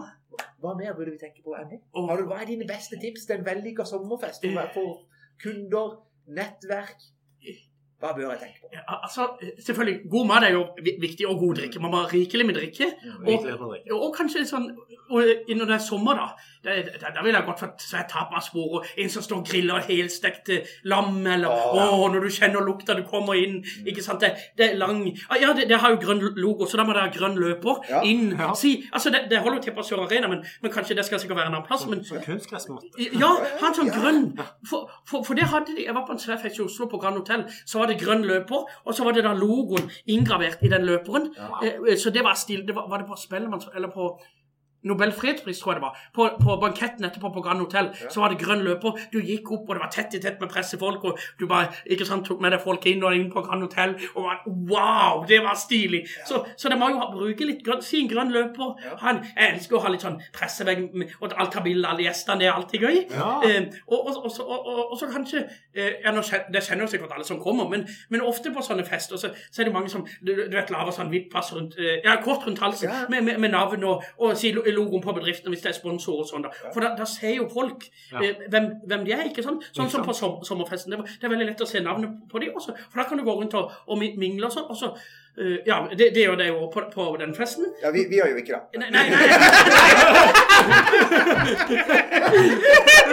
Hva 0.62 0.74
mer 0.78 0.94
burde 0.94 1.10
vi 1.10 1.18
tenke 1.18 1.42
på 1.44 1.56
enn 1.58 1.68
det? 1.70 1.80
Og- 1.94 2.08
Har 2.08 2.16
du, 2.16 2.24
hva 2.28 2.40
er 2.40 2.46
dine 2.46 2.66
beste 2.68 2.96
tips 3.00 3.26
til 3.26 3.36
en 3.38 3.44
vellykka 3.44 3.84
sommerfest 3.84 4.44
for, 4.46 4.70
for 4.74 4.88
kunder, 5.42 6.02
nettverk? 6.28 7.00
Hva 7.96 8.10
bør 8.12 8.26
jeg 8.34 8.40
tenke 8.42 8.60
på? 8.60 8.70
Ja, 8.74 8.82
altså, 9.02 9.26
selvfølgelig, 9.64 10.10
god 10.12 10.26
mat 10.28 10.44
er 10.44 10.52
jo 10.52 10.64
viktig, 11.00 11.28
og 11.30 11.38
god 11.40 11.54
drikke. 11.60 11.80
Man 11.80 11.94
må 11.94 12.02
ha 12.02 12.10
rikelig 12.10 12.46
med 12.46 12.58
drikke. 12.58 12.90
Ja, 13.06 13.14
å 13.16 13.70
drikke. 13.70 13.96
Og 13.96 14.10
kanskje 14.16 14.44
sånn 14.48 14.68
og 15.06 15.22
Når 15.46 15.68
det 15.70 15.74
er 15.76 15.82
sommer, 15.82 16.18
da 16.18 16.26
Da, 16.66 16.74
da, 17.00 17.10
da 17.14 17.22
vil 17.22 17.36
jeg 17.36 17.46
godt 17.46 17.60
få 17.62 17.66
svært 17.78 18.08
tapasbord 18.10 18.72
og 18.80 18.86
en 18.98 19.10
som 19.12 19.22
står 19.22 19.38
og 19.38 19.46
griller 19.46 19.84
helstekte 19.86 20.56
eh, 20.60 20.72
lam, 20.90 21.20
eller 21.26 21.48
Åh. 21.48 21.76
Å, 21.78 22.08
når 22.10 22.26
du 22.26 22.30
kjenner 22.34 22.64
lukta, 22.66 22.96
du 22.98 23.04
kommer 23.06 23.38
inn 23.38 23.60
Ikke 23.86 24.02
sant? 24.02 24.20
Det, 24.24 24.32
det 24.58 24.72
er 24.72 24.80
lang 24.80 25.04
ah, 25.30 25.36
Ja, 25.40 25.52
det, 25.54 25.68
det 25.70 25.78
har 25.82 25.94
jo 25.94 26.00
grønn 26.02 26.24
logo, 26.42 26.66
så 26.66 26.80
da 26.80 26.84
må 26.88 26.96
det 26.96 27.04
ha 27.06 27.12
grønn 27.14 27.38
løper 27.38 27.84
Ja. 27.90 28.00
inn. 28.02 28.32
Ja. 28.34 28.50
Si, 28.58 28.74
altså, 28.92 29.10
det, 29.14 29.24
det 29.30 29.38
holder 29.44 29.60
jo 29.60 29.64
til 29.68 29.76
på 29.78 29.84
Sør 29.86 30.02
Arena, 30.08 30.28
men, 30.32 30.42
men 30.62 30.72
kanskje 30.74 30.96
det 30.98 31.04
skal 31.06 31.20
sikkert 31.22 31.38
være 31.38 31.52
en 31.52 31.54
annen 31.54 31.66
plass. 31.68 31.86
Men 31.86 32.02
Som 32.04 32.18
kunstgressmatte. 32.24 32.90
ja, 33.20 33.30
ha 33.62 33.70
en 33.70 33.78
sånn 33.78 33.92
Ja. 33.92 34.00
grønn 34.00 34.22
for, 34.68 34.90
for, 35.06 35.22
for 35.28 35.38
det 35.38 35.46
hadde 35.52 35.76
de 35.76 35.84
Jeg 35.86 35.94
var 35.94 36.06
på 36.08 36.16
en 36.16 36.22
svær 36.22 36.40
fest 36.42 36.58
i 36.58 36.64
Oslo 36.66 36.88
på 36.90 36.98
Grand 37.02 37.20
Hotel. 37.20 37.44
Så 37.64 37.78
var 37.78 37.86
det 37.92 38.00
grønn 38.02 38.26
løper, 38.26 38.66
og 38.84 38.94
så 38.96 39.04
var 39.06 39.14
det 39.14 39.22
da 39.28 39.32
logoen 39.38 39.86
inngravert 40.10 40.64
i 40.66 40.72
den 40.72 40.82
løperen. 40.88 41.30
Eh, 41.62 41.94
Så 42.02 42.10
det 42.10 42.24
var 42.26 42.34
stil. 42.34 42.64
Det 42.66 42.74
var, 42.74 42.88
var 42.90 42.98
det 43.04 43.06
på 43.06 43.16
Spellemanns 43.20 43.68
Eller 43.76 43.88
på 43.94 44.10
Nobel 44.86 45.12
fredspris, 45.12 45.58
tror 45.60 45.72
jeg 45.74 45.80
det 45.80 45.84
var. 45.86 45.98
På, 46.14 46.28
på 46.40 46.56
banketten 46.62 47.04
etterpå 47.08 47.30
på 47.34 47.42
Grand 47.44 47.60
Hotel 47.64 47.88
så 48.12 48.20
var 48.22 48.32
det 48.32 48.38
grønn 48.40 48.62
løper. 48.66 48.96
Du 49.12 49.18
gikk 49.20 49.50
opp, 49.56 49.68
og 49.68 49.74
det 49.76 49.82
var 49.84 49.92
tett 49.94 50.14
i 50.14 50.20
tett 50.22 50.40
med 50.40 50.50
pressefolk, 50.52 51.04
og 51.10 51.18
du 51.40 51.46
bare 51.50 51.72
ikke 51.90 52.06
sant, 52.08 52.24
tok 52.28 52.40
med 52.44 52.54
deg 52.54 52.62
folk 52.64 52.86
inn 52.90 53.02
og 53.04 53.16
inn 53.16 53.28
på 53.32 53.42
Grand 53.46 53.64
Hotel. 53.66 53.96
Og 54.14 54.24
var, 54.28 54.42
wow, 54.70 55.24
det 55.28 55.40
var 55.44 55.58
stilig! 55.58 56.04
Så, 56.28 56.42
så 56.56 56.70
det 56.72 56.78
må 56.80 56.88
jo 56.92 57.00
bruke 57.16 57.48
litt 57.48 57.64
grønn, 57.66 57.82
sin 57.82 58.08
grønn 58.10 58.30
løper. 58.34 58.74
Ja. 58.84 58.94
Han, 59.04 59.22
jeg 59.36 59.54
elsker 59.56 59.78
å 59.78 59.82
ha 59.86 59.92
litt 59.92 60.04
sånn 60.06 60.20
pressevegg 60.36 60.84
og 61.20 61.34
alt 61.36 61.56
av 61.58 61.64
bilder 61.66 61.88
av 61.90 61.94
alle 61.96 62.06
gjestene. 62.08 62.38
Det 62.40 62.48
er 62.48 62.54
alltid 62.56 62.86
gøy. 62.86 62.96
Ja. 63.16 63.30
Eh, 63.46 63.68
og, 63.88 63.98
og, 64.06 64.20
og, 64.24 64.30
så- 64.32 64.46
og, 64.46 64.94
så 65.00 65.08
kanskje 65.12 65.42
eh, 65.74 66.00
ja, 66.04 66.12
nå 66.14 66.22
Det 66.52 66.62
kjenner 66.64 66.86
jo 66.86 66.90
sikkert 66.92 67.12
alle 67.16 67.24
som 67.26 67.38
kommer, 67.42 67.68
men, 67.70 67.84
men 68.12 68.22
ofte 68.26 68.50
på 68.54 68.62
sånne 68.64 68.84
fester 68.86 69.18
så, 69.20 69.30
så 69.50 69.62
er 69.62 69.68
det 69.68 69.74
mange 69.74 69.90
som 69.92 70.04
du, 70.22 70.32
du 70.36 70.54
vet, 70.56 70.70
lager 70.72 70.94
sånn 70.94 71.10
hvitt 71.12 71.28
pass 71.32 71.52
rundt 71.56 71.76
eh, 71.78 71.98
Ja, 72.04 72.16
kort 72.24 72.46
rundt 72.46 72.60
halsen 72.62 72.88
Ja. 72.90 73.02
med, 73.12 73.24
med, 73.26 73.38
med 73.42 73.52
navn 73.54 73.84
og, 73.88 74.04
og 74.22 74.36
si 74.38 74.52
lo- 74.54 74.64
logoen 74.76 75.02
på 75.04 75.14
bedriften 75.16 75.52
hvis 75.52 75.64
det 75.64 75.72
er 75.72 75.78
sponsor 75.78 76.22
og 76.22 76.28
sånn. 76.28 76.46
da. 76.46 76.50
For 76.70 76.84
da, 76.84 76.88
da 76.98 77.06
ser 77.10 77.34
jo 77.38 77.48
folk 77.52 77.80
eh, 77.88 78.46
hvem, 78.52 78.64
hvem 78.86 79.02
de 79.06 79.12
er, 79.16 79.26
ikke 79.30 79.44
sant? 79.46 79.60
Sånn 79.76 79.90
som 79.92 80.06
på 80.06 80.14
som, 80.16 80.38
sommerfesten. 80.46 80.94
Det, 80.94 80.98
det 81.20 81.28
er 81.28 81.34
veldig 81.34 81.48
lett 81.50 81.64
å 81.64 81.70
se 81.70 81.80
navnet 81.84 82.10
på 82.30 82.42
de 82.42 82.52
også, 82.52 82.76
for 82.86 82.96
da 83.00 83.08
kan 83.08 83.18
du 83.20 83.24
gå 83.26 83.34
rundt 83.40 83.54
og, 83.58 83.64
og 83.86 83.96
mingle 84.02 84.46
og 84.50 84.54
sånn. 84.58 84.68
Og 84.72 84.76
så, 84.82 84.88
Uh, 85.36 85.58
ja, 85.68 85.82
det, 85.92 86.14
det 86.16 86.22
gjør 86.22 86.38
det 86.40 86.46
jo 86.48 86.70
på, 86.72 86.80
på 86.94 87.04
den 87.20 87.34
festen. 87.36 87.66
Ja, 87.82 87.90
vi, 87.92 88.06
vi 88.08 88.16
gjør 88.16 88.30
jo 88.32 88.36
ikke 88.40 88.56
det. 88.56 88.80
Nei, 88.80 88.88
nei, 88.88 89.04
nei. 89.12 89.20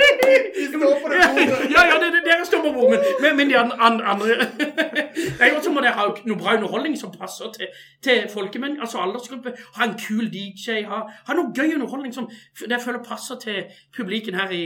Vi 0.58 0.66
står 0.72 0.96
på 1.04 1.10
det 1.12 1.20
bordet. 1.36 1.60
Ja, 1.74 1.84
ja, 1.90 1.96
det, 2.04 2.10
det, 2.16 2.22
dere 2.28 2.46
står 2.46 2.62
på 2.66 2.72
bordet, 2.78 3.00
men, 3.22 3.36
men, 3.38 3.50
de 3.50 3.58
an- 3.58 3.76
an- 3.80 4.02
andre 4.14 4.38
Nei, 5.40 5.50
og 5.56 5.62
så 5.64 5.72
må 5.74 5.82
dere 5.84 5.96
ha 5.98 6.08
noe 6.26 6.38
bra 6.40 6.56
underholdning 6.58 6.96
som 7.00 7.12
passer 7.14 7.52
til, 7.56 7.68
til 8.06 8.24
folkemenn, 8.34 8.80
altså 8.82 9.02
aldersgruppe. 9.04 9.54
Ha 9.78 9.88
en 9.88 9.96
kul 10.08 10.30
DJ, 10.34 10.82
ha, 10.90 11.04
ha 11.28 11.38
noe 11.38 11.54
gøy 11.56 11.76
underholdning 11.78 12.14
som 12.16 12.30
jeg 12.70 12.82
føler 12.86 13.04
passer 13.06 13.40
til 13.44 13.64
publikken 13.98 14.38
her 14.40 14.52
i, 14.56 14.66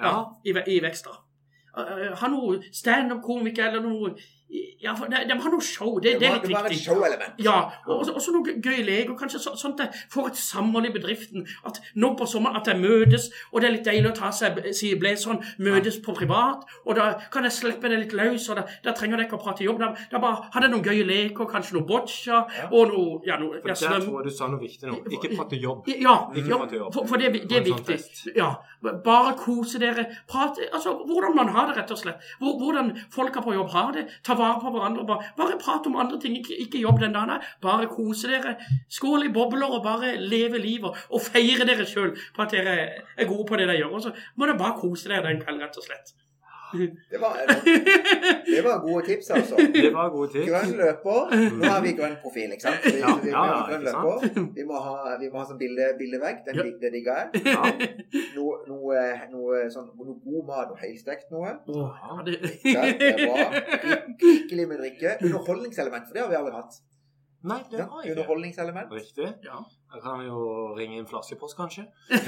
ja, 0.00 0.14
i, 0.44 0.54
i 0.76 0.80
Vekstra. 0.84 1.16
Uh, 1.70 2.10
ha 2.18 2.28
noe 2.32 2.58
standup-komiker 2.74 3.68
eller 3.70 3.84
noe 3.84 4.14
Ja, 4.82 4.94
for 4.96 5.06
de, 5.12 5.18
de 5.28 5.34
har 5.42 5.50
noe 5.52 5.60
show. 5.62 5.98
Det, 6.00 6.14
det 6.18 6.28
må- 6.30 6.38
litt 6.40 6.50
må 6.50 6.56
være 6.62 6.72
et 6.72 6.80
show-element. 6.80 7.34
Ja, 7.44 7.56
og 7.86 8.00
også, 8.00 8.14
også 8.16 8.32
noe 8.32 8.54
gøy 8.64 8.80
leker. 8.86 9.14
kanskje 9.20 9.38
så, 9.38 9.52
sånn 9.60 9.76
at 9.80 9.94
får 10.10 10.30
et 10.30 10.36
samhold 10.40 10.86
i 10.88 10.92
bedriften. 10.94 11.44
At 11.68 11.80
nå 11.94 12.14
på 12.18 12.26
sommeren 12.26 12.56
at 12.56 12.66
jeg 12.66 12.80
møtes, 12.80 13.28
og 13.52 13.60
det 13.60 13.68
er 13.68 13.74
litt 13.76 13.84
deilig 13.86 14.10
å 14.10 14.14
ta 14.16 14.30
seg, 14.32 14.56
blazeren, 14.98 15.42
møtes 15.58 16.00
på 16.02 16.14
privat, 16.16 16.64
og 16.86 16.96
da 16.96 17.12
kan 17.30 17.44
jeg 17.44 17.52
slippe 17.52 17.88
det 17.92 17.98
litt 18.06 18.12
løs, 18.16 18.48
og 18.50 18.56
da, 18.56 18.64
da 18.82 18.92
trenger 18.96 19.18
dere 19.20 19.26
ikke 19.28 19.38
å 19.38 19.42
prate 19.44 19.64
jobb. 19.68 19.78
Da, 19.84 19.92
da 20.10 20.18
bare 20.24 20.48
har 20.56 20.62
jeg 20.66 20.70
noen 20.72 20.82
gøye 20.88 21.04
leker, 21.06 21.46
kanskje 21.52 21.76
noe 21.78 21.86
boccia, 21.86 22.40
og 22.72 22.88
noe, 22.94 23.20
ja, 23.28 23.36
noe, 23.38 23.60
For 23.60 23.68
der 23.76 24.00
tror 24.00 24.18
jeg 24.24 24.32
du 24.32 24.36
sa 24.40 24.48
noe 24.48 24.60
viktig 24.64 24.88
nå. 24.90 24.98
Ikke 25.14 25.34
prate 25.36 25.60
jobb. 25.60 25.86
ja, 25.92 26.16
Ikke 26.34 26.48
ja 26.48 26.58
jobb. 26.80 26.92
for, 26.96 27.06
for 27.06 27.16
det, 27.20 27.32
det 27.46 27.60
er 27.60 27.70
sånn 27.70 27.84
viktig. 27.86 28.34
Ja, 28.40 28.54
Bare 28.80 29.34
kose 29.36 29.76
dere. 29.78 30.06
Prate, 30.26 30.64
altså, 30.72 30.94
hvordan 31.04 31.34
man 31.36 31.48
har 31.52 31.66
det, 31.68 31.76
rett 31.82 31.90
og 31.92 31.98
slett. 32.00 32.16
Hvor- 32.40 32.56
Hvordan 32.60 32.94
folka 33.12 33.42
på 33.44 33.52
jobb 33.52 33.68
har 33.74 33.92
det. 33.92 34.06
Ta 34.24 34.34
vare 34.40 34.60
på 34.62 34.72
hverandre. 34.74 35.06
Bare, 35.08 35.30
bare 35.38 35.58
prat 35.60 35.86
om 35.90 35.98
andre 36.00 36.20
ting, 36.22 36.38
ikke, 36.40 36.56
ikke 36.66 36.82
jobb 36.84 37.02
den 37.02 37.16
dagen. 37.16 37.44
Bare 37.62 37.90
kose 37.92 38.30
dere. 38.32 38.56
Skål 38.92 39.28
i 39.28 39.34
bobler 39.34 39.70
og 39.70 39.84
bare 39.86 40.16
leve 40.20 40.60
livet. 40.62 41.04
Og 41.12 41.22
feire 41.24 41.68
dere 41.68 41.88
sjøl 41.88 42.16
på 42.36 42.46
at 42.46 42.56
dere 42.56 42.78
er 43.16 43.30
gode 43.30 43.46
på 43.48 43.60
det 43.60 43.68
dere 43.68 43.82
gjør. 43.82 43.94
Og 44.00 44.08
så 44.08 44.16
må 44.36 44.48
dere 44.48 44.60
bare 44.60 44.78
kose 44.80 45.12
dere 45.12 45.28
den 45.28 45.44
kvelden, 45.44 45.64
rett 45.64 45.80
og 45.80 45.86
slett. 45.86 46.14
Det 47.10 47.18
var, 47.20 47.36
det 48.54 48.60
var 48.64 48.80
gode 48.84 49.02
tips, 49.06 49.30
altså. 49.36 49.56
Det 49.74 49.90
var 49.94 50.10
gode 50.14 50.28
tips. 50.32 50.46
Grønn 50.50 50.74
løper. 50.78 51.34
Nå 51.58 51.64
har 51.70 51.80
vi 51.84 51.92
grønn 51.98 52.16
profil, 52.22 52.52
ikke 52.54 52.66
sant? 52.68 52.84
Vi, 52.86 52.98
Ja, 53.02 53.14
vi, 53.22 53.32
ja, 53.34 53.44
grønn 53.68 53.86
ikke 53.86 53.94
løper. 53.94 54.44
Vi 54.58 54.66
må 54.68 54.82
ha, 54.84 55.16
vi 55.22 55.30
må 55.32 55.40
ha 55.40 55.46
sånn 55.50 55.60
bilde, 55.60 55.88
bildevegg. 56.00 56.42
Den 56.46 56.60
Ja. 56.60 56.66
det 56.84 56.92
digger 56.96 57.22
jeg. 57.22 57.42
Ja. 57.50 57.72
Noe, 58.36 58.60
noe, 58.70 59.02
noe, 59.32 59.64
sånn, 59.72 59.90
noe 59.98 60.16
god 60.26 60.46
mat, 60.52 60.70
noe 60.70 60.80
høystekt 60.84 61.30
noe. 61.34 61.56
Ja, 61.66 62.20
det, 62.26 62.38
det 62.44 63.10
er 63.10 63.24
bra. 63.26 63.50
Rikelig 64.20 64.68
med 64.70 64.78
drikke. 64.84 65.16
Underholdningselement, 65.24 66.06
for 66.08 66.14
det 66.18 66.24
har 66.26 66.30
vi 66.32 66.40
aldri 66.40 66.54
hatt. 66.60 66.80
Nei, 67.42 67.62
det 67.70 67.78
Ja, 67.78 67.84
har 67.88 68.02
jeg 68.02 68.10
ikke. 68.10 68.20
underholdningselement. 68.20 68.90
Riktig. 68.92 69.28
ja. 69.44 69.58
Da 69.92 69.98
kan 69.98 70.20
vi 70.20 70.26
jo 70.26 70.40
ringe 70.78 70.98
inn 71.00 71.06
flaskepost, 71.06 71.56
kanskje. 71.58 71.82
Er 72.10 72.20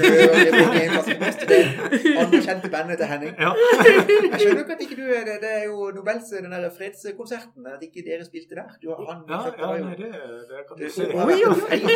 anerkjente 2.23 2.69
bandet 2.73 2.97
til 2.99 3.07
Henning. 3.07 3.35
Ja. 3.39 3.53
Jeg 3.87 4.41
skjønner 4.41 4.63
ikke 4.65 4.75
at 4.77 4.81
ikke 4.87 4.97
du 4.99 5.05
er 5.19 5.25
det. 5.29 5.37
Det 5.45 5.51
er 5.59 5.65
jo 5.69 5.77
Nobels 5.95 6.27
den 6.33 6.51
der 6.51 6.71
fredskonserten. 6.79 7.63
At 7.75 7.83
ikke 7.87 8.03
dere 8.09 8.25
spilte 8.27 8.55
der. 8.59 8.69
Du, 8.83 8.89
har- 8.91 9.05
han, 9.13 9.23
Ja, 9.29 9.39
det 9.47 9.55
ja 9.63 9.69
jo 9.79 9.85
nei, 9.85 9.95
det, 10.01 10.11
det 10.51 10.59
kan 10.69 10.75
du 10.81 10.83
se. 10.91 11.03
det, 11.07 11.15
var 11.15 11.23
en 11.31 11.61
feil. 11.69 11.87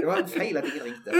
det 0.00 0.06
var 0.06 0.16
en 0.22 0.30
feil 0.38 0.54
at 0.56 0.64
ingen 0.70 0.84
ringte. 0.88 1.10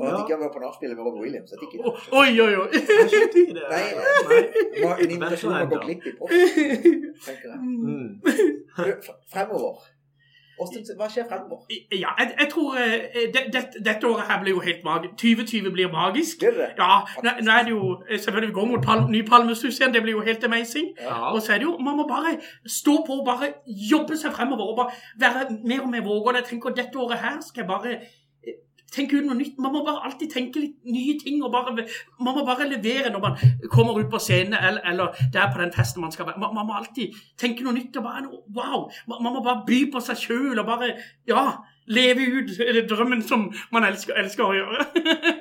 Og 0.00 0.06
at 0.10 0.16
ikke 0.20 0.32
han 0.36 0.42
var 0.44 0.52
på 0.56 0.60
nachspielet 0.66 0.96
med 0.96 1.04
Rob 1.06 1.16
Williams. 1.24 1.50
At 1.52 1.60
ikke 1.66 1.78
Oi, 2.20 2.30
oi, 2.46 2.52
oi. 2.62 2.68
Jeg 2.72 3.08
skjønte 3.14 3.36
ikke 3.44 3.54
det. 3.58 3.64
Nei. 3.70 3.84
Det 4.76 4.84
var 4.84 4.96
en 5.04 5.10
invitasjon 5.16 5.56
å 5.56 5.66
gå 5.72 5.78
glipp 5.86 6.04
i 6.04 6.12
post, 6.20 6.32
tenker 7.26 7.46
jeg. 7.48 7.58
Mm. 7.60 8.10
Fremover. 9.32 9.88
Hva 10.60 11.08
skjer 11.08 11.24
fremover? 11.28 11.64
Ja, 11.92 12.10
jeg, 12.18 12.34
jeg 12.40 12.48
tror 12.52 12.76
eh, 12.76 13.28
det, 13.34 13.42
det, 13.52 13.62
dette 13.86 14.06
året 14.06 14.26
her 14.28 14.40
blir 14.42 14.52
jo 14.52 14.60
helt 14.60 14.84
magisk. 14.84 15.14
2020 15.22 15.72
blir 15.72 15.92
magisk. 15.92 16.40
Det 16.40 16.52
det? 16.58 16.68
Ja, 16.78 17.00
nå, 17.24 17.32
nå 17.46 17.54
er 17.54 17.64
det 17.64 17.72
jo 17.72 17.94
eh, 18.10 18.18
selvfølgelig 18.18 18.50
vi 18.50 18.56
går 18.58 18.68
mot 18.72 18.84
pal 18.84 19.06
ny 19.08 19.22
Palmesus 19.28 19.80
igjen. 19.80 19.94
Det 19.94 20.02
blir 20.04 20.18
jo 20.18 20.24
helt 20.26 20.44
amazing. 20.44 20.90
Ja. 21.00 21.32
Og 21.32 21.40
så 21.42 21.54
er 21.54 21.62
det 21.62 21.68
jo, 21.70 21.78
man 21.78 21.96
må 21.96 22.06
bare 22.08 22.36
stå 22.66 22.98
på 23.06 23.20
og 23.22 23.26
bare 23.30 23.52
jobbe 23.92 24.20
seg 24.20 24.36
fremover. 24.36 24.72
Og 24.72 24.76
bare 24.82 24.92
være 25.24 25.58
mer 25.64 25.86
og 25.86 25.92
mer 25.94 26.04
vågen. 26.04 26.40
Jeg 26.42 26.50
tenker 26.52 26.76
dette 26.76 26.98
året 26.98 27.24
her 27.24 27.40
skal 27.46 27.64
jeg 27.64 27.70
bare 27.72 27.94
eh, 27.96 28.10
tenke 28.92 29.18
ut 29.18 29.26
noe 29.26 29.38
nytt. 29.38 29.58
Man 29.58 29.72
må 29.74 29.82
bare 29.86 30.04
alltid 30.08 30.32
tenke 30.32 30.62
litt 30.62 30.76
nye 30.84 31.16
ting. 31.20 31.42
og 31.44 31.52
bare, 31.52 31.74
Man 32.20 32.34
må 32.36 32.44
bare 32.44 32.68
levere 32.68 33.10
når 33.10 33.20
man 33.20 33.36
kommer 33.70 33.98
ut 33.98 34.10
på 34.10 34.18
scenen 34.18 34.54
eller, 34.54 34.80
eller 34.84 35.16
der 35.32 35.52
på 35.52 35.60
den 35.62 35.72
festen 35.72 36.02
man 36.02 36.12
skal 36.12 36.26
være. 36.26 36.40
Man, 36.40 36.54
man 36.54 36.66
må 36.66 36.78
alltid 36.78 37.16
tenke 37.38 37.64
noe 37.64 37.74
nytt. 37.76 37.96
og 37.96 38.04
bare 38.04 38.26
Wow! 38.30 38.90
Man, 39.08 39.22
man 39.22 39.32
må 39.34 39.42
bare 39.42 39.64
by 39.66 39.84
på 39.92 40.00
seg 40.04 40.16
sjøl 40.26 40.58
og 40.58 40.66
bare 40.66 40.94
Ja! 41.28 41.50
Leve 41.90 42.22
ut 42.22 42.50
drømmen 42.86 43.22
som 43.26 43.48
man 43.74 43.82
elsker, 43.88 44.14
elsker 44.14 44.44
å 44.46 44.52
gjøre. 44.54 44.84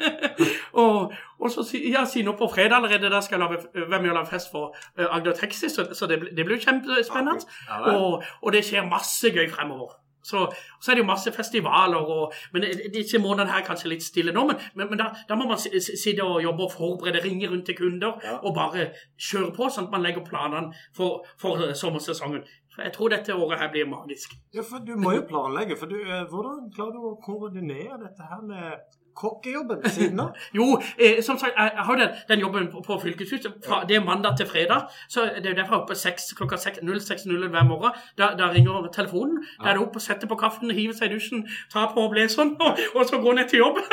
og, 0.82 1.14
og 1.38 1.52
så 1.54 1.66
ja, 1.78 2.08
si 2.10 2.24
nå 2.26 2.34
på 2.40 2.48
fredag 2.50 2.80
allerede, 2.80 3.12
da 3.14 3.20
skal 3.22 3.38
jeg 3.38 3.44
lage, 3.44 3.86
være 3.86 4.02
med 4.02 4.10
og 4.10 4.18
lage 4.18 4.32
fest 4.32 4.50
for 4.50 4.74
eh, 4.98 5.06
Agder 5.06 5.38
Texas. 5.38 5.78
så, 5.78 5.86
så 5.94 6.10
det, 6.10 6.24
det 6.34 6.48
blir 6.48 6.58
jo 6.58 6.66
kjempespennende. 6.66 7.46
Og, 7.94 8.24
og 8.42 8.56
det 8.56 8.64
skjer 8.66 8.90
masse 8.90 9.30
gøy 9.30 9.46
fremover. 9.52 9.99
Så, 10.22 10.46
så 10.82 10.92
er 10.92 10.96
det 11.00 11.04
jo 11.04 11.08
masse 11.08 11.32
festivaler, 11.32 11.98
og, 12.12 12.34
men 12.54 12.66
disse 12.94 13.18
månedene 13.24 13.52
her 13.54 13.62
er 13.62 13.68
kanskje 13.70 13.90
litt 13.94 14.04
stille 14.04 14.34
nå. 14.36 14.46
Men, 14.50 14.58
men, 14.76 14.90
men 14.92 15.00
da, 15.00 15.10
da 15.30 15.36
må 15.40 15.48
man 15.48 15.58
si- 15.58 15.72
si- 15.80 15.96
sitte 15.98 16.24
og 16.28 16.42
jobbe 16.44 16.66
og 16.68 16.74
forberede, 16.76 17.22
ringe 17.24 17.48
rundt 17.50 17.66
til 17.70 17.78
kunder 17.80 18.20
Ja. 18.24 18.38
og 18.44 18.54
bare 18.56 18.90
kjøre 19.18 19.54
på, 19.56 19.70
sånn 19.72 19.88
at 19.88 19.92
man 19.96 20.04
legger 20.04 20.26
planene 20.28 20.74
for, 20.96 21.24
for 21.40 21.64
eh, 21.64 21.74
sommersesongen. 21.74 22.44
For 22.76 22.84
jeg 22.86 22.94
tror 22.94 23.10
dette 23.16 23.34
året 23.36 23.60
her 23.60 23.72
blir 23.74 23.88
magisk. 23.90 24.36
Ja, 24.54 24.62
for 24.62 24.84
du 24.86 24.94
må 25.00 25.16
jo 25.16 25.24
planlegge. 25.28 25.76
For 25.80 25.88
du, 25.90 25.96
eh, 26.04 26.26
hvordan 26.30 26.68
klarer 26.76 26.94
du 27.00 27.08
å 27.10 27.16
koordinere 27.24 27.98
dette 28.04 28.28
her 28.30 28.44
med 28.46 29.00
kokkejobben 29.16 29.84
ved 29.84 29.90
siden 29.96 30.20
av? 30.20 30.36
Jo, 30.60 30.80
eh, 31.00 31.22
som 31.24 31.38
sagt, 31.38 31.54
jeg, 31.58 31.72
har 31.86 31.96
den, 31.96 32.10
den 32.30 32.40
jobben 32.40 32.68
på, 32.72 32.82
på 32.86 33.00
fylkeshuset. 33.04 33.54
Fra, 33.66 33.82
det 33.90 33.96
er 33.98 34.04
mandag 34.06 34.38
til 34.38 34.48
fredag. 34.48 34.88
Så 35.10 35.22
det 35.36 35.46
er 35.46 35.50
jo 35.50 35.56
derfor 35.62 35.76
jeg 35.76 35.80
er 35.80 35.84
oppe 35.86 35.96
6, 35.96 36.30
klokka 36.38 36.58
seks- 36.58 36.80
06.00 36.84 37.48
hver 37.54 37.64
morgen. 37.68 37.92
Da, 38.18 38.32
da 38.40 38.50
ringer 38.54 38.88
telefonen. 38.96 39.44
Da 39.64 39.70
er 39.70 39.78
det 39.80 39.84
opp 39.88 39.96
og 39.96 40.02
sette 40.02 40.28
på 40.28 40.36
kaffen, 40.40 40.72
hive 40.72 40.94
seg 40.98 41.12
i 41.12 41.16
dusjen, 41.18 41.46
ta 41.74 41.86
på 41.94 42.08
blazeren, 42.12 42.56
og, 42.62 42.80
og 42.96 43.06
så 43.10 43.20
gå 43.22 43.34
ned 43.38 43.50
til 43.52 43.60
jobb. 43.64 43.78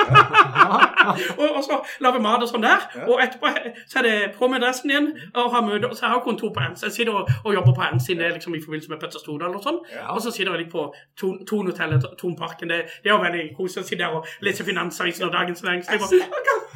og, 1.43 1.49
og 1.57 1.63
så 1.65 1.81
lage 2.05 2.21
mat 2.23 2.43
og 2.45 2.51
sånn 2.51 2.65
der. 2.65 2.87
Og 3.07 3.21
etterpå 3.23 3.53
så 3.89 4.01
er 4.01 4.07
det 4.07 4.15
på 4.39 4.49
med 4.51 4.63
dressen 4.65 4.91
igjen 4.93 5.09
og 5.35 5.51
ha 5.55 5.63
møte. 5.65 5.91
Så 5.97 6.07
jeg 6.07 6.15
har 6.15 6.23
kontor 6.25 6.53
på 6.55 6.63
Ernst. 6.65 6.85
Jeg 6.87 6.93
sitter 6.97 7.19
og, 7.21 7.31
og 7.45 7.55
jobber 7.55 7.77
på 7.77 7.85
Ernst 7.87 8.07
siden 8.11 8.23
det 8.23 8.29
er 8.31 8.37
liksom 8.39 8.55
i 8.57 8.63
forbindelse 8.63 8.93
med 8.93 9.01
Petter 9.03 9.23
Stordal 9.23 9.55
og 9.59 9.65
sånn. 9.65 9.81
Og 10.15 10.21
så 10.25 10.33
sitter 10.35 10.53
jeg 10.55 10.65
litt 10.67 10.73
på 10.73 10.87
Ton- 11.21 11.41
Tonhotellet, 11.49 12.07
Tonparken. 12.21 12.73
Det, 12.73 12.81
det 13.05 13.11
er 13.11 13.15
jo 13.17 13.23
veldig 13.23 13.45
koselig 13.59 13.85
å 13.85 13.89
sitte 13.89 14.03
der 14.05 14.17
og 14.21 14.29
lese 14.45 14.67
Finansavisen 14.67 15.16
og 15.21 15.33
Dagens 15.33 15.63
Næringsliv. 15.63 15.99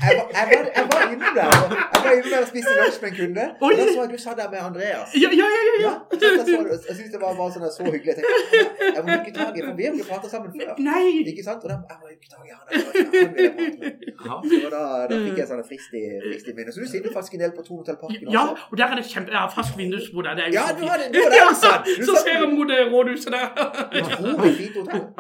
Jeg 0.07 0.13
var, 0.19 0.27
jeg 0.39 0.47
var, 0.51 0.65
jeg 0.79 0.85
var 0.93 1.01
innom 1.13 1.33
der 1.39 1.49
Jeg 1.95 2.01
var 2.05 2.13
innom 2.17 2.31
der 2.35 2.41
og 2.45 2.49
spiste 2.53 2.73
lunsj 2.81 2.99
med 3.03 3.09
en 3.11 3.17
kunde. 3.21 3.45
Og 3.63 3.69
da 3.79 3.83
så 3.95 4.01
jeg 4.05 4.11
du 4.15 4.19
satt 4.25 4.37
der 4.41 4.49
med 4.55 4.61
Andreas. 4.69 5.09
Ja, 5.23 5.29
ja, 5.41 5.47
ja, 5.57 5.63
ja, 5.69 5.75
ja. 5.87 5.93
Ja, 6.13 6.19
så 6.21 6.27
jeg, 6.31 6.45
så, 6.47 6.87
jeg 6.89 6.95
synes 6.99 7.11
det 7.15 7.21
var 7.25 7.31
bare 7.41 7.51
sånn 7.55 7.65
så 7.77 7.83
hyggelig. 7.95 8.11
Jeg 8.11 8.17
tenkte, 8.19 8.35
jeg 8.97 9.03
må 9.05 9.09
ikke 9.21 9.35
tak 9.41 9.53
i, 9.59 9.63
for 9.67 9.75
vi 9.81 9.85
har 9.87 9.93
jo 10.01 10.07
pratet 10.11 10.31
sammen 10.35 10.49
før. 10.57 10.73
Nei! 10.91 11.07
Ikke 11.33 11.45
sant? 11.49 11.61
Og 11.65 11.69
da, 11.73 11.77
jeg 11.91 11.97
må 12.01 12.05
jo 12.11 12.15
ikke 12.17 12.31
tak 12.35 12.45
i 12.47 12.53
han. 12.57 12.65
Og 14.65 14.71
da, 14.77 14.83
da 15.11 15.19
fikk 15.27 15.39
jeg 15.43 15.49
sånn 15.51 15.63
frist 15.69 15.93
i, 16.01 16.05
frist 16.25 16.47
i 16.49 16.57
minnet. 16.57 16.73
Så 16.75 16.81
du 16.85 16.89
sitter 16.95 17.11
faktisk 17.17 17.37
en 17.37 17.45
del 17.45 17.53
på 17.59 17.67
Thon 17.67 17.83
Hotell 17.83 17.99
Parken 18.01 18.33
Ja, 18.37 18.45
og 18.71 18.75
der 18.81 18.87
er 18.95 19.01
det 19.01 19.07
kjempe... 19.11 19.35
Jeg 19.37 19.41
har 19.41 19.53
fast 19.53 19.77
vindusbord 19.79 20.25
der. 20.29 20.35
Det 20.41 20.47
er 20.47 20.49
jo 20.49 20.55
Ja, 20.59 20.67
du 20.81 20.83
har 20.89 20.97
det. 21.03 21.11
Du 21.15 21.21
har 21.21 21.31
det, 21.37 21.41
du. 21.45 22.01
Du 22.01 22.05
Så 22.09 22.17
ser 22.25 22.33
jeg 22.39 22.49
mot 22.57 22.71
rådhuset 22.95 23.33
der. 23.37 23.47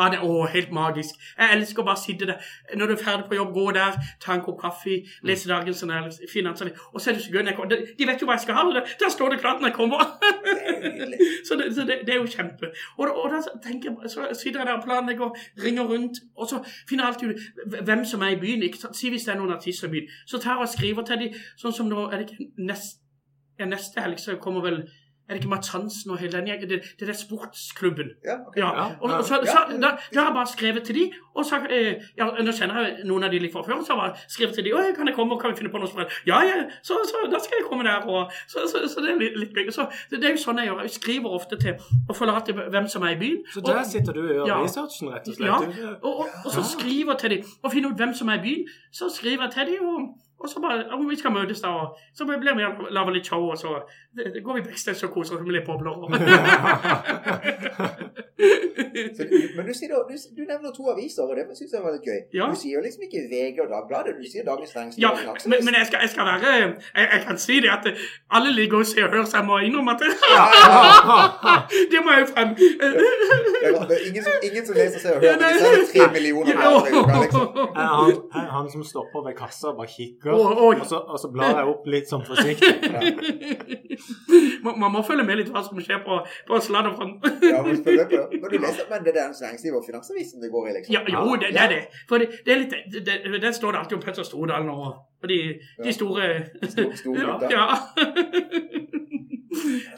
Ja, 0.00 0.08
det 0.08 0.18
er 0.18 0.24
å, 0.24 0.46
helt 0.56 0.72
magisk. 0.72 1.20
Jeg 1.36 1.56
elsker 1.58 1.84
å 1.84 1.86
bare 1.90 2.00
sitte 2.00 2.24
der. 2.32 2.50
Når 2.76 2.90
du 2.90 2.96
er 2.96 3.02
ferdig 3.04 3.28
på 3.30 3.38
jobb, 3.38 3.52
gå 3.54 3.66
der, 3.76 3.92
ta 4.22 4.34
en 4.36 4.42
kopp 4.44 4.60
kaffe, 4.62 4.69
lese 5.22 5.48
dagens 5.48 5.84
finansavisen. 6.32 6.78
Og 6.94 7.00
så 7.00 7.10
er 7.10 7.14
det 7.14 7.22
så 7.24 7.30
gøy 7.32 7.42
når 7.42 7.50
jeg 7.52 7.56
kommer. 7.56 7.76
De- 7.98 8.06
vet 8.06 8.20
jo 8.22 8.26
hva 8.26 8.36
jeg 8.36 8.40
skal 8.46 8.54
ha. 8.54 8.64
og 8.68 8.74
det- 8.74 8.96
Der 9.00 9.08
står 9.10 9.28
det 9.30 9.40
klart 9.40 9.60
når 9.60 9.68
jeg 9.68 9.76
kommer. 9.76 9.98
så 11.48 11.56
det, 11.58 11.74
så 11.74 11.80
det, 11.88 11.98
det 12.06 12.14
er 12.14 12.18
jo 12.20 12.26
kjempe. 12.26 12.70
Og, 12.98 13.08
og 13.24 13.30
da 13.30 13.40
tenker 13.66 13.90
jeg, 13.90 14.10
så 14.10 14.28
sitter 14.42 14.60
jeg 14.60 14.66
der 14.66 14.72
og 14.78 14.84
planlegger, 14.84 15.36
ringer 15.64 15.82
rundt, 15.82 16.18
og 16.36 16.46
så 16.48 16.62
finner 16.88 17.04
jeg 17.04 17.14
alltid 17.14 17.28
ut 17.30 17.84
hvem 17.86 18.04
som 18.04 18.22
er 18.22 18.28
i 18.36 18.40
byen. 18.40 18.62
Ikke? 18.62 18.78
Si 18.92 19.08
hvis 19.10 19.24
det 19.28 19.34
er 19.34 19.38
noen 19.40 19.52
artister 19.56 19.88
i 19.88 19.90
byen. 19.90 20.08
Så 20.26 20.38
tar 20.38 20.58
jeg 20.58 20.66
og 20.66 20.72
skriver 20.74 21.02
til 21.08 21.18
dem, 21.24 21.38
sånn 21.60 21.72
som 21.76 21.88
nå 21.90 22.08
er 22.10 22.22
det 22.22 22.30
ikke 22.30 22.50
nest, 22.70 23.00
ja, 23.60 23.66
neste 23.68 24.00
helg 24.00 24.18
så 24.20 24.36
kommer 24.40 24.64
vel 24.64 24.82
er 25.30 25.36
det 25.36 25.44
ikke 25.44 25.48
Mats 25.54 25.68
Hansen 25.70 26.10
og 26.10 26.18
hele 26.18 26.32
den 26.32 26.48
gjengen? 26.50 26.68
Det, 26.68 26.80
det 26.98 27.06
er 27.06 27.12
den 27.12 27.18
sportsklubben. 27.20 28.08
Ja, 28.26 28.34
okay. 28.48 28.60
Ja, 28.60 28.70
og, 29.00 29.10
og 29.10 29.24
så, 29.24 29.38
Ja. 29.44 29.52
så 29.52 29.78
da, 29.78 29.90
da 30.14 30.20
har 30.20 30.30
jeg 30.30 30.34
bare 30.34 30.46
skrevet 30.50 30.82
til 30.84 30.94
de, 30.98 31.04
og 31.34 31.44
så, 31.46 31.60
eh, 31.70 32.02
ja, 32.18 32.26
nå 32.42 32.52
kjenner 32.52 32.80
jeg 32.82 33.06
noen 33.06 33.24
av 33.24 33.30
de 33.30 33.38
litt 33.38 33.52
fra 33.54 33.62
før, 33.62 33.80
så 33.86 33.94
har 33.94 34.00
jeg 34.02 34.10
bare 34.10 34.32
skrevet 34.34 34.54
til 34.58 34.64
de, 34.66 34.72
«Oi, 34.74 34.90
kan 34.96 35.06
jeg 35.08 35.14
komme, 35.16 35.34
og 35.34 35.40
kan 35.40 35.52
vi 35.54 35.56
finne 35.62 35.70
på 35.72 35.78
noe 35.78 35.88
sprell? 35.88 36.10
Ja, 36.26 36.40
ja, 36.44 36.56
så, 36.82 36.98
så 37.08 37.22
da 37.32 37.38
skal 37.40 37.60
jeg 37.60 37.66
komme 37.70 37.86
der, 37.86 38.02
og 38.10 38.32
så, 38.50 38.66
så, 38.72 38.82
så 38.90 39.00
det 39.06 39.14
er 39.14 39.20
litt, 39.22 39.38
litt 39.44 39.54
gøy. 39.56 39.70
Så 39.72 39.86
det, 40.10 40.18
det 40.20 40.28
er 40.32 40.34
jo 40.36 40.42
sånn 40.42 40.58
jeg 40.58 40.66
gjør, 40.72 40.80
jeg 40.84 40.94
skriver 40.98 41.36
ofte 41.38 41.56
til, 41.62 41.78
og 42.08 42.16
følger 42.18 42.34
alltid 42.40 42.62
hvem 42.74 42.88
som 42.90 43.06
er 43.06 43.14
i 43.14 43.20
byen. 43.22 43.38
Så 43.54 43.62
og, 43.62 43.68
der 43.70 43.84
sitter 43.94 44.12
du 44.18 44.22
og 44.26 44.34
gjør 44.34 44.50
Ja. 44.50 44.58
researchen, 44.64 45.12
rett 45.14 45.28
og 45.30 45.38
slett? 45.38 45.78
Ja. 45.78 45.94
Og, 46.02 46.24
og, 46.24 46.26
og 46.44 46.50
så 46.58 46.64
skriver 46.74 47.14
jeg 47.14 47.18
til 47.24 47.30
dem, 47.36 47.54
og 47.62 47.72
finner 47.72 47.94
ut 47.94 48.02
hvem 48.02 48.14
som 48.18 48.28
er 48.34 48.40
i 48.40 48.44
byen, 48.48 48.66
så 48.92 49.08
skriver 49.14 49.46
jeg 49.46 49.52
til 49.56 49.72
dem, 49.76 49.86
og, 49.94 50.10
Og 50.40 50.48
så 50.48 50.60
bare 50.60 50.84
Om 50.96 51.08
vi 51.08 51.16
skal 51.16 51.32
møtes, 51.32 51.60
da. 51.60 51.68
Og 51.68 51.96
så 52.16 52.24
blir 52.24 52.38
vi 52.40 52.46
lager 52.90 53.12
litt 53.12 53.26
show, 53.26 53.50
og 53.50 53.58
så 53.58 53.82
det, 54.16 54.32
det 54.34 54.44
går 54.44 54.54
vi 54.60 54.68
backstage 54.70 55.06
og 55.06 55.12
koser 55.14 55.36
oss 55.36 55.44
med 55.44 55.52
litt 55.58 55.68
bobler. 55.68 56.00
Så, 59.16 59.22
du- 59.70 59.78
sier, 59.78 59.94
du, 60.10 60.16
du 60.38 60.42
nevner 60.52 60.70
to 60.78 60.84
aviser, 60.92 61.22
og 61.22 61.36
det 61.38 61.44
syns 61.58 61.72
jeg 61.76 61.82
var 61.84 61.92
litt 61.96 62.06
gøy. 62.10 62.20
Ja. 62.38 62.48
Du 62.50 62.58
sier 62.62 62.74
jo 62.78 62.82
liksom 62.86 63.02
ikke 63.06 63.20
VG 63.32 63.62
og 63.64 63.68
Dagbladet, 63.74 64.16
du 64.18 64.24
sier 64.32 64.44
Dagens 64.50 64.72
Næringsliv. 64.76 65.02
Ja, 65.06 65.10
men, 65.50 65.58
men 65.66 65.72
jeg, 65.78 65.86
skal, 65.88 65.98
jeg 66.04 66.10
skal 66.14 66.24
være 66.30 66.48
jeg, 66.60 67.06
jeg 67.14 67.20
kan 67.26 67.38
si 67.46 67.60
det 67.64 67.70
at 67.76 67.84
alle 68.36 68.50
ligger 68.58 68.82
og 68.82 68.86
ser 68.90 69.04
og 69.06 69.10
hører, 69.14 69.28
så 69.30 69.36
jeg 69.40 69.46
må 69.50 69.58
innrømme 69.66 69.92
at 69.94 70.00
Det 71.92 72.00
må 72.04 72.08
jeg 72.14 72.20
jo 72.24 72.28
frem. 72.34 72.48
Ingen, 74.08 74.22
som, 74.26 74.32
ingen 74.48 74.64
som 74.66 74.74
leser 74.80 74.98
seg 75.02 75.10
og 75.14 75.20
hører, 75.22 75.36
men 75.40 75.58
de 75.60 75.70
er 75.70 75.86
tre 75.92 76.06
millioner 76.16 76.54
her 76.62 76.70
liksom. 77.24 77.46
Han, 77.76 78.12
er 78.42 78.48
han 78.56 78.70
som 78.72 78.84
stopper 78.92 79.20
ved 79.26 79.34
kassa 79.38 79.66
og 79.72 79.76
bare 79.80 79.90
kikker, 79.96 80.32
oh, 80.34 80.62
oh. 80.64 80.80
og 80.80 80.86
så, 80.92 80.96
og 80.96 81.18
så 81.22 81.30
blar 81.34 81.54
jeg 81.60 81.66
opp 81.72 81.86
litt 81.94 82.10
sånn 82.10 82.24
forsiktig. 82.26 82.72
Man, 84.64 84.78
man 84.80 84.92
må 84.92 85.02
følge 85.06 85.24
med 85.26 85.40
litt 85.40 85.50
hva 85.52 85.62
som 85.64 85.78
skjer 85.80 86.02
på, 86.06 86.20
på 86.48 86.60
sladderfronten. 86.64 87.38
Ja, 87.44 87.62
men, 87.64 87.80
men 87.84 88.48
du 88.50 88.56
leser, 88.58 88.86
men 88.90 89.04
det 89.04 89.12
er 89.14 89.18
Dagens 89.20 89.40
Næringsliv 89.60 89.76
og 89.76 89.84
Finansavisen 89.86 90.42
det 90.42 90.50
går 90.50 90.68
i, 90.68 90.72
liksom? 90.76 90.92
Ja, 90.94 91.00
jo, 91.14 91.34
det, 91.36 91.48
det 91.54 91.60
er 91.60 91.68
det. 91.68 91.82
For 92.08 92.18
det, 92.18 92.28
det 92.46 92.52
er 92.54 92.58
litt, 92.62 92.74
det, 92.92 93.04
det, 93.06 93.42
der 93.42 93.52
står 93.52 93.70
det 93.72 93.78
alltid 93.82 93.96
om 93.98 94.02
Petter 94.02 94.22
Stordalen 94.22 94.68
og, 94.68 94.86
og 95.22 95.28
de, 95.28 95.38
de 95.84 95.92
store 95.92 96.28
Stor, 96.64 96.92
store 97.02 97.26
gutta. 97.26 97.48
Ja. 97.56 97.66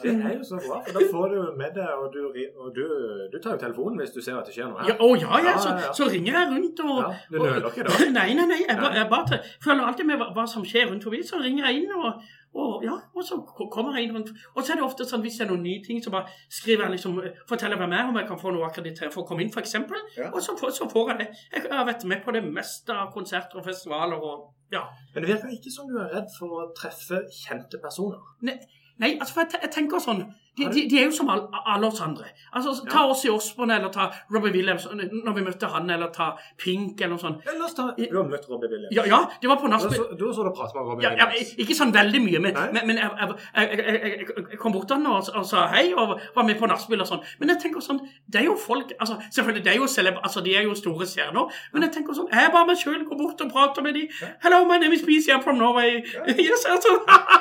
Det 0.02 0.10
er 0.10 0.32
jo 0.38 0.44
så 0.48 0.56
bra, 0.66 0.78
for 0.86 0.96
da 0.96 1.02
får 1.12 1.26
du 1.32 1.38
med 1.60 1.74
deg, 1.76 1.90
og 2.02 2.06
du, 2.14 2.20
og 2.62 2.68
du, 2.76 2.84
du 3.32 3.36
tar 3.44 3.52
jo 3.54 3.60
telefonen 3.60 4.00
hvis 4.00 4.14
du 4.16 4.20
ser 4.24 4.38
at 4.40 4.48
det 4.48 4.54
skjer 4.56 4.70
noe 4.70 4.86
Ja, 4.88 4.94
her. 4.96 5.02
å, 5.04 5.10
ja, 5.20 5.40
ja, 5.44 5.52
så, 5.60 5.68
Ja, 5.68 5.74
ja, 5.76 5.86
ja. 5.86 5.92
så 5.98 6.08
ringer 6.08 6.38
jeg 6.38 6.48
rundt 6.54 6.80
og 6.86 6.94
Ja, 7.02 7.10
du 7.30 7.36
nøler 7.38 7.68
ikke 7.68 7.84
da. 7.86 7.98
Nei, 8.18 8.28
nei, 8.38 8.46
nei. 8.48 8.60
Jeg, 8.64 8.78
bare, 8.80 8.94
jeg 8.96 9.08
bare 9.12 9.40
følger 9.66 9.90
alltid 9.90 10.08
med 10.08 10.22
hva, 10.22 10.30
hva 10.38 10.46
som 10.50 10.64
skjer 10.66 10.88
rundt 10.90 11.04
forbi. 11.06 11.20
Så 11.28 11.38
ringer 11.44 11.68
jeg 11.68 11.82
inn, 11.82 11.92
og, 12.00 12.24
og, 12.52 12.82
ja, 12.84 12.98
og 13.16 13.24
så 13.24 13.38
kommer 13.72 13.96
jeg 13.96 14.08
inn 14.08 14.16
rundt. 14.16 14.32
Og 14.52 14.60
så 14.60 14.74
er 14.74 14.80
det 14.80 14.84
ofte 14.84 15.06
sånn 15.08 15.22
hvis 15.24 15.38
det 15.40 15.46
er 15.46 15.52
noen 15.54 15.64
nye 15.64 15.80
ting, 15.84 16.02
så 16.04 16.12
bare 16.12 16.28
skriver 16.52 16.84
jeg 16.84 16.98
liksom 16.98 17.20
Forteller 17.48 17.80
hvem 17.80 17.94
jeg 17.94 18.04
er, 18.04 18.10
om 18.10 18.18
jeg 18.20 18.28
kan 18.28 18.40
få 18.42 18.52
noe 18.52 18.66
akkreditering 18.68 19.14
for 19.14 19.24
å 19.24 19.28
komme 19.28 19.44
inn, 19.44 19.52
f.eks. 19.52 19.76
Ja. 20.18 20.28
Og 20.28 20.40
så, 20.44 20.56
så 20.76 20.88
får 20.92 21.14
jeg 21.14 21.22
det. 21.22 21.28
Jeg 21.54 21.72
har 21.72 21.88
vært 21.88 22.04
med 22.12 22.20
på 22.26 22.34
det 22.36 22.44
meste 22.44 22.92
av 22.92 23.12
konserter 23.14 23.62
og 23.62 23.66
festivaler 23.68 24.20
og 24.20 24.50
ja. 24.72 24.84
Men 25.14 25.24
det 25.24 25.32
virker 25.32 25.56
ikke 25.56 25.72
som 25.72 25.88
du 25.88 25.98
er 26.00 26.12
redd 26.12 26.28
for 26.36 26.60
å 26.60 26.68
treffe 26.76 27.24
kjente 27.32 27.80
personer. 27.80 28.20
Nei, 29.00 29.14
altså 29.16 29.38
for 29.38 29.44
jeg, 29.46 29.62
jeg 29.64 29.72
tenker 29.74 30.02
sånn 30.02 30.26
de, 30.58 30.64
de, 30.68 30.82
de 30.90 30.98
er 31.00 31.04
jo 31.06 31.12
som 31.16 31.28
all, 31.32 31.46
alle 31.66 31.86
oss 31.86 32.00
andre. 32.04 32.24
Altså, 32.52 32.74
Ta 32.90 32.98
Ja. 33.04 33.10
oss 33.10 33.24
i 33.24 33.28
Osborne, 33.32 33.74
eller 33.78 33.88
ta 33.88 34.10
Robbie 34.34 34.52
Williams 34.52 34.86
når 34.92 35.32
vi 35.34 35.42
møtte 35.46 35.66
han, 35.72 35.88
eller 35.90 36.10
ta 36.12 36.26
Pink, 36.58 37.00
eller 37.00 37.14
noe 37.16 37.18
sånt. 37.22 37.38
Ja, 37.46 37.52
La 37.58 37.64
oss 37.64 37.74
ta 37.74 37.86
Du 37.96 38.16
har 38.16 38.28
møtt 38.28 38.44
Robbie 38.50 38.68
Williams. 38.68 38.92
Ja, 38.96 39.04
ja 39.06 39.20
det 39.40 39.48
var 39.48 39.56
på 39.56 39.66
Du 39.70 39.72
nachspiel. 39.72 39.96
så- 39.96 40.16
du 40.18 40.26
så 40.34 40.44
og 40.44 40.54
pratet 40.56 40.74
med 40.74 40.84
Robbie 40.90 41.08
Williams? 41.08 41.52
ja, 41.56 41.64
ikke 41.64 41.74
sånn 41.78 41.92
veldig 41.94 42.20
mye, 42.26 42.38
men, 42.44 42.54
men, 42.74 42.86
men 42.86 42.96
jeg, 42.96 43.10
jeg, 43.20 43.28
jeg, 43.56 43.78
jeg, 43.86 44.02
jeg, 44.02 44.44
jeg 44.50 44.58
kom 44.58 44.72
bort 44.72 44.86
til 44.88 44.96
han 44.96 45.06
og, 45.06 45.28
og 45.34 45.46
sa 45.46 45.66
hei, 45.72 45.94
og 45.96 46.20
var 46.36 46.42
med 46.44 46.58
på 46.60 46.66
nachspiel 46.68 47.00
og 47.00 47.08
sånn. 47.08 47.24
Men 47.40 47.48
jeg 47.54 47.58
tenker 47.64 47.80
sånn, 47.88 48.02
det 48.28 48.40
er 48.42 48.44
jo 48.50 48.56
folk 48.56 48.92
altså 49.00 49.16
Selvfølgelig, 49.32 49.64
det 49.64 49.72
er 49.72 49.78
jo 49.80 49.86
celeb, 49.86 50.16
altså 50.22 50.40
de 50.44 50.54
er 50.56 50.62
jo 50.68 50.74
store 50.74 51.06
stjerner, 51.06 51.48
men 51.72 51.82
jeg 51.88 51.92
tenker 51.96 52.12
sånn 52.12 52.28
Jeg 52.32 52.44
er 52.44 52.50
bare 52.52 52.66
meg 52.66 52.76
sjøl, 52.76 53.04
går 53.08 53.18
bort 53.24 53.40
og 53.40 53.50
prater 53.52 53.82
med 53.82 53.94
de. 53.94 54.04
'Hello, 54.42 54.64
my 54.68 54.76
name 54.78 54.92
is 54.92 55.02
BC, 55.02 55.32
I'm 55.32 55.42
from 55.42 55.56
Norway.' 55.56 56.02
Yes, 56.42 56.64
altså, 56.68 56.92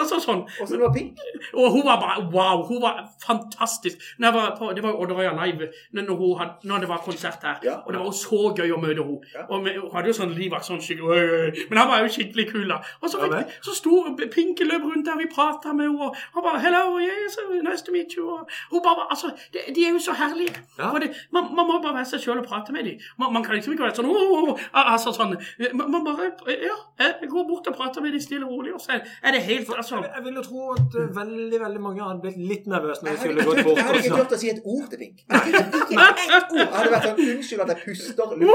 altså 0.00 0.18
sånn. 0.22 0.42
Og 0.60 0.68
så 0.68 0.78
var 0.80 0.92
pink. 0.94 1.18
Og 1.54 1.70
hun 1.74 1.84
var 1.86 1.98
bare 2.02 2.24
wow, 2.34 2.43
hun 2.68 2.82
var 2.82 3.00
fantastisk. 3.26 3.98
Var 4.18 4.56
på, 4.58 4.70
det 4.76 4.82
var 4.82 4.94
jo 4.94 5.04
Odderøya 5.04 5.32
Live 5.38 5.68
når, 5.92 6.38
had, 6.38 6.48
når 6.64 6.84
det 6.84 6.88
var 6.88 7.02
konsert 7.04 7.42
her. 7.42 7.58
Ja. 7.64 7.76
Og 7.86 7.92
det 7.92 8.00
var 8.00 8.06
jo 8.06 8.16
så 8.18 8.40
gøy 8.56 8.74
å 8.74 8.80
møte 8.82 9.02
henne. 9.02 9.32
Ja. 9.34 9.46
Og 9.48 9.64
hun 9.64 9.90
hadde 9.94 10.12
jo 10.12 10.16
sånn 10.20 10.34
livvakt 10.36 10.68
sånn 10.68 10.82
skikkelig. 10.84 11.66
Men 11.70 11.82
han 11.82 11.90
var 11.90 12.04
jo 12.04 12.12
skikkelig 12.16 12.48
kul, 12.52 12.66
da. 12.70 12.80
Og 13.00 13.10
så, 13.10 13.22
Ja, 13.24 13.40
så 13.64 13.72
sto 13.74 14.02
Pinke 14.34 14.66
løp 14.66 14.84
rundt 14.84 15.06
der, 15.06 15.16
vi 15.18 15.26
prata 15.30 15.72
med 15.72 15.88
henne, 15.88 16.08
og 16.08 16.16
han 16.34 16.42
bare 16.44 16.60
'Hello, 16.60 16.98
yes, 17.00 17.38
nice 17.62 17.84
to 17.84 17.92
meet 17.92 18.12
you'. 18.16 18.28
Og 18.28 18.48
hun 18.70 18.82
bare 18.84 19.06
Altså, 19.10 19.30
de, 19.52 19.58
de 19.74 19.86
er 19.86 19.90
jo 19.90 19.98
så 19.98 20.12
herlige. 20.12 20.54
Det, 20.76 21.10
man, 21.32 21.44
man 21.56 21.66
må 21.66 21.78
bare 21.82 21.94
være 21.94 22.08
seg 22.12 22.20
sjøl 22.20 22.40
og 22.42 22.46
prate 22.46 22.72
med 22.72 22.84
dem. 22.84 23.00
Man, 23.18 23.32
man 23.32 23.44
kan 23.44 23.54
liksom 23.54 23.74
ikke 23.74 23.86
være 23.86 23.98
sånn 23.98 24.08
oh, 24.10 24.32
oh, 24.38 24.50
oh, 24.52 24.92
Altså 24.92 25.12
sånn 25.14 25.34
Man, 25.76 25.90
man 25.92 26.04
bare 26.06 26.30
Ja, 26.50 26.76
jeg 27.00 27.28
går 27.30 27.46
bort 27.48 27.68
og 27.70 27.76
prater 27.78 28.04
med 28.04 28.14
dem 28.14 28.22
stille 28.22 28.46
og 28.46 28.56
rolig, 28.56 28.74
og 28.74 28.82
så 28.82 28.98
er 28.98 29.36
det 29.36 29.42
helt 29.46 29.70
Altså 29.74 30.00
Jeg, 30.00 30.12
jeg 30.16 30.24
vil 30.26 30.40
jo 30.40 30.44
tro 30.48 30.64
at 30.74 30.98
eh, 31.00 31.10
veldig 31.18 31.60
veldig 31.64 31.82
mange 31.84 32.08
hadde 32.08 32.33
litt 32.36 32.66
nervøs 32.66 33.02
når 33.02 33.10
Jeg 33.14 33.18
skulle 33.24 33.44
gått 33.44 33.64
bort. 33.64 33.76
jeg 33.78 33.84
hadde 33.86 33.98
ikke 33.98 34.08
så- 34.08 34.16
turt 34.22 34.32
å 34.32 34.38
si 34.38 34.48
et 34.50 34.60
ord 34.64 34.86
til 34.90 34.98
Pink. 34.98 35.16
Ikke, 35.24 35.62
ikke 35.94 36.36
ett 36.38 36.50
ord. 36.52 36.58
Jeg 36.58 36.68
hadde 36.74 36.90
vært 36.94 37.06
sånn 37.08 37.20
Unnskyld 37.34 37.60
at 37.60 37.68
jeg 37.68 37.78
puster 37.84 38.24
Ja, 38.24 38.54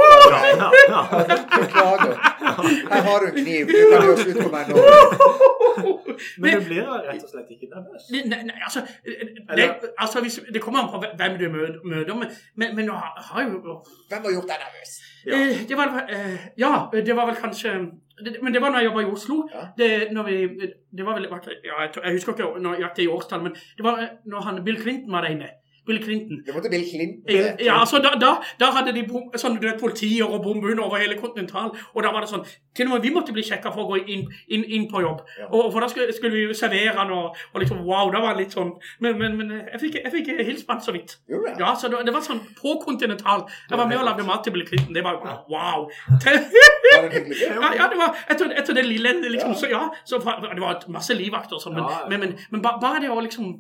lufta. 0.60 1.00
Beklager. 1.60 2.14
Her 2.94 3.02
har 3.10 3.20
du 3.20 3.26
en 3.26 3.38
kniv. 3.44 3.68
Du 3.68 3.74
kan 3.92 4.08
gjøre 4.08 4.28
ut 4.30 4.38
på 4.44 4.50
meg 4.52 4.64
nå. 4.70 4.76
Men 6.38 6.60
du 6.60 6.66
blir 6.68 6.84
rett 6.84 7.24
og 7.24 7.30
slett 7.32 7.52
ikke 7.54 7.70
nervøs. 7.72 8.08
Nei, 8.12 8.24
nei, 8.44 8.56
altså, 8.66 8.82
det, 9.56 9.68
altså 9.98 10.22
hvis, 10.26 10.40
det 10.54 10.62
kommer 10.62 10.84
an 10.84 10.90
på 10.92 11.00
hvem 11.18 11.38
du 11.40 11.46
møter, 11.54 12.16
men, 12.20 12.34
men, 12.60 12.76
men 12.76 12.86
nå 12.90 12.98
har 13.00 13.16
har 13.30 13.44
jo 13.48 13.78
Hvem 14.10 14.26
har 14.26 14.32
gjort 14.36 14.50
deg 14.52 14.60
nervøs? 14.66 14.92
Ja. 15.26 15.36
eh, 15.36 15.64
det 15.70 15.78
var, 15.78 15.94
eh, 16.10 16.38
Ja, 16.58 16.72
det 16.94 17.16
var 17.16 17.26
vel 17.32 17.36
kanskje 17.40 17.74
det, 18.26 18.36
Men 18.42 18.54
det 18.54 18.62
var 18.62 18.72
når 18.72 18.84
jeg 18.84 18.90
jobba 18.90 19.02
i 19.02 19.12
Oslo. 19.14 19.38
Ja. 19.54 19.66
Det, 19.78 19.90
vi, 20.28 20.38
det 20.98 21.06
var 21.06 21.18
vel 21.20 21.28
ja, 21.30 21.82
jeg, 21.82 21.92
jeg 22.04 22.18
husker 22.18 22.34
ikke 22.36 22.64
nøyaktig 22.64 23.10
årstall, 23.10 23.44
men 23.44 23.56
det 23.78 23.86
var 23.86 24.02
eh, 24.04 24.16
når 24.26 24.48
han, 24.48 24.64
Bill 24.66 24.82
Clinton 24.82 25.16
var 25.16 25.26
der 25.26 25.36
inne. 25.38 25.50
Bill 25.90 26.00
Clinton. 26.04 26.40
Det 26.48 26.54
måtte 26.56 26.70
Bill 26.72 26.86
Clinton. 26.88 27.58
Ja, 27.66 27.80
altså 27.82 28.00
da, 28.06 28.14
da, 28.22 28.32
da 28.62 28.70
hadde 28.78 28.94
de 28.96 29.04
bom, 29.10 29.28
sånn, 29.42 29.58
du 29.60 29.66
vet, 29.68 29.80
politier 29.82 30.24
og 30.30 30.44
bombehunder 30.46 30.86
over 30.86 31.02
hele 31.02 31.18
kontinental. 31.20 31.74
og 31.94 32.00
da 32.06 32.14
var 32.16 32.24
det 32.26 32.30
sånn 32.32 32.46
Til 32.78 32.88
og 32.88 32.94
med 32.94 33.04
vi 33.04 33.12
måtte 33.12 33.34
bli 33.36 33.44
sjekka 33.44 33.74
for 33.76 33.84
å 33.84 33.90
gå 33.90 33.98
inn, 34.14 34.22
inn, 34.56 34.64
inn 34.78 34.86
på 34.92 35.02
jobb. 35.04 35.24
Ja. 35.40 35.50
Og, 35.50 35.72
for 35.74 35.84
da 35.84 35.90
skulle, 35.92 36.14
skulle 36.16 36.32
vi 36.38 36.46
jo 36.48 36.54
servere 36.56 36.94
han, 36.96 37.12
og, 37.12 37.36
og 37.54 37.60
liksom 37.64 37.82
Wow, 37.90 38.12
da 38.14 38.22
var 38.24 38.38
det 38.38 38.46
litt 38.46 38.54
sånn 38.56 38.72
Men, 39.04 39.18
men, 39.20 39.36
men 39.40 39.52
jeg 39.58 39.82
fikk, 39.82 39.98
jeg 40.04 40.14
fikk 40.14 40.30
hilst 40.48 40.68
på 40.70 40.78
han 40.78 40.84
så 40.86 40.94
vidt. 40.96 41.18
Jo, 41.28 41.42
ja. 41.50 41.56
Ja, 41.60 41.74
så 41.76 41.90
det, 41.92 42.06
det 42.08 42.14
var 42.16 42.24
sånn 42.24 42.40
på 42.62 42.78
kontinental. 42.86 43.44
Jeg 43.70 43.78
var 43.82 43.90
med 43.90 44.00
og 44.00 44.06
lagde 44.08 44.24
mat 44.30 44.46
til 44.48 44.56
Bill 44.56 44.68
Clinton. 44.70 44.94
Det 44.96 45.04
var 45.04 45.20
wow. 45.52 45.90
Ja, 47.00 47.70
ja, 47.78 47.86
det 47.92 47.98
var 48.00 48.16
etter, 48.32 48.52
etter 48.60 48.74
det 48.76 48.84
lille 48.88 49.12
liksom, 49.30 49.52
Ja. 49.54 49.56
så 49.60 49.68
ja, 49.72 49.82
så 50.06 50.18
det 50.20 50.62
var 50.62 50.84
masse 50.92 51.14
livvakter 51.16 51.56
og 51.58 51.62
sånn, 51.64 51.76
men, 51.78 51.86
men, 52.10 52.20
men, 52.24 52.34
men 52.52 52.62
ba- 52.66 52.78
bare 52.82 53.02
det 53.04 53.12
å 53.14 53.20
liksom 53.24 53.54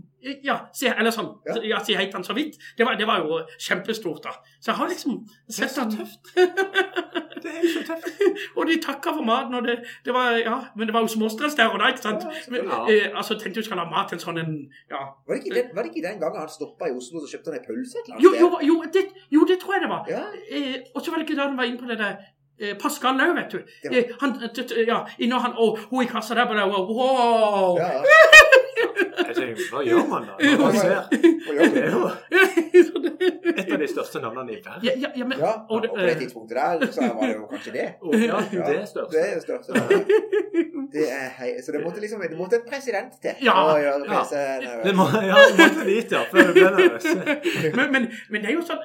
Ja, 0.43 0.57
si, 0.75 0.87
eller 0.87 1.11
sånn, 1.15 1.29
Ja. 1.47 1.53
ja. 1.63 1.77
si 1.83 1.93
hei 1.95 2.09
han 2.13 2.23
så 2.23 2.33
vidt, 2.35 2.57
det 2.77 2.85
var, 2.85 2.95
det 2.99 3.07
var 3.07 3.21
jo 3.23 3.37
kjempestort, 3.59 4.23
da. 4.23 4.33
Så 4.59 4.71
jeg 4.71 4.75
har 4.75 4.87
liksom 4.89 5.19
sett 5.49 5.71
så 5.71 5.85
tøft. 5.89 6.33
Det 7.39 7.51
er 7.55 7.67
så 7.71 7.83
tøft. 7.87 8.07
Og 8.59 8.65
de 8.67 8.75
takka 8.83 9.13
for 9.15 9.23
maten, 9.23 9.53
og 9.55 9.63
det, 9.63 9.77
det 10.05 10.11
var 10.13 10.31
Ja, 10.43 10.57
men 10.75 10.87
det 10.89 10.93
var 10.93 11.05
jo 11.05 11.07
småstress 11.13 11.55
der 11.55 11.69
og 11.71 11.79
da, 11.79 11.87
ikke 11.93 12.01
sant? 12.03 12.25
Ja, 12.27 12.51
Men, 12.51 12.67
eh, 12.91 13.07
altså, 13.15 13.37
tenkte 13.39 13.61
du 13.61 13.65
skal 13.69 13.79
ha 13.79 13.85
mat 13.89 14.09
til 14.11 14.17
en 14.19 14.23
sånn 14.25 14.39
en 14.41 14.51
Ja. 14.91 14.99
Var 15.27 15.35
det, 15.35 15.45
ikke 15.45 15.55
den, 15.55 15.69
var 15.75 15.83
det 15.87 15.93
ikke 15.95 16.03
den 16.09 16.19
gangen 16.19 16.39
han 16.43 16.49
stoppa 16.51 16.89
i 16.91 16.95
Oslo 16.99 17.21
og 17.23 17.29
kjøpte 17.31 17.53
han 17.53 17.59
ei 17.61 17.63
pølse 17.69 17.95
et 18.01 18.09
eller 18.11 18.15
annet 18.19 18.25
Jo, 18.27 18.33
jo, 18.43 18.59
jo, 18.73 18.75
det, 18.97 19.05
jo, 19.37 19.45
det 19.47 19.57
tror 19.63 19.77
jeg 19.77 19.85
det 19.85 19.89
var. 19.95 20.03
Ja, 20.11 20.25
Eh, 20.51 20.75
og 20.95 21.01
så 21.01 21.11
var 21.11 21.17
det 21.23 21.29
ikke 21.29 21.39
da 21.39 21.47
han 21.47 21.57
var 21.57 21.63
inne 21.71 21.79
på 21.79 21.87
det 21.87 21.97
der 22.03 22.19
eh, 22.59 22.75
Pascal 22.81 23.15
Lau, 23.15 23.31
vet 23.39 23.51
du. 23.55 23.59
Ja. 23.87 23.91
Eh, 23.95 24.11
han, 24.19 24.35
t- 24.35 24.67
t- 24.67 24.83
ja, 24.87 24.99
inne 25.23 25.39
han, 25.39 25.55
og 25.55 25.79
hun 25.93 26.03
i 26.03 26.07
kassa 26.11 26.35
der 26.35 26.45
bare 26.51 26.67
wow! 26.67 27.77
ja, 27.79 27.87
ja. 28.03 28.03
Jeg 29.29 29.35
tenker, 29.37 29.63
Hva 29.71 29.81
gjør 29.85 30.05
man 30.09 30.27
da? 30.29 30.35
Når 30.49 30.59
man 30.63 30.73
ser 30.79 30.99
Det 31.69 31.83
er 31.83 31.91
jo 31.93 32.01
et 33.59 33.71
av 33.73 33.79
de 33.81 33.87
største 33.91 34.21
navnene 34.23 34.53
i 34.53 34.57
verden. 34.63 34.85
ja, 34.87 34.93
ja, 35.03 35.09
ja, 35.19 35.25
men, 35.27 35.37
Ja, 35.39 35.51
og 35.69 35.85
og 35.85 35.95
på 35.95 36.05
det 36.07 36.15
tidspunktet 36.21 36.57
der 36.57 36.91
så 36.95 37.07
var 37.13 37.25
det 37.27 37.35
jo 37.35 37.47
kanskje 37.51 37.73
det. 37.75 37.87
Og 38.01 38.15
ja, 38.15 38.39
det 38.51 38.75
er 38.75 38.85
største. 38.89 39.13
Det 39.15 39.23
er 39.25 39.33
det 39.35 39.43
største. 39.43 39.71
Det 40.93 41.05
er 41.13 41.27
hei, 41.39 41.49
så 41.65 41.71
det 41.75 41.81
måtte 41.83 42.01
liksom 42.03 42.21
det 42.21 42.37
måtte 42.37 42.59
en 42.61 42.65
president 42.69 43.17
til 43.21 43.43
Ja, 43.45 43.55
å 43.73 43.75
gjøre 43.77 43.99
ja. 43.99 44.05
nervøs. 44.05 44.31
Det 44.87 44.93
må, 44.97 45.05
ja, 45.31 45.41
det 45.49 45.57
måtte 45.59 45.85
dit, 45.89 46.15
ja, 46.17 46.23
før 46.31 46.47
du 46.49 46.53
ble 46.57 46.71
nervøs. 46.77 47.09
men, 47.77 47.91
men, 47.93 48.09
men 48.29 48.41
det 48.45 48.53
er 48.53 48.57
jo 48.57 48.65
sånn 48.65 48.81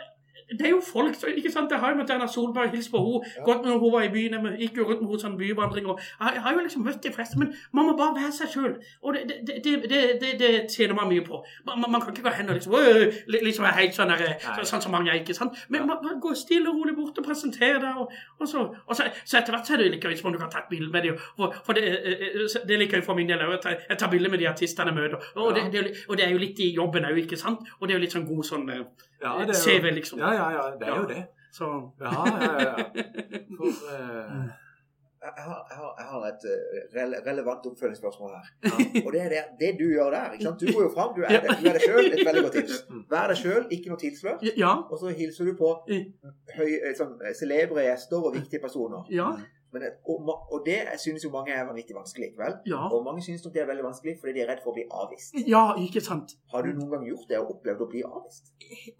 det 0.50 0.66
er 0.66 0.70
jo 0.70 0.80
folk, 0.92 1.14
så, 1.14 1.26
ikke 1.26 1.52
sant, 1.52 1.70
Jeg 1.70 1.80
har 1.80 1.90
jo 1.90 1.96
møtt 1.96 2.10
Erna 2.10 2.26
Solberg, 2.26 2.70
hilst 2.70 2.90
på 2.90 3.00
henne, 3.00 3.24
Ja. 3.36 3.44
gått 3.44 3.64
med 3.64 3.78
hun 3.78 3.92
var 3.92 4.02
i 4.02 4.08
byen, 4.08 4.32
jeg 4.32 4.58
gikk 4.58 4.76
jo 4.76 4.84
rundt 4.84 5.00
med 5.02 5.10
henne 5.10 5.20
sånn 5.20 5.38
byvandring. 5.38 5.86
og 5.86 6.00
jeg, 6.20 6.42
har 6.42 6.52
jo 6.52 6.60
liksom 6.60 6.84
møtt 6.84 7.02
de 7.02 7.12
fleste, 7.12 7.38
men 7.38 7.54
man 7.72 7.86
må 7.86 7.96
bare 7.96 8.14
være 8.14 8.32
seg 8.32 8.48
sjøl. 8.54 8.74
Og 9.02 9.14
det, 9.14 9.22
det, 9.46 9.64
det, 9.64 9.82
det, 9.90 10.00
det, 10.20 10.32
det 10.38 10.52
tjener 10.70 10.94
man 10.94 11.08
mye 11.08 11.24
på. 11.24 11.44
Man, 11.66 11.84
man, 11.90 12.00
kan 12.00 12.12
ikke 12.12 12.22
gå 12.28 12.34
hen 12.34 12.48
og 12.48 12.54
liksom 12.54 12.74
øh, 12.74 13.12
liksom 13.26 13.64
er 13.64 13.76
helt 13.80 13.94
sånn, 13.94 14.08
der, 14.08 14.36
Nei. 14.44 14.64
sånn 14.64 14.82
som 14.84 14.92
mange 14.92 15.10
er, 15.10 15.20
ikke 15.22 15.34
sant. 15.34 15.56
Men 15.68 15.86
man, 15.86 15.98
man 16.04 16.20
går 16.20 16.34
stille 16.38 16.68
og 16.68 16.76
rolig 16.80 16.96
bort 16.96 17.18
og 17.18 17.24
presenterer 17.24 17.80
deg, 17.80 17.96
og, 17.96 18.12
og, 18.40 18.48
så, 18.48 18.66
og 18.86 18.96
så, 18.96 19.08
så 19.24 19.40
etter 19.40 19.56
hvert 19.56 19.66
så 19.66 19.74
er 19.76 19.84
det 19.84 19.90
like 19.94 20.08
gøy 20.08 20.14
hvis 20.14 20.24
man 20.24 20.36
kan 20.38 20.52
ta 20.52 20.62
et 20.64 20.70
bilde 20.70 20.90
med 20.92 21.08
dem. 21.08 21.18
For, 21.36 21.54
for 21.66 21.78
det, 21.78 21.84
eh, 21.88 22.28
eh, 22.30 22.58
det 22.66 22.76
er 22.76 22.82
like 22.84 22.98
gøy 23.00 23.06
for 23.06 23.18
min 23.18 23.30
del 23.30 23.42
òg. 23.44 23.56
Jeg 23.64 23.98
tar 23.98 24.12
bilde 24.12 24.30
med 24.32 24.42
de 24.42 24.48
artistene 24.48 24.92
jeg 24.92 25.00
møter. 25.00 25.32
Og, 25.36 25.54
det, 25.56 25.66
det, 25.72 26.04
og 26.08 26.18
det 26.18 26.26
er 26.26 26.34
jo 26.34 26.42
litt 26.42 26.60
i 26.60 26.70
jobben 26.74 27.08
òg, 27.08 27.24
ikke 27.24 27.40
sant. 27.40 27.66
Og 27.80 27.88
det 27.88 27.94
er 27.94 28.00
jo 28.00 28.04
litt 28.06 28.16
sånn 28.16 28.28
god 28.28 28.48
sånn 28.50 28.70
eh, 28.74 28.84
Ja, 29.22 29.38
det 29.46 29.54
er 29.54 29.60
CV, 29.64 29.84
jo, 29.88 29.94
liksom. 30.00 30.18
ja, 30.18 30.32
ja, 30.34 30.50
ja, 30.56 30.64
det 30.80 30.88
er 30.88 30.96
jo 31.00 31.06
det. 31.08 31.22
Så 31.54 31.70
Ja, 32.00 32.12
ja, 32.26 32.52
ja. 32.60 32.74
ja. 32.78 32.84
For, 33.56 33.66
uh... 33.66 34.44
Jeg 35.24 35.32
har, 35.44 35.60
jeg 35.70 35.76
har, 35.80 35.92
jeg 35.98 36.06
har 36.12 36.24
et 36.28 36.42
eh, 36.52 36.80
rele, 36.96 37.16
relevant 37.26 37.66
oppfølgingsspørsmål 37.70 38.30
her. 38.34 38.48
ja. 38.66 38.72
Og 39.06 39.12
det 39.14 39.20
er 39.22 39.28
det, 39.32 39.38
det 39.60 39.70
du 39.78 39.84
gjør 39.94 40.10
der. 40.12 40.32
ikke 40.34 40.44
sant? 40.44 40.60
Du 40.60 40.66
går 40.74 40.82
jo 40.82 40.90
fram, 40.96 41.14
du 41.16 41.22
er, 41.24 41.28
det- 41.40 41.54
du 41.62 41.68
er 41.70 41.78
deg 41.78 41.84
sjøl. 41.86 42.08
Et 42.12 42.20
veldig 42.28 42.42
godt 42.44 42.56
tips. 42.58 42.74
Mm. 42.90 43.04
Vær 43.14 43.30
deg 43.32 43.38
sjøl, 43.40 43.62
ikke 43.76 43.88
noe 43.94 44.00
tilslør. 44.02 44.36
Ja. 44.60 44.72
Og 44.92 45.00
så 45.00 45.14
hilser 45.16 45.48
du 45.48 45.54
på 45.56 45.70
høy, 46.58 46.68
eh, 46.76 46.92
sånn, 46.98 47.14
eh, 47.24 47.32
celebre 47.40 47.86
gjester 47.86 48.20
og 48.28 48.36
viktige 48.36 48.60
personer. 48.66 49.08
Ja. 49.16 49.30
Men, 49.74 49.82
og, 50.06 50.28
og 50.54 50.62
det 50.66 50.78
synes 51.02 51.24
jo 51.26 51.30
mange 51.34 51.50
er 51.52 51.64
vanvittig 51.66 51.96
vanskelig 51.96 52.28
likevel. 52.30 52.54
Ja. 52.70 52.84
Og 52.94 53.02
mange 53.04 53.22
synes 53.26 53.42
nok 53.44 53.54
det 53.56 53.62
er 53.64 53.66
veldig 53.72 53.84
vanskelig 53.88 54.14
fordi 54.20 54.32
de 54.36 54.42
er 54.44 54.48
redd 54.52 54.62
for 54.64 54.70
å 54.72 54.76
bli 54.78 54.84
avvist. 55.02 55.34
ja, 55.50 55.64
ikke 55.86 56.00
sant. 56.04 56.36
Har 56.52 56.62
du 56.62 56.70
noen 56.78 56.90
gang 56.94 57.04
gjort 57.10 57.26
det 57.32 57.38
og 57.42 57.50
opplevd 57.56 57.82
å 57.82 57.88
bli 57.90 58.02
avvist? 58.06 58.52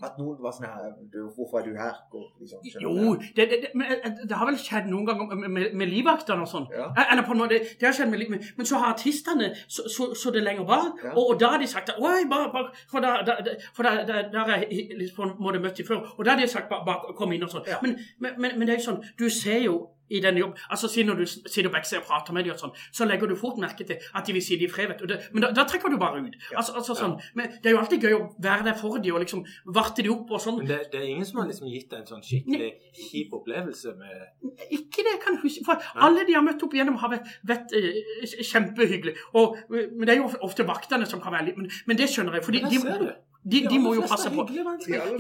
At 0.03 0.19
noen 0.21 0.37
var 0.43 0.53
sånn 0.57 0.67
her 0.69 0.91
du, 1.13 1.21
'Hvorfor 1.35 1.61
er 1.61 1.65
du 1.71 1.77
her?' 1.79 2.01
Og 2.13 2.25
liksom, 2.41 2.59
Jo, 2.83 3.15
det, 3.37 3.47
det, 3.51 3.59
det, 3.65 3.71
eh, 4.05 4.11
det 4.29 4.37
har 4.41 4.47
vel 4.51 4.59
skjedd 4.59 4.91
noen 4.91 5.07
ganger 5.07 5.37
med, 5.37 5.51
med, 5.57 5.75
med 5.81 5.89
livvaktene 5.95 6.43
og 6.43 6.51
sånn. 6.51 6.67
Ja. 6.75 6.91
Eh, 6.99 7.13
Eller 7.13 7.23
på 7.23 7.33
en 7.33 7.39
måte, 7.45 7.61
det 7.81 7.87
har 7.87 7.93
skjedd 7.97 8.11
med 8.11 8.19
liv, 8.19 8.31
men, 8.57 8.67
så 8.67 8.77
har 8.83 8.93
artistene 8.95 9.53
så, 9.69 9.87
så, 9.97 10.11
så 10.15 10.31
det 10.35 10.43
lenger 10.43 10.65
bak, 10.67 10.99
Ja. 11.05 11.13
og, 11.15 11.25
og 11.31 11.41
da 11.41 11.49
har 11.55 11.59
de 11.63 11.67
sagt 11.67 11.91
Oi, 11.99 12.25
bare, 12.31 12.51
bare, 12.53 12.71
For 12.91 13.01
da, 13.01 13.23
da, 13.27 13.37
da- 13.47 13.57
for 13.75 13.83
da, 13.83 13.95
da, 14.09 14.23
der 14.33 14.39
har 14.39 14.59
jeg 14.59 15.11
på 15.17 15.23
en 15.23 15.37
måte 15.39 15.61
møtt 15.63 15.77
dem 15.79 15.87
før, 15.87 16.03
og 16.19 16.25
da 16.25 16.31
har 16.35 16.41
de 16.41 16.49
sagt 16.49 16.69
bare, 16.69 16.85
bare 16.87 17.15
kom 17.17 17.33
inn 17.33 17.43
og 17.45 17.51
sånn. 17.51 17.65
Men, 17.83 17.99
men, 18.19 18.33
men, 18.39 18.59
men 18.59 18.67
det 18.69 18.75
er 18.75 18.81
jo 18.81 18.91
sånn, 18.91 19.03
du 19.19 19.29
ser 19.31 19.61
jo 19.65 19.75
i 20.11 20.21
den 20.21 20.39
jobb, 20.39 20.59
altså 20.71 20.89
si 20.91 21.05
når 21.07 21.23
du 21.23 21.25
sitter 21.27 21.71
backstage 21.73 22.03
og 22.03 22.09
prater 22.09 22.37
med 22.37 22.45
dem 22.45 22.55
og 22.55 22.61
sånn, 22.61 22.75
så 22.93 23.07
legger 23.09 23.31
du 23.31 23.37
fort 23.39 23.59
merke 23.61 23.87
til 23.89 23.97
at 24.15 24.27
de 24.27 24.37
vil 24.37 24.45
si 24.45 24.59
de 24.61 24.69
i 24.69 24.71
fred. 24.71 24.93
Det, 25.09 25.19
men 25.33 25.45
da, 25.45 25.51
da 25.57 25.65
trekker 25.69 25.93
du 25.93 25.99
bare 26.01 26.21
ut. 26.21 26.37
Ja. 26.51 26.61
Altså, 26.61 26.77
altså 26.81 26.97
sånn, 26.99 27.17
men 27.39 27.55
det 27.63 27.71
er 27.71 27.77
jo 27.77 27.81
alltid 27.83 28.05
gøy 28.05 28.17
å 28.19 28.23
være 28.45 28.69
der 28.69 28.79
for 28.81 29.01
dem 29.01 29.17
og 29.17 29.25
liksom 29.25 29.45
varte 29.77 30.05
de 30.05 30.13
opp 30.13 30.33
og 30.35 30.43
sånn. 30.45 30.63
Det, 30.69 30.81
det 30.93 31.01
er 31.01 31.09
ingen 31.15 31.29
som 31.29 31.43
har 31.43 31.51
liksom 31.51 31.71
gitt 31.73 31.91
deg 31.91 32.03
en 32.03 32.11
sånn 32.15 32.25
skikkelig 32.25 32.71
kjip 33.01 33.35
opplevelse 33.41 33.95
med 33.99 34.73
Ikke 34.75 35.05
det 35.05 35.17
jeg 35.17 35.23
kan 35.25 35.39
huske. 35.43 35.65
For 35.67 35.91
alle 36.07 36.27
de 36.29 36.37
har 36.37 36.45
møtt 36.47 36.63
opp 36.65 36.77
igjennom, 36.77 36.99
har 37.03 37.15
vært, 37.17 37.31
vært 37.49 37.77
eh, 37.79 38.35
kjempehyggelig. 38.51 39.17
Og, 39.41 39.61
men 39.73 40.05
det 40.05 40.17
er 40.17 40.23
jo 40.23 40.31
ofte 40.47 40.67
vaktene 40.69 41.09
som 41.09 41.23
kan 41.23 41.35
være 41.35 41.51
litt 41.51 41.61
Men, 41.61 41.71
men 41.89 41.99
det 41.99 42.11
skjønner 42.11 42.39
jeg, 42.39 42.45
for 42.47 42.57
de, 42.57 42.63
Men 42.65 43.07
de. 43.07 43.15
De, 43.53 43.67
de 43.71 43.79
må 43.79 43.95
jo 43.95 44.01
passe 44.09 44.31
på. 44.31 44.47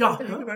Ja. 0.01 0.11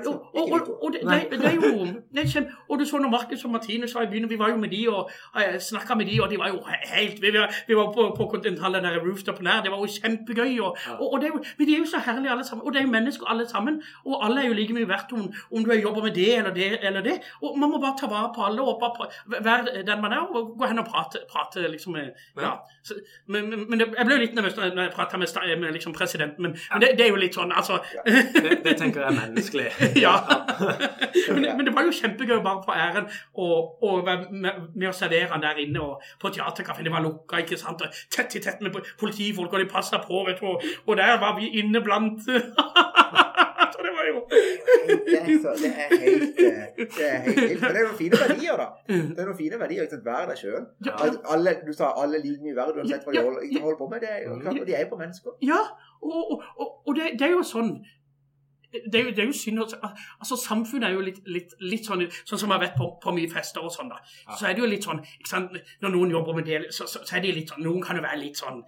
Og, 0.08 0.52
og, 0.52 0.84
og, 0.84 0.92
det, 0.92 1.00
det, 1.30 1.38
det 1.40 1.46
er 1.50 1.54
jo 1.54 1.84
det 2.14 2.22
er 2.22 2.28
kjempe, 2.32 2.52
Og 2.68 2.78
du 2.78 2.84
så 2.84 2.98
når 2.98 3.10
Markus 3.10 3.44
og 3.44 3.50
Martinus 3.50 3.94
var 3.94 4.02
i 4.02 4.10
byen, 4.10 4.30
vi 4.30 4.38
var 4.38 4.48
jo 4.50 4.56
med 4.56 4.68
de 4.72 4.88
og 4.88 5.10
uh, 5.36 5.58
snakka 5.60 5.94
med 5.94 6.06
de, 6.06 6.20
og 6.22 6.30
de 6.30 6.38
var 6.38 6.48
jo 6.48 6.60
helt 6.94 7.22
Vi 7.22 7.32
var, 7.38 7.54
vi 7.68 7.76
var 7.76 7.92
på, 7.92 8.14
på 8.16 8.26
kontinentalen 8.32 8.84
der 8.84 8.98
rooftopen 9.04 9.46
her, 9.46 9.62
det 9.62 9.70
var 9.70 9.78
jo 9.78 9.86
kjempegøy. 9.96 10.58
Og, 10.60 10.76
og, 10.98 11.12
og 11.12 11.20
det 11.20 11.28
er 11.28 11.32
jo, 11.34 11.42
men 11.58 11.66
de 11.68 11.74
er 11.74 11.78
jo 11.78 11.86
så 11.86 12.00
herlige 12.06 12.30
alle 12.30 12.44
sammen. 12.44 12.66
Og 12.66 12.72
det 12.72 12.80
er 12.80 12.86
jo 12.86 12.90
mennesker 12.90 13.26
alle 13.26 13.48
sammen. 13.48 13.82
Og 14.06 14.24
alle 14.26 14.42
er 14.42 14.48
jo 14.48 14.52
like 14.60 14.74
mye 14.74 14.88
verdt 14.88 15.12
om, 15.12 15.28
om 15.52 15.64
du 15.64 15.72
jobber 15.72 16.02
med 16.02 16.14
det 16.14 16.38
eller 16.38 16.54
det 16.54 16.70
eller 16.82 17.00
det. 17.02 17.18
Og 17.42 17.58
man 17.58 17.70
må 17.70 17.78
bare 17.84 17.96
ta 18.00 18.06
vare 18.06 18.32
på 18.36 18.44
alle 18.48 18.62
og 18.62 18.80
bare 18.80 19.08
være 19.44 19.82
den 19.86 20.00
man 20.02 20.12
er, 20.12 20.24
og 20.24 20.54
gå 20.58 20.66
hen 20.66 20.78
og 20.78 20.86
prate, 20.86 21.18
prate 21.32 21.68
liksom 21.70 21.92
med 21.92 22.10
Ja. 22.40 22.50
Så, 22.84 22.94
men, 23.26 23.50
men, 23.50 23.64
men 23.70 23.80
jeg 23.80 24.06
ble 24.06 24.14
jo 24.14 24.20
litt 24.20 24.34
nervøs 24.34 24.56
når 24.56 24.82
jeg- 24.82 24.92
prata 24.94 25.16
med, 25.16 25.28
med 25.60 25.72
liksom 25.72 25.92
presidenten, 25.92 26.42
men, 26.42 26.56
men 26.72 26.80
det, 26.80 26.88
det 26.98 27.04
er 27.06 27.08
jo 27.10 27.16
litt 27.20 27.34
sånn, 27.34 27.52
altså 27.58 27.78
Det, 28.06 28.58
det 28.64 28.74
tenker 28.78 29.02
jeg 29.02 29.10
er 29.10 29.16
menneskelig. 29.20 29.66
ja. 30.06 30.14
men, 31.34 31.46
men 31.56 31.66
det 31.66 31.74
var 31.74 31.86
jo 31.86 31.94
kjempegøy 32.00 32.38
bare 32.44 32.62
på 32.64 32.76
æren 32.76 33.08
å 33.34 33.94
være 34.06 34.30
med, 34.30 34.62
med 34.74 34.88
å 34.90 34.94
servere 34.96 35.30
han 35.32 35.44
der 35.44 35.60
inne 35.64 35.84
og 35.84 36.10
på 36.22 36.32
teaterkafeen. 36.34 36.88
Det 36.88 36.94
var 36.94 37.04
lukka, 37.04 37.42
ikke 37.44 37.60
sant. 37.60 37.82
Og 37.84 38.02
tett 38.14 38.38
i 38.38 38.44
tett 38.44 38.62
med 38.64 38.76
politifolk, 39.00 39.52
og 39.52 39.62
de 39.62 39.70
passa 39.70 40.02
på, 40.04 40.24
vet 40.28 40.40
du. 40.42 40.48
Og, 40.52 40.64
og 40.86 41.00
der 41.00 41.18
var 41.22 41.36
vi 41.38 41.52
inne 41.60 41.82
blant 41.84 42.24
Så 43.78 43.84
det 43.86 43.92
var 43.98 44.04
jo 44.10 44.20
Det 44.28 45.18
er, 45.18 45.26
så, 45.42 45.50
det 45.62 45.70
er 45.82 45.88
helt 46.02 46.38
eh, 46.42 46.62
Det 46.76 47.06
er 47.08 47.18
helt 47.18 47.36
vilt. 47.36 47.60
Men 47.62 47.74
det 47.74 47.80
er 47.80 47.86
noen 47.86 47.98
fine 47.98 48.20
verdier, 48.22 48.56
da. 48.58 48.66
Det 48.88 49.22
er 49.22 49.28
noen 49.28 49.38
fine 49.38 49.60
verdier. 49.60 49.84
Ikke 49.84 49.94
sant? 49.94 50.06
Vær 50.08 50.24
deg 50.30 50.40
sjøl. 50.40 50.64
Ja. 50.86 51.52
Du 51.66 51.72
sa 51.76 51.92
alle 52.02 52.20
liker 52.22 52.42
mye 52.46 52.56
verdt 52.56 52.80
uansett 52.80 53.06
hva 53.06 53.14
de 53.14 53.22
holder, 53.22 53.44
holder 53.62 53.78
på 53.78 53.88
med. 53.92 54.06
Det 54.06 54.14
og 54.58 54.66
de 54.66 54.74
er 54.74 54.82
jo 54.86 54.90
på 54.94 55.00
mennesker. 55.02 55.36
Ja, 55.46 55.60
og, 56.02 56.42
og, 56.56 56.66
og, 56.86 56.92
det, 56.96 57.14
det 57.18 57.28
er 57.28 57.36
jo 57.36 57.46
sånn 57.46 57.78
det 58.72 59.00
er, 59.00 59.04
jo, 59.04 59.10
det 59.10 59.18
er 59.18 59.26
jo 59.26 59.32
synd 59.32 59.60
altså 60.20 60.36
Samfunnet 60.36 60.88
er 60.88 60.92
jo 60.92 61.00
litt, 61.00 61.20
litt, 61.26 61.54
litt 61.60 61.86
sånn 61.88 62.02
Sånn 62.28 62.40
som 62.40 62.50
jeg 62.50 62.58
har 62.58 62.64
vært 62.66 62.76
på, 62.76 62.88
på 63.00 63.14
mye 63.16 63.30
fester 63.32 63.64
og 63.64 63.72
sånn, 63.72 63.88
da. 63.88 64.00
Så 64.36 64.44
er 64.44 64.56
det 64.56 64.60
jo 64.60 64.68
litt 64.68 64.84
sånn 64.84 65.00
ikke 65.00 65.30
sant? 65.30 65.56
Når 65.80 65.94
noen 65.94 66.12
jobber 66.12 66.36
med 66.36 66.48
det, 66.50 66.58
så, 66.76 66.84
så, 66.90 67.00
er 67.16 67.24
de 67.24 67.32
litt 67.38 67.52
sånn 67.52 67.64
Noen 67.64 67.80
kan 67.84 67.96
jo 67.96 68.04
være 68.04 68.20
litt 68.20 68.40
sånn 68.40 68.60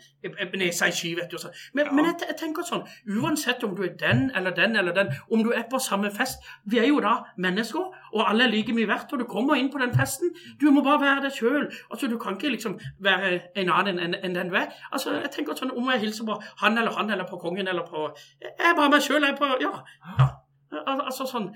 nesa 0.56 0.88
i 0.88 0.96
sky, 0.96 1.12
vet 1.18 1.28
du. 1.32 1.36
sånn. 1.40 1.52
Men, 1.76 1.92
men 1.96 2.08
jeg, 2.08 2.16
jeg 2.30 2.38
tenker 2.40 2.66
sånn 2.66 2.86
Uansett 3.18 3.64
om 3.66 3.76
du 3.76 3.84
er 3.84 3.92
den 4.00 4.30
eller 4.36 4.56
den 4.56 4.80
eller 4.80 4.96
den, 4.96 5.12
om 5.28 5.44
du 5.44 5.52
er 5.52 5.68
på 5.68 5.82
samme 5.82 6.12
fest 6.14 6.48
Vi 6.70 6.80
er 6.80 6.88
jo 6.88 7.02
da 7.04 7.18
mennesker, 7.36 7.92
og 8.12 8.30
alle 8.30 8.44
er 8.44 8.52
like 8.54 8.74
mye 8.76 8.88
verdt, 8.88 9.12
og 9.12 9.22
du 9.22 9.24
kommer 9.28 9.54
inn 9.60 9.70
på 9.72 9.78
den 9.82 9.94
festen. 9.94 10.34
Du 10.60 10.70
må 10.70 10.82
bare 10.86 11.00
være 11.00 11.24
deg 11.26 11.36
sjøl. 11.38 11.68
Altså, 11.90 12.10
du 12.10 12.18
kan 12.18 12.36
ikke 12.38 12.54
liksom 12.56 12.78
være 13.00 13.32
en 13.56 13.72
annen 13.76 13.98
enn 13.98 14.18
en 14.18 14.34
den 14.34 14.52
du 14.52 14.58
er. 14.58 14.68
Altså, 14.92 15.14
jeg 15.20 15.30
tenker 15.34 15.58
sånn 15.58 15.70
Om 15.76 15.90
jeg 15.94 16.00
hilser 16.06 16.26
på 16.26 16.36
han 16.62 16.78
eller 16.78 16.96
han 16.98 17.10
eller 17.10 17.28
på 17.28 17.38
kongen 17.42 17.68
eller 17.68 17.86
på 17.86 18.10
Jeg 18.42 18.54
er 18.58 18.76
bare 18.76 18.90
meg 18.90 19.02
sjøl. 19.04 19.26
Ja. 19.60 19.72
ja. 20.06 20.30
Al 20.70 21.00
altså 21.02 21.24
sånn 21.26 21.48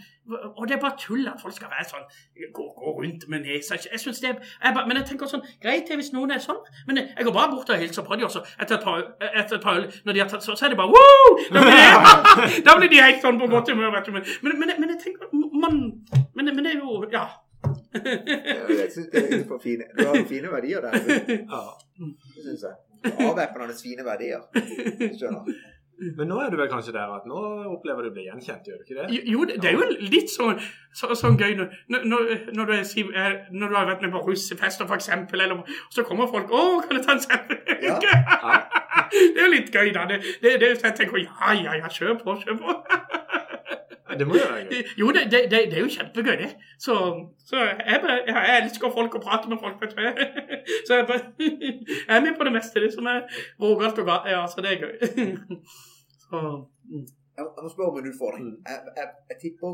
Og 0.59 0.65
det 0.67 0.75
er 0.75 0.81
bare 0.83 0.99
tull 0.99 1.29
at 1.31 1.39
folk 1.43 1.55
skal 1.55 1.71
være 1.71 1.85
sånn 1.87 2.07
Gå, 2.57 2.65
gå 2.75 2.95
rundt 2.99 3.27
med 3.31 3.45
nesa 3.47 3.77
Jeg 3.79 4.01
synes 4.03 4.19
det 4.25 4.33
er 4.33 4.41
jeg 4.43 4.75
bare, 4.75 4.89
Men 4.89 4.99
jeg 4.99 5.07
tenker 5.13 5.31
sånn 5.31 5.45
Greit 5.63 5.87
det 5.91 5.99
hvis 6.01 6.11
noen 6.17 6.35
er 6.35 6.43
sånn, 6.43 6.59
men 6.89 6.99
jeg 7.05 7.27
går 7.27 7.37
bare 7.37 7.53
bort 7.53 7.71
og 7.71 7.79
hilser 7.79 8.07
på 8.07 8.19
dem, 8.19 8.27
Også. 8.27 8.43
etter 8.59 8.81
et 8.81 9.63
par, 9.63 9.79
øl 9.79 9.87
Når 10.05 10.17
de 10.17 10.23
har 10.25 10.33
tatt 10.33 10.43
så, 10.47 10.57
så 10.59 10.67
er 10.67 10.75
det 10.75 10.81
bare 10.81 10.91
Woo! 10.91 11.39
Da 11.55 12.75
blir 12.79 12.91
de, 12.93 13.01
helt 13.05 13.23
sånn 13.23 13.39
på 13.39 13.47
godt 13.51 13.71
humør. 13.71 13.95
Men, 14.11 14.59
men, 14.59 14.75
men 14.81 14.93
jeg 14.95 15.01
tenker 15.03 15.31
man, 15.65 15.81
men, 16.37 16.53
men 16.55 16.65
det 16.65 16.75
er 16.75 16.79
jo 16.83 17.03
Ja. 17.13 17.27
Jeg 17.95 18.89
synes 18.93 19.09
det 19.13 19.23
er 19.23 19.45
for 19.49 19.61
fine. 19.63 19.85
Du 19.99 20.07
har 20.07 20.25
fine 20.29 20.51
verdier 20.53 20.81
der. 20.81 20.99
Ja. 21.29 21.63
Det 22.35 22.43
syns 22.47 22.67
jeg. 22.67 22.75
Avvæpnende 23.05 23.77
fine 23.83 24.05
verdier. 24.05 24.43
Skjønner. 25.19 25.55
Men 26.17 26.27
nå 26.29 26.39
er 26.43 26.51
du 26.51 26.57
vel 26.59 26.69
kanskje 26.71 26.93
der 26.95 27.11
at 27.15 27.27
nå 27.31 27.41
opplever 27.71 28.03
du 28.03 28.11
å 28.11 28.15
bli 28.15 28.25
gjenkjent, 28.27 28.67
gjør 28.67 28.81
du 28.81 28.87
ikke 28.87 28.97
det? 28.99 29.19
Jo, 29.31 29.45
det 29.47 29.61
det 29.63 29.71
er 29.71 29.77
jo 29.79 30.09
litt 30.11 30.33
sånn, 30.33 30.59
så, 30.97 31.13
sånn 31.19 31.39
gøy 31.39 31.55
når, 31.61 31.77
når, 31.95 32.33
når, 32.57 32.73
du, 32.73 33.13
eh, 33.15 33.37
når 33.55 33.71
du 33.71 33.79
har 33.79 33.87
vært 33.93 34.03
med 34.03 34.15
på 34.17 34.25
russefester, 34.27 34.91
eksempel, 34.97 35.45
eller 35.45 35.63
så 35.95 36.03
kommer 36.07 36.31
folk 36.33 36.51
'Å, 36.51 36.65
kan 36.83 36.99
du 36.99 37.03
ta 37.05 37.15
en 37.15 37.23
selfie?' 37.23 37.79
Ja. 37.87 37.99
Ja. 38.03 38.57
Det 39.15 39.39
er 39.39 39.45
jo 39.47 39.53
litt 39.53 39.71
gøy, 39.71 39.93
da. 39.95 40.07
Det, 40.11 40.19
det, 40.43 40.57
det, 40.61 40.73
så 40.81 40.89
jeg 40.89 40.97
tenker 40.99 41.21
ja, 41.23 41.53
ja, 41.55 41.77
ja, 41.79 41.91
kjør 41.93 42.19
på, 42.19 42.35
kjør 42.43 42.59
på. 42.59 42.75
Det 44.19 44.27
må 44.29 44.35
jo 44.41 44.47
være 44.53 44.65
gøy. 44.71 44.83
Jo, 45.01 45.09
det, 45.17 45.23
det, 45.33 45.41
det, 45.51 45.61
er 45.79 45.81
jo 45.85 45.89
kjempegøy, 45.97 46.37
det. 46.43 46.51
Så, 46.87 46.95
så 47.49 47.57
jeg, 47.57 47.99
bare- 48.05 48.25
jeg, 48.27 48.61
elsker 48.65 48.91
folk 48.99 49.15
og 49.19 49.23
prate 49.27 49.49
med 49.53 49.59
folk, 49.65 49.81
vet 49.83 49.97
du. 49.97 50.03
Så 50.87 50.95
jeg, 50.99 51.07
bare, 51.11 51.21
jeg 52.09 52.17
er 52.17 52.21
med 52.27 52.35
på 52.39 52.45
det 52.49 52.53
meste, 52.59 52.81
det 52.85 52.93
som 52.95 53.07
er 53.15 53.21
vågalt 53.61 53.99
og 53.99 54.07
galt. 54.11 54.31
Ja, 54.35 54.45
så 54.47 54.63
det 54.65 54.73
er 54.73 54.81
gøy. 54.85 54.95
Så, 56.25 56.37
mm. 56.91 57.07
Jeg 57.37 57.43
må- 57.45 57.55
jeg 57.57 57.63
må 57.67 57.71
spørre 57.75 57.91
om 57.93 57.99
en 57.99 58.09
utfordring. 58.13 58.45
Mm. 58.51 58.57
Jeg, 58.71 58.79
jeg, 59.01 59.07
jeg 59.31 59.37
tipper 59.43 59.73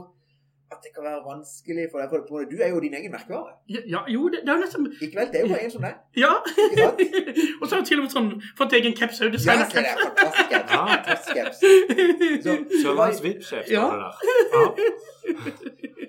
at 0.72 0.78
det 0.84 0.90
kan 0.94 1.02
være 1.08 1.20
vanskelig 1.26 1.84
for 1.92 1.98
deg. 2.00 2.08
For 2.28 2.44
du 2.52 2.56
er 2.62 2.68
jo 2.74 2.80
din 2.84 2.94
egen 2.94 3.10
merkevare. 3.12 3.52
ja, 3.74 3.80
ja, 3.94 4.00
jo, 4.14 4.28
det, 4.32 4.38
det 4.44 4.48
er 4.52 4.56
jo 4.58 4.62
nesten 4.64 4.84
vel, 4.86 5.28
det 5.32 5.36
er 5.40 5.44
jo 5.44 5.48
bare 5.52 5.64
en 5.64 5.70
som 5.74 5.82
deg. 5.86 5.94
Ja. 6.24 6.32
Ikke 6.70 6.84
sant? 6.84 7.00
og 7.60 7.64
så 7.68 7.74
har 7.74 7.80
jeg 7.82 7.86
til 7.90 7.98
og 8.00 8.04
med 8.06 8.12
sånn 8.16 8.30
fått 8.60 8.72
egen 8.78 8.94
caps. 9.00 9.20
Ja, 9.20 9.28
Designer 9.34 9.66
se 9.70 9.82
det 9.82 9.90
er 9.90 10.02
fantastisk. 10.06 10.50
caps. 10.50 10.72
Ja. 10.72 10.82
Fantastisk 10.94 11.34
caps. 11.36 11.58
Så, 12.44 12.56
Sørlands 12.82 13.22
VIP-sjef 13.24 13.70
Ja. 13.74 13.86
det 13.90 13.98
der. 14.04 14.14
Ja. 14.54 14.64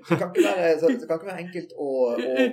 Så 0.07 0.17
kan 0.17 0.31
ikke 0.31 0.43
være, 0.47 0.79
så, 0.79 0.87
det 0.87 1.07
kan 1.07 1.19
ikke 1.19 1.29
være 1.29 1.43
enkelt 1.45 1.73
å, 1.77 1.89
å, 2.15 2.45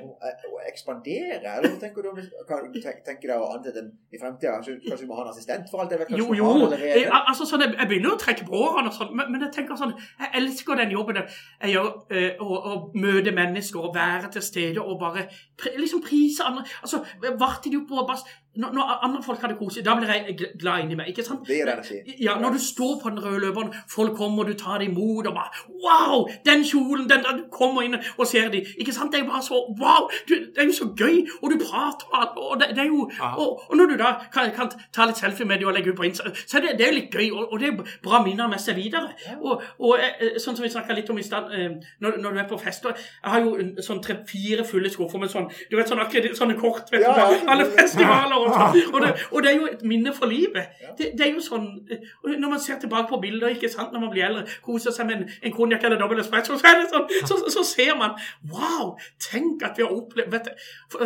å 0.52 0.60
ekspandere. 0.68 1.38
Eller 1.40 1.76
tenker 1.80 2.04
du 2.04 2.10
kan 2.48 2.66
du 2.66 2.76
tenke, 2.80 3.02
tenke 3.06 3.30
deg 3.30 3.36
å 3.40 3.48
ansette 3.56 3.84
i 4.12 4.20
fremtida? 4.20 4.56
Kanskje, 4.58 4.76
kanskje 4.84 5.06
du 5.06 5.10
må 5.10 5.18
ha 5.18 5.24
en 5.26 5.32
assistent 5.32 5.70
for 5.72 5.84
alt 5.84 5.94
det? 5.94 6.08
Jo, 6.18 6.28
jo. 6.36 6.50
Jeg, 6.76 7.06
altså, 7.08 7.46
sånn, 7.48 7.64
jeg, 7.64 7.76
jeg 7.78 7.90
begynner 7.92 8.16
å 8.16 8.20
trekke 8.20 8.48
på 8.48 8.62
årene, 8.68 8.92
og 8.92 8.98
sånn, 8.98 9.14
men, 9.16 9.32
men 9.32 9.46
jeg 9.46 9.54
tenker 9.60 9.78
sånn 9.80 9.94
Jeg 9.96 10.30
elsker 10.42 10.82
den 10.82 10.94
jobben 10.94 11.22
jeg 11.22 11.74
gjør. 11.74 11.90
eh, 12.12 12.42
Å 12.42 12.58
å 12.68 12.74
møte 12.98 13.32
mennesker 13.34 13.86
og 13.88 13.94
være 13.96 14.28
til 14.34 14.44
stede 14.44 14.82
og 14.82 14.98
bare 15.00 15.28
liksom 15.78 16.02
prise 16.04 16.44
andre 16.44 16.66
Altså, 16.82 17.00
opp 17.78 17.92
og 17.94 18.08
bare 18.08 18.36
når, 18.58 18.72
når 18.74 18.92
andre 19.06 19.22
folk 19.22 19.40
har 19.40 19.48
det 19.52 19.58
koselig, 19.58 19.84
da 19.86 19.94
blir 19.98 20.10
jeg 20.12 20.36
gl- 20.40 20.52
glad 20.60 20.82
inni 20.84 20.96
meg. 20.98 21.08
ikke 21.12 21.24
sant? 21.26 21.46
Det 21.46 21.56
gir 21.60 21.70
energi. 21.72 21.98
Ja, 22.24 22.34
når 22.42 22.56
du 22.56 22.58
står 22.64 22.96
på 23.02 23.10
den 23.14 23.20
røde 23.24 23.40
løperen, 23.46 23.72
folk 23.90 24.16
kommer, 24.18 24.44
og 24.44 24.50
du 24.50 24.54
tar 24.58 24.78
dem 24.82 24.90
imot, 24.92 25.26
og 25.30 25.34
bare 25.34 25.64
Wow! 25.84 26.26
Den 26.46 26.64
kjolen, 26.66 27.06
den 27.10 27.22
der 27.24 27.36
du 27.38 27.44
kommer 27.54 27.82
inn 27.86 27.94
og 28.18 28.26
ser 28.26 28.48
dem. 28.50 28.66
Ikke 28.78 28.92
sant? 28.92 29.12
Det 29.12 29.20
er 29.20 29.24
jo 29.24 29.30
bare 29.30 29.42
så 29.46 29.60
Wow! 29.80 30.08
Du, 30.28 30.34
det 30.34 30.58
er 30.64 30.68
jo 30.70 30.72
så 30.80 30.88
gøy! 30.98 31.22
Og 31.42 31.50
du 31.52 31.56
prater 31.62 32.08
med 32.12 32.18
alle, 32.20 32.48
og 32.50 32.60
det, 32.60 32.68
det 32.76 32.84
er 32.84 32.90
jo 32.90 33.04
og, 33.38 33.62
og 33.70 33.76
når 33.76 33.92
du 33.92 33.96
da 34.02 34.10
kan, 34.34 34.50
kan 34.56 34.70
ta 34.94 35.06
litt 35.08 35.20
selfie 35.20 35.46
med 35.46 35.58
dem 35.62 35.68
og 35.70 35.74
legge 35.78 35.92
ut 35.92 35.98
på 36.00 36.06
Insta, 36.08 36.30
så 36.46 36.58
er 36.58 36.66
det, 36.66 36.74
det 36.80 36.88
er 36.88 36.96
litt 36.98 37.14
gøy, 37.14 37.28
og, 37.30 37.52
og 37.52 37.60
det 37.62 37.68
er 37.72 37.94
bra 38.04 38.20
minner 38.24 38.48
med 38.50 38.60
seg 38.62 38.76
videre. 38.78 39.12
Og, 39.40 39.62
og 39.78 40.02
eh, 40.02 40.36
sånn 40.42 40.56
som 40.58 40.64
vi 40.66 40.70
snakka 40.72 40.96
litt 40.98 41.10
om 41.14 41.18
i 41.20 41.26
stad, 41.26 41.50
eh, 41.54 41.78
når, 42.02 42.18
når 42.22 42.34
du 42.36 42.42
er 42.42 42.48
på 42.50 42.58
fester 42.60 42.94
Jeg 42.98 43.30
har 43.32 43.44
jo 43.44 43.54
sånn 43.84 44.00
tre-fire 44.04 44.64
fulle 44.66 44.90
skuffer 44.92 45.20
med 45.22 45.30
sånn 45.32 45.46
Du 45.70 45.76
vet 45.78 45.88
sånn 45.90 46.00
akkurat 46.02 46.36
sånne 46.38 46.56
kort, 46.58 46.90
vet 46.92 47.04
du. 47.04 47.06
ja. 47.06 47.28
Alle 47.54 47.66
festivaler 47.70 48.47
og 48.94 49.00
det, 49.04 49.12
og 49.30 49.42
det 49.44 49.50
er 49.52 49.56
jo 49.56 49.68
et 49.70 49.84
minne 49.88 50.12
for 50.16 50.30
livet. 50.30 50.74
Det, 50.98 51.12
det 51.18 51.26
er 51.26 51.32
jo 51.34 51.42
sånn 51.44 51.66
eh, 51.90 52.08
Når 52.38 52.48
man 52.50 52.60
ser 52.62 52.78
tilbake 52.82 53.08
på 53.10 53.20
bilder 53.22 53.54
ikke 53.54 53.70
sant, 53.72 53.92
når 53.92 54.04
man 54.04 54.12
blir 54.12 54.26
eldre, 54.28 54.44
koser 54.64 54.94
seg 54.94 55.08
med 55.08 55.20
en, 55.22 55.34
en 55.48 55.54
konjakk 55.54 55.86
eller 55.88 56.00
dobbel 56.00 56.22
espresso, 56.22 56.58
så, 56.58 56.74
sånn, 56.92 57.08
så, 57.28 57.40
så 57.52 57.64
ser 57.66 57.94
man 57.98 58.16
Wow! 58.52 58.94
Tenk 59.22 59.62
at 59.66 59.78
vi 59.78 59.86
har 59.86 59.94
opplevd 59.94 60.50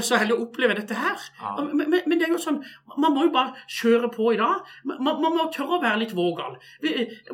så 0.02 0.20
heldig 0.20 0.36
å 0.36 0.46
oppleve 0.46 0.76
dette 0.78 0.96
her. 0.96 1.20
Men, 1.58 1.88
men, 1.90 2.00
men 2.06 2.20
det 2.20 2.28
er 2.28 2.34
jo 2.34 2.40
sånn 2.42 2.60
Man 2.98 3.14
må 3.14 3.26
jo 3.26 3.32
bare 3.34 3.56
kjøre 3.70 4.10
på 4.12 4.32
i 4.34 4.40
dag. 4.40 4.66
Man, 4.88 5.20
man 5.22 5.36
må 5.36 5.48
tørre 5.54 5.78
å 5.78 5.82
være 5.82 6.02
litt 6.02 6.14
vågal. 6.16 6.58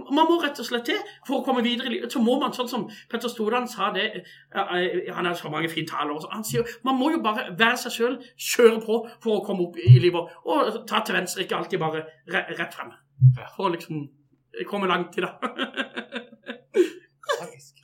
Man 0.08 0.28
må 0.28 0.38
rett 0.42 0.60
og 0.62 0.68
slett 0.68 0.88
det 0.88 0.98
for 1.26 1.40
å 1.40 1.44
komme 1.46 1.64
videre 1.66 1.90
i 1.90 1.96
livet. 1.96 2.12
Så 2.12 2.22
må 2.22 2.38
man, 2.40 2.54
sånn 2.56 2.70
som 2.70 2.86
Petter 3.10 3.30
Stordalen 3.32 3.68
sa 3.70 3.90
det 3.94 4.06
eh, 4.14 4.22
eh, 4.62 5.10
Han 5.14 5.26
har 5.26 5.36
så 5.38 5.50
mange 5.52 5.70
fine 5.72 5.88
taler. 5.88 6.18
Han 6.32 6.46
sier 6.46 6.66
man 6.86 6.98
må 6.98 7.10
jo 7.14 7.22
bare 7.24 7.48
være 7.58 7.80
seg 7.84 7.94
sjøl, 7.94 8.16
kjøre 8.50 8.80
på 8.84 9.00
for 9.22 9.38
å 9.38 9.44
komme 9.46 9.68
opp 9.68 9.78
i 9.80 9.97
livet. 10.02 10.34
Og 10.44 10.82
ta 10.88 11.02
til 11.04 11.18
venstre, 11.18 11.44
ikke 11.44 11.58
alltid 11.58 11.82
bare 11.82 12.04
re 12.32 12.44
rett 12.58 12.74
frem. 12.74 12.92
For 13.56 13.68
å 13.68 13.74
liksom 13.74 14.06
komme 14.70 14.90
langt 14.90 15.18
i 15.18 15.24
det. 15.24 15.32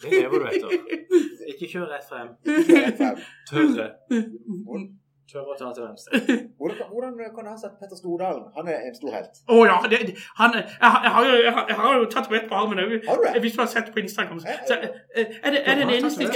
Det 0.05 0.11
lever 0.11 0.39
du 0.39 0.47
etter. 0.51 0.69
Ikke 1.55 1.69
kjør 1.71 1.89
rett 1.93 2.05
frem. 2.09 2.35
Ikke 2.45 2.81
rett 2.83 2.99
frem. 2.99 3.25
Tørre. 3.51 3.89
Tørre 5.33 5.55
å 5.55 5.57
ta 5.59 5.71
til 5.75 5.85
venstre. 5.87 6.19
Hvordan, 6.61 6.89
hvordan 6.93 7.15
kan 7.37 7.47
ha 7.49 7.55
sett 7.61 7.79
Petter 7.81 7.97
Stordalen? 7.97 8.43
Han 8.57 8.69
er 8.69 8.83
en 8.89 8.95
stor 8.97 9.11
helt. 9.17 9.39
Å 9.49 9.57
ja, 9.67 9.77
det, 9.91 9.99
det- 10.09 10.17
han, 10.41 10.53
jeg, 10.59 10.65
har- 10.81 11.03
jeg, 11.07 11.13
har 11.17 11.25
jo, 11.29 11.35
jeg, 11.47 11.53
har, 11.57 11.65
jeg 11.69 11.77
har 11.81 11.95
jo 11.99 12.05
tatovert 12.13 12.49
på 12.51 12.55
armen 12.61 12.79
òg. 12.85 12.93
Hvis 13.41 13.57
du 13.57 13.61
har 13.63 13.71
sett 13.73 13.89
på 13.95 14.03
Instagram. 14.05 14.41
Så, 14.41 14.49
Ja, 14.53 14.59
så, 14.69 14.75
eh, 15.17 15.25
er, 15.43 15.51
det, 15.57 15.63
er 15.65 15.75
det 15.81 15.83
en 15.87 15.95
eneste 15.97 16.29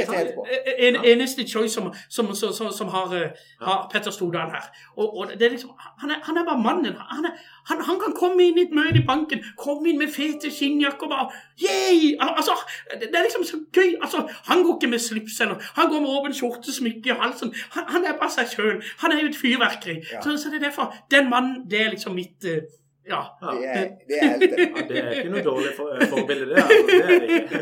en, 0.89 0.97
eneste 1.13 1.47
choice 1.53 1.73
som, 1.77 1.91
som, 2.09 2.33
som, 2.35 2.53
som, 2.59 2.73
som 2.81 2.89
har, 2.97 3.13
eh, 3.21 3.31
har 3.69 3.89
Petter 3.93 4.11
Stordalen 4.17 4.57
her. 4.57 4.67
Og, 4.97 5.07
og 5.19 5.33
det 5.39 5.47
er 5.51 5.55
liksom, 5.57 5.71
han, 6.03 6.11
er, 6.11 6.25
han 6.25 6.37
er 6.41 6.49
bare 6.49 6.63
mannen. 6.69 6.97
Han, 7.13 7.29
er, 7.29 7.37
han, 7.69 7.83
han 7.85 8.01
kan 8.01 8.15
komme 8.17 8.47
inn 8.49 8.59
i 8.59 8.67
et 8.67 8.75
møte 8.75 9.01
i 9.01 9.05
banken, 9.07 9.45
komme 9.61 9.91
inn 9.91 10.01
med 10.01 10.13
fete 10.15 10.51
skinnjakker 10.53 11.09
og 11.09 11.13
bare 11.13 11.45
Yay! 11.59 12.15
Altså, 12.23 12.55
det, 12.93 13.11
det 13.11 13.19
er 13.19 13.27
liksom 13.27 13.45
så 13.45 13.61
gøy. 13.75 13.97
Altså, 14.03 14.25
han 14.47 14.63
går 14.63 14.79
ikke 14.79 14.91
med 14.93 15.03
slips 15.03 15.41
eller 15.45 15.71
Han 15.77 15.91
går 15.91 16.01
med 16.01 16.11
åpen 16.17 16.35
skjorte, 16.35 16.73
smykke 16.73 17.11
i 17.11 17.17
halsen. 17.21 17.55
Han, 17.75 17.89
han 17.95 18.05
er 18.07 18.19
bare 18.21 18.31
seg 18.31 18.53
sjøl. 18.53 18.83
Han 19.03 19.13
er 19.13 19.23
jo 19.23 19.33
et 19.33 19.39
fyrverkeri. 19.39 19.97
Ja. 20.13 20.23
Så, 20.23 20.37
så 20.39 20.53
det 20.53 20.61
er 20.63 20.69
derfor 20.69 20.95
Den 21.11 21.31
mannen, 21.31 21.65
det 21.71 21.83
er 21.83 21.91
liksom 21.97 22.15
mitt 22.15 22.47
eh, 22.47 22.63
Ja. 23.09 23.21
Ja. 23.43 23.53
Det 23.61 23.69
er, 23.73 23.87
det 24.09 24.17
er 24.19 24.29
helter. 24.33 24.59
Ja, 24.65 24.83
det 24.89 24.97
er 25.03 25.11
ikke 25.19 25.31
noe 25.33 25.43
dårlig 25.49 25.71
for, 25.79 25.87
forbilde, 26.13 26.47
det. 26.51 26.57
Altså. 26.63 26.81
Det 26.89 26.99
er 27.05 27.21
det 27.25 27.29
ikke. 27.39 27.59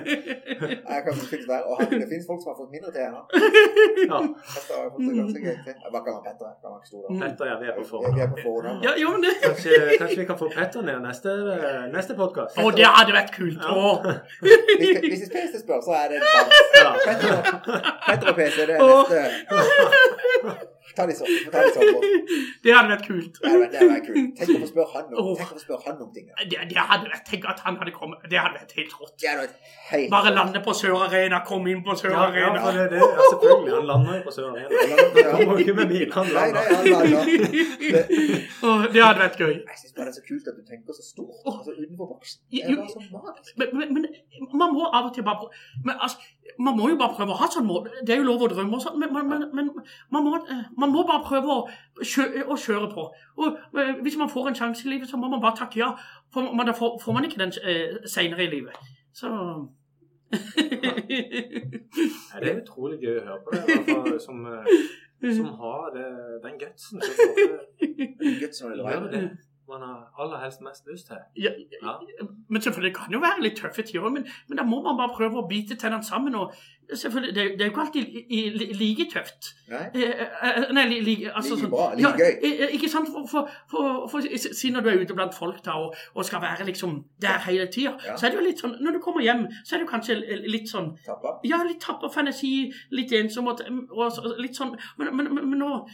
Jeg 0.95 1.01
kan 1.07 1.15
faktisk 1.21 1.47
være, 1.53 1.65
og 1.71 1.81
Det 1.91 2.07
finnes 2.13 2.27
folk 2.31 2.41
som 2.43 2.49
har 2.53 2.59
fått 2.61 2.73
mindre 2.75 2.91
til 2.95 3.03
ennå. 3.07 3.23
Ja. 4.11 4.19
Petter 4.53 4.75
har 4.81 4.89
fått 4.93 5.03
det 5.09 5.15
ganske 5.21 5.41
gøy 5.47 5.57
til. 5.67 5.75
Jeg 5.85 5.91
bare 5.95 6.05
kaller 6.07 6.21
han 6.21 6.27
Petter. 6.29 6.47
Jeg 6.53 6.59
kan 6.63 6.71
ikke 6.79 6.89
Stordalen. 6.91 7.19
Petter, 7.23 7.45
ja, 7.51 7.55
vi 7.63 7.67
er 7.71 7.75
på 7.79 7.83
Vi 7.85 7.91
forhånd. 7.93 8.21
er 8.25 8.29
på 8.45 8.53
ja, 8.87 8.93
jo, 9.03 9.09
men 9.15 9.21
det 9.27 9.33
Kanskje, 9.47 9.71
kanskje 10.01 10.19
vi 10.23 10.29
kan 10.31 10.39
få 10.43 10.51
Petter 10.57 10.87
ned 10.89 11.01
neste, 11.09 11.35
neste 11.97 12.19
podkast? 12.21 12.59
Å, 12.61 12.71
det 12.79 12.87
hadde 12.99 13.17
vært 13.19 13.35
kult. 13.39 13.59
Ja. 13.63 13.73
Å. 13.73 14.15
Hvis, 14.43 15.03
hvis 15.11 15.29
PC 15.35 15.63
spør, 15.65 15.83
så 15.87 15.99
er 16.03 16.15
det 16.15 16.23
en 16.23 16.31
sjanse. 16.31 16.63
Ja. 16.79 16.95
Petter, 17.09 17.37
Petter 18.07 18.33
og 18.33 18.41
PC, 18.41 18.57
det 18.71 18.79
er 18.79 18.87
neste 18.87 20.73
Ta 20.97 21.05
de 21.09 21.15
sånn. 21.19 21.29
Ta 21.53 21.63
de 21.67 21.73
sånn. 21.75 21.91
Det 22.67 22.73
hadde 22.75 22.91
vært 22.95 23.05
kult. 23.07 23.35
Det 23.39 23.51
hadde 23.51 23.61
vært- 23.63 23.73
det 23.73 23.79
hadde 23.81 23.93
vært 23.93 24.07
kult. 24.07 24.31
Tenk 24.39 24.51
å 24.57 24.61
få 24.63 24.69
spørre 24.71 24.93
han 24.95 25.19
om, 25.23 25.29
få 25.37 25.59
spørre 25.61 25.83
han 25.87 25.99
om 26.03 26.09
ting. 26.15 26.27
Det, 26.51 26.59
det 26.73 26.79
hadde 26.91 27.11
vært, 27.13 27.25
Tenk 27.31 27.45
at 27.53 27.61
han 27.67 27.77
hadde 27.81 27.93
kommet. 27.95 28.25
Det 28.33 28.39
hadde 28.41 28.57
vært 28.63 28.73
helt 28.79 28.95
rått. 29.01 29.13
Det 29.21 29.29
hadde 29.31 29.45
vært 29.45 29.75
helt 29.93 30.11
Bare 30.15 30.33
lande 30.35 30.63
på 30.67 30.75
Sør 30.75 30.97
Arena, 31.07 31.43
komme 31.47 31.71
inn 31.75 31.83
på 31.87 31.95
Sør 32.01 32.15
Ja, 32.17 32.25
Arena. 32.31 32.73
det, 32.75 32.87
det, 32.95 33.03
ja, 33.05 33.29
selvfølgelig. 33.31 33.75
Han 33.77 33.87
lander 33.93 34.17
jo 34.19 34.23
på 34.27 34.35
Sør 34.35 34.49
Arena. 34.51 34.69
Han 34.81 35.45
kommer 35.45 35.55
jo 35.55 35.67
ikke 35.67 35.77
med 35.83 35.93
bil, 35.95 36.09
han 36.17 36.33
Nei, 36.37 36.49
nei, 36.57 36.65
han 36.73 36.91
lander. 36.95 37.31
Det- 37.87 38.07
det 38.97 39.05
hadde 39.07 39.21
vært 39.23 39.39
gøy. 39.45 39.55
Jeg 39.61 39.79
syns 39.83 39.95
bare 39.97 40.09
det 40.09 40.15
er 40.15 40.19
så 40.19 40.25
kult 40.27 40.51
at 40.51 40.57
du 40.59 40.65
tenker 40.73 40.97
så 40.99 41.05
stort. 41.07 41.39
Altså 41.53 41.77
utenfor 41.77 42.11
boksen. 42.15 42.41
Det 42.51 42.65
er 42.65 42.81
bare 42.81 42.91
så 42.91 43.05
magisk. 43.13 43.53
Men, 43.61 43.69
men, 43.79 43.89
men 43.95 44.59
man 44.65 44.75
må 44.75 44.89
av 44.91 45.11
og 45.11 45.15
til 45.15 45.27
bare 45.27 45.39
prøve 45.45 45.85
men, 45.87 45.95
altså, 46.01 46.19
Man 46.59 46.77
må 46.79 46.89
jo 46.89 46.97
bare 47.01 47.15
prøve 47.17 47.35
å 47.35 47.39
ha 47.41 47.49
sånn 47.53 47.67
mål. 47.69 47.89
Det 48.07 48.15
er 48.15 48.21
jo 48.21 48.29
lov 48.29 48.45
å 48.47 48.49
drømme 48.51 48.79
og 48.79 48.83
sånn, 48.83 48.99
men, 49.01 49.13
men, 49.13 49.27
men, 49.29 49.47
men 49.55 49.71
man, 50.15 50.25
må, 50.25 50.37
eh, 50.41 50.63
man 50.79 50.93
må 50.95 51.05
bare 51.09 51.25
prøve 51.27 51.49
å, 51.53 51.57
kjø, 52.01 52.27
å 52.47 52.57
kjøre 52.61 52.91
på. 52.93 53.07
Og 53.43 53.59
eh, 53.81 53.95
Hvis 54.05 54.19
man 54.21 54.31
får 54.33 54.51
en 54.51 54.59
sjanse 54.61 54.87
i 54.87 54.93
livet, 54.95 55.11
så 55.11 55.21
må 55.21 55.31
man 55.33 55.43
bare 55.43 55.59
takke 55.63 55.83
ja. 55.83 55.91
For 56.35 56.53
man, 56.53 56.67
da 56.69 56.75
får, 56.77 56.97
får 57.03 57.17
man 57.17 57.29
ikke 57.29 57.43
den 57.43 57.53
eh, 57.63 57.99
seinere 58.09 58.47
i 58.47 58.53
livet. 58.59 58.79
Så 59.17 59.29
Ja, 62.33 62.41
det 62.41 62.49
er 62.51 62.61
utrolig 62.61 62.99
gøy 63.03 63.21
å 63.21 63.27
høre 63.29 63.43
på 63.45 63.55
det. 63.55 63.61
fall, 63.87 64.17
Som, 64.27 64.47
eh, 64.51 64.65
som 65.37 65.53
har 65.61 65.91
det, 65.95 66.07
den 66.45 66.57
gutsen 66.61 67.01
som 68.53 68.73
nåde, 68.77 69.13
det 69.13 69.21
det 69.21 69.23
man 69.69 69.83
har 69.83 70.13
aller 70.19 70.39
helst 70.43 70.61
mest 70.63 70.87
lyst 70.93 71.07
til. 71.07 71.17
ja, 71.37 71.51
Ja. 71.83 72.27
Men 72.49 72.63
selvfølgelig 72.63 72.95
det 72.95 72.99
kan 73.03 73.13
jo 73.13 73.19
være 73.19 73.43
litt 73.43 73.57
tøffe 73.59 73.83
tider, 73.83 74.09
men, 74.09 74.27
men 74.49 74.59
da 74.59 74.65
må 74.65 74.83
man 74.83 74.99
bare 75.01 75.15
prøve 75.17 75.43
å 75.43 75.49
bite 75.49 75.77
tennene 75.77 76.05
sammen. 76.05 76.35
og 76.35 76.55
selvfølgelig, 76.95 77.35
Det, 77.35 77.45
det 77.59 77.61
er 77.61 77.67
jo 77.67 77.73
ikke 77.73 77.81
alltid 77.81 78.77
like 78.81 79.07
tøft. 79.13 79.55
Nei? 79.69 79.85
Eh, 79.95 80.23
eh, 80.43 80.73
nei, 80.73 80.85
li, 80.89 81.01
li, 81.01 81.15
altså, 81.35 81.55
Like 81.55 81.63
sånn- 81.67 81.71
bra, 81.71 81.95
like 81.95 82.13
gøy. 82.19 82.33
eh, 82.43 82.63
eh, 82.67 82.75
ikke 82.79 82.89
sant? 82.89 83.09
For, 83.09 83.27
for, 83.31 83.51
for, 83.71 84.09
for 84.09 84.21
Si 84.53 84.71
når 84.71 84.81
du 84.81 84.89
er 84.89 85.01
ute 85.03 85.15
blant 85.15 85.35
folk 85.35 85.63
da, 85.65 85.71
og, 85.73 85.95
og 86.15 86.25
skal 86.25 86.41
være 86.41 86.67
liksom 86.67 87.05
der 87.21 87.39
hele 87.47 87.67
tida, 87.67 87.95
Ja. 88.07 88.17
så 88.17 88.27
er 88.27 88.31
det 88.31 88.39
jo 88.41 88.45
litt 88.47 88.59
sånn 88.63 88.77
Når 88.81 88.93
du 88.93 88.99
kommer 88.99 89.21
hjem, 89.23 89.47
så 89.65 89.77
er 89.77 89.81
jo 89.81 89.87
kanskje 89.87 90.19
litt 90.47 90.69
sånn 90.71 90.93
Tappa? 91.07 91.39
ja, 91.45 91.63
litt 91.67 91.81
tapper 91.81 92.09
fantasi, 92.09 92.73
litt 92.91 93.13
ensom 93.13 93.49
og, 93.49 93.61
og 93.91 94.39
litt 94.39 94.55
sånn 94.57 94.77
Men, 94.99 95.17
men, 95.17 95.35
men, 95.35 95.51
men 95.51 95.59
nå 95.59 95.89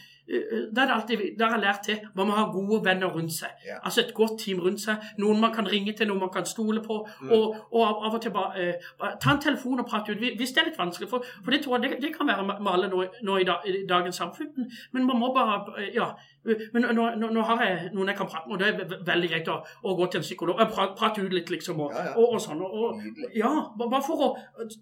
Da 0.73 0.85
har 0.87 1.03
jeg 1.09 1.59
lært 1.59 1.83
til. 1.83 1.97
Man 2.15 2.27
må 2.27 2.33
ha 2.37 2.45
gode 2.51 2.85
venner 2.85 3.07
rundt 3.11 3.33
seg. 3.33 3.49
Ja. 3.67 3.79
Altså 3.83 3.99
et 4.05 4.13
godt 4.15 4.39
team 4.39 4.59
rundt 4.63 4.79
seg. 4.79 4.95
Noen 5.19 5.39
man 5.41 5.51
kan 5.53 5.67
ringe 5.67 5.91
til, 5.97 6.07
noen 6.07 6.19
man 6.19 6.29
kan 6.31 6.45
stole 6.45 6.79
på. 6.81 7.01
Mm. 7.21 7.31
Og, 7.35 7.55
og 7.73 7.81
av, 8.05 8.13
og 8.15 8.21
til 8.21 8.31
bare, 8.31 8.55
eh, 8.69 9.09
ta 9.21 9.31
en 9.33 9.41
telefon 9.43 9.79
og 9.83 9.85
prate 9.89 10.11
ut. 10.15 10.17
Hvis 10.39 10.51
det 10.55 10.61
er 10.63 10.65
litt 10.69 10.77
vanskelig, 10.79 10.82
for, 10.91 11.23
for 11.43 11.51
det 11.51 11.61
tror 11.63 11.77
jeg 11.79 11.91
det, 11.91 12.01
det 12.01 12.15
kan 12.17 12.27
være 12.27 12.57
alle 12.73 12.89
nå, 12.91 13.03
nå 13.23 13.37
i, 13.37 13.43
dag, 13.47 13.63
i 13.65 13.85
dagens 13.89 14.15
samfunn. 14.19 14.67
Men 14.93 15.05
man 15.05 15.17
må 15.19 15.33
bare 15.33 15.61
eh, 15.79 15.93
Ja. 15.95 16.11
Men 16.73 16.81
nå, 16.91 17.05
nå, 17.15 17.29
nå 17.31 17.41
har 17.47 17.61
jeg 17.63 17.91
noen 17.93 18.09
jeg 18.11 18.17
kan 18.17 18.27
prate 18.27 18.49
med, 18.49 18.55
og 18.57 18.59
det 18.59 18.67
er 18.97 19.03
veldig 19.07 19.29
greit 19.31 19.47
å, 19.47 19.61
å 19.87 19.93
gå 19.95 20.07
til 20.11 20.19
en 20.19 20.23
psykolog. 20.25 20.59
og 20.59 20.73
Prate, 20.75 20.95
prate 20.99 21.21
ut 21.23 21.31
litt, 21.31 21.49
liksom. 21.49 21.79
Og, 21.79 21.93
Ja, 21.95 22.03
ja. 22.09 22.15
og, 22.19 22.33
og 22.35 22.41
sånn. 22.43 22.59
Og, 22.59 22.99
ja, 23.33 23.51
bare 23.79 24.01
for 24.03 24.25
å 24.25 24.27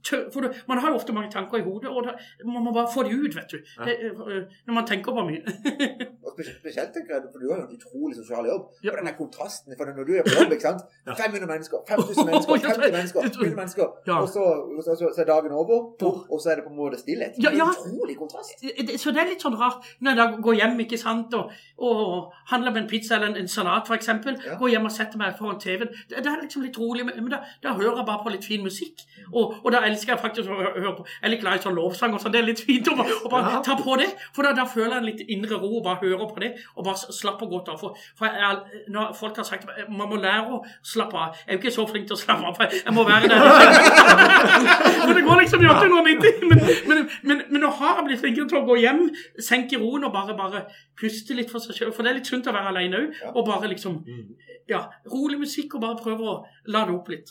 tø 0.02 0.24
for 0.34 0.42
det, 0.42 0.64
Man 0.68 0.80
har 0.82 0.90
jo 0.90 0.96
ofte 0.98 1.14
mange 1.14 1.30
tanker 1.30 1.60
i 1.60 1.66
hodet, 1.68 1.92
og 1.92 2.08
da, 2.08 2.16
man 2.50 2.64
må 2.66 2.74
bare 2.74 2.90
få 2.90 3.04
de 3.06 3.14
ut, 3.14 3.36
vet 3.38 3.54
du. 3.54 3.60
Ja. 3.78 3.86
Det, 3.86 3.94
eh, 4.10 4.58
når 4.66 4.74
man 4.80 4.88
tenker 4.90 5.14
på 5.14 5.26
mye. 5.28 5.44
Og 6.32 6.38
spesielt, 6.40 6.94
tenker 6.96 7.14
jeg, 7.18 7.30
for 7.34 7.42
du 7.44 7.50
har 7.52 7.60
jo 7.60 7.66
en 7.68 7.76
utrolig 7.76 8.16
sosial 8.16 8.46
jobb. 8.48 8.68
Ja. 8.86 8.94
Og 8.96 9.02
den 9.06 9.14
kontrasten, 9.18 9.76
for 9.78 9.86
når 9.92 10.06
du 10.08 10.14
er 10.16 10.24
på 10.26 10.34
jobb, 10.40 10.54
ikke 10.56 10.64
sant? 10.72 10.86
500 11.12 11.46
mennesker, 11.50 11.82
5000 11.90 12.26
mennesker, 12.30 12.56
50 12.72 12.96
mennesker, 12.96 13.22
100 13.28 13.56
mennesker, 13.60 13.88
Ja. 14.08 14.22
og 14.24 14.30
så, 14.32 14.46
og 14.78 14.82
så, 14.86 14.96
så, 14.96 15.12
så 15.16 15.22
er 15.26 15.28
dagen 15.30 15.52
over, 15.52 15.91
og 16.02 16.38
så 16.42 16.52
er 16.52 16.56
det 16.60 16.64
på 16.66 16.72
en 16.72 16.78
måte 16.78 17.00
stillhet. 17.00 17.38
Ja, 17.44 17.52
ja. 17.56 17.68
utrolig 17.72 18.18
kontrast. 18.20 18.64
Så 19.02 19.12
det 19.14 19.22
er 19.22 19.30
litt 19.32 19.44
sånn 19.44 19.58
rart 19.60 19.86
når 20.00 20.12
jeg 20.12 20.20
da 20.22 20.26
går 20.48 20.58
hjem 20.60 20.80
ikke 20.86 21.00
sant, 21.00 21.34
og, 21.38 21.52
og 21.78 22.34
handler 22.52 22.74
med 22.76 22.84
en 22.84 22.90
pizza 22.92 23.16
eller 23.18 23.32
en, 23.32 23.38
en 23.44 23.52
salat 23.52 23.90
f.eks. 23.90 24.08
Ja. 24.08 24.58
Går 24.60 24.74
hjem 24.76 24.88
og 24.90 24.94
setter 24.96 25.22
meg 25.22 25.38
foran 25.40 25.60
TV-en. 25.62 25.92
Det, 26.10 26.24
det 26.24 26.32
er 26.32 26.42
liksom 26.44 26.66
litt 26.66 26.78
rolig, 26.80 27.06
men, 27.08 27.18
men 27.22 27.32
da, 27.34 27.42
da 27.64 27.76
hører 27.78 28.02
jeg 28.02 28.08
bare 28.10 28.24
på 28.26 28.34
litt 28.36 28.48
fin 28.48 28.64
musikk. 28.66 29.04
Og, 29.32 29.58
og 29.64 29.70
da 29.74 29.84
elsker 29.88 30.16
jeg 30.16 30.22
faktisk 30.24 30.50
å 30.52 30.58
høre 30.58 30.94
på 30.98 31.06
Jeg 31.08 31.28
er 31.28 31.34
litt 31.36 31.44
glad 31.44 31.60
i 31.60 31.64
sånn 31.64 31.78
lovsang 31.78 32.16
og 32.16 32.24
sånn. 32.24 32.34
Det 32.36 32.42
er 32.42 32.48
litt 32.50 32.64
fint 32.66 32.88
å 32.92 32.98
bare, 33.00 33.18
å 33.22 33.32
bare 33.32 33.52
Ja. 33.52 33.62
ta 33.66 33.76
på 33.80 33.98
det. 34.00 34.10
For 34.36 34.48
da, 34.48 34.54
da 34.58 34.66
føler 34.70 34.96
jeg 34.96 35.02
en 35.02 35.10
litt 35.10 35.24
indre 35.36 35.60
ro 35.62 35.70
og 35.80 35.84
bare 35.86 36.02
hører 36.04 36.28
på 36.32 36.44
det. 36.44 36.52
Og 36.76 36.86
bare 36.88 37.14
slapper 37.22 37.50
godt 37.52 37.72
av. 37.74 37.80
For, 37.82 37.98
for 38.18 38.28
jeg, 38.42 38.84
når 38.94 39.14
folk 39.18 39.40
har 39.42 39.48
sagt 39.48 39.68
man 39.90 40.10
må 40.10 40.20
lære 40.22 40.58
å 40.58 40.62
slappe 40.86 41.18
av 41.18 41.38
Jeg 41.42 41.48
er 41.48 41.58
jo 41.58 41.62
ikke 41.62 41.74
så 41.76 41.86
flink 41.90 42.08
til 42.10 42.18
å 42.18 42.22
slappe 42.22 42.48
av, 42.48 42.58
for 42.58 42.76
jeg 42.76 42.96
må 42.96 43.06
være 43.08 43.30
der. 43.32 43.42
For 45.06 45.14
det 45.18 45.24
går 45.26 45.42
liksom 45.42 45.64
i 45.64 45.70
890. 45.82 46.48
Men, 46.50 46.64
men, 46.88 47.04
men, 47.24 47.44
men 47.50 47.62
nå 47.66 47.70
har 47.80 48.00
jeg 48.00 48.08
blitt 48.08 48.22
flinkere 48.24 48.48
til 48.52 48.60
å 48.62 48.66
gå 48.68 48.78
hjem, 48.82 49.04
senke 49.42 49.80
roen 49.82 50.08
og 50.08 50.14
bare, 50.16 50.36
bare 50.38 50.64
puste 51.00 51.38
litt 51.38 51.52
for 51.52 51.64
seg 51.64 51.78
sjøl. 51.78 51.94
For 51.96 52.04
det 52.06 52.12
er 52.14 52.20
litt 52.22 52.32
sunt 52.32 52.50
å 52.50 52.56
være 52.56 52.74
alene 52.74 53.02
òg. 53.04 53.22
Og 53.36 53.46
bare 53.48 53.72
liksom 53.72 54.02
Mm. 54.02 54.36
Ja, 54.70 54.86
rolig 55.12 55.38
musikk 55.42 55.74
og 55.76 55.82
bare 55.84 55.98
prøve 56.00 56.24
å 56.24 56.34
lade 56.72 56.94
opp 56.96 57.10
litt. 57.12 57.30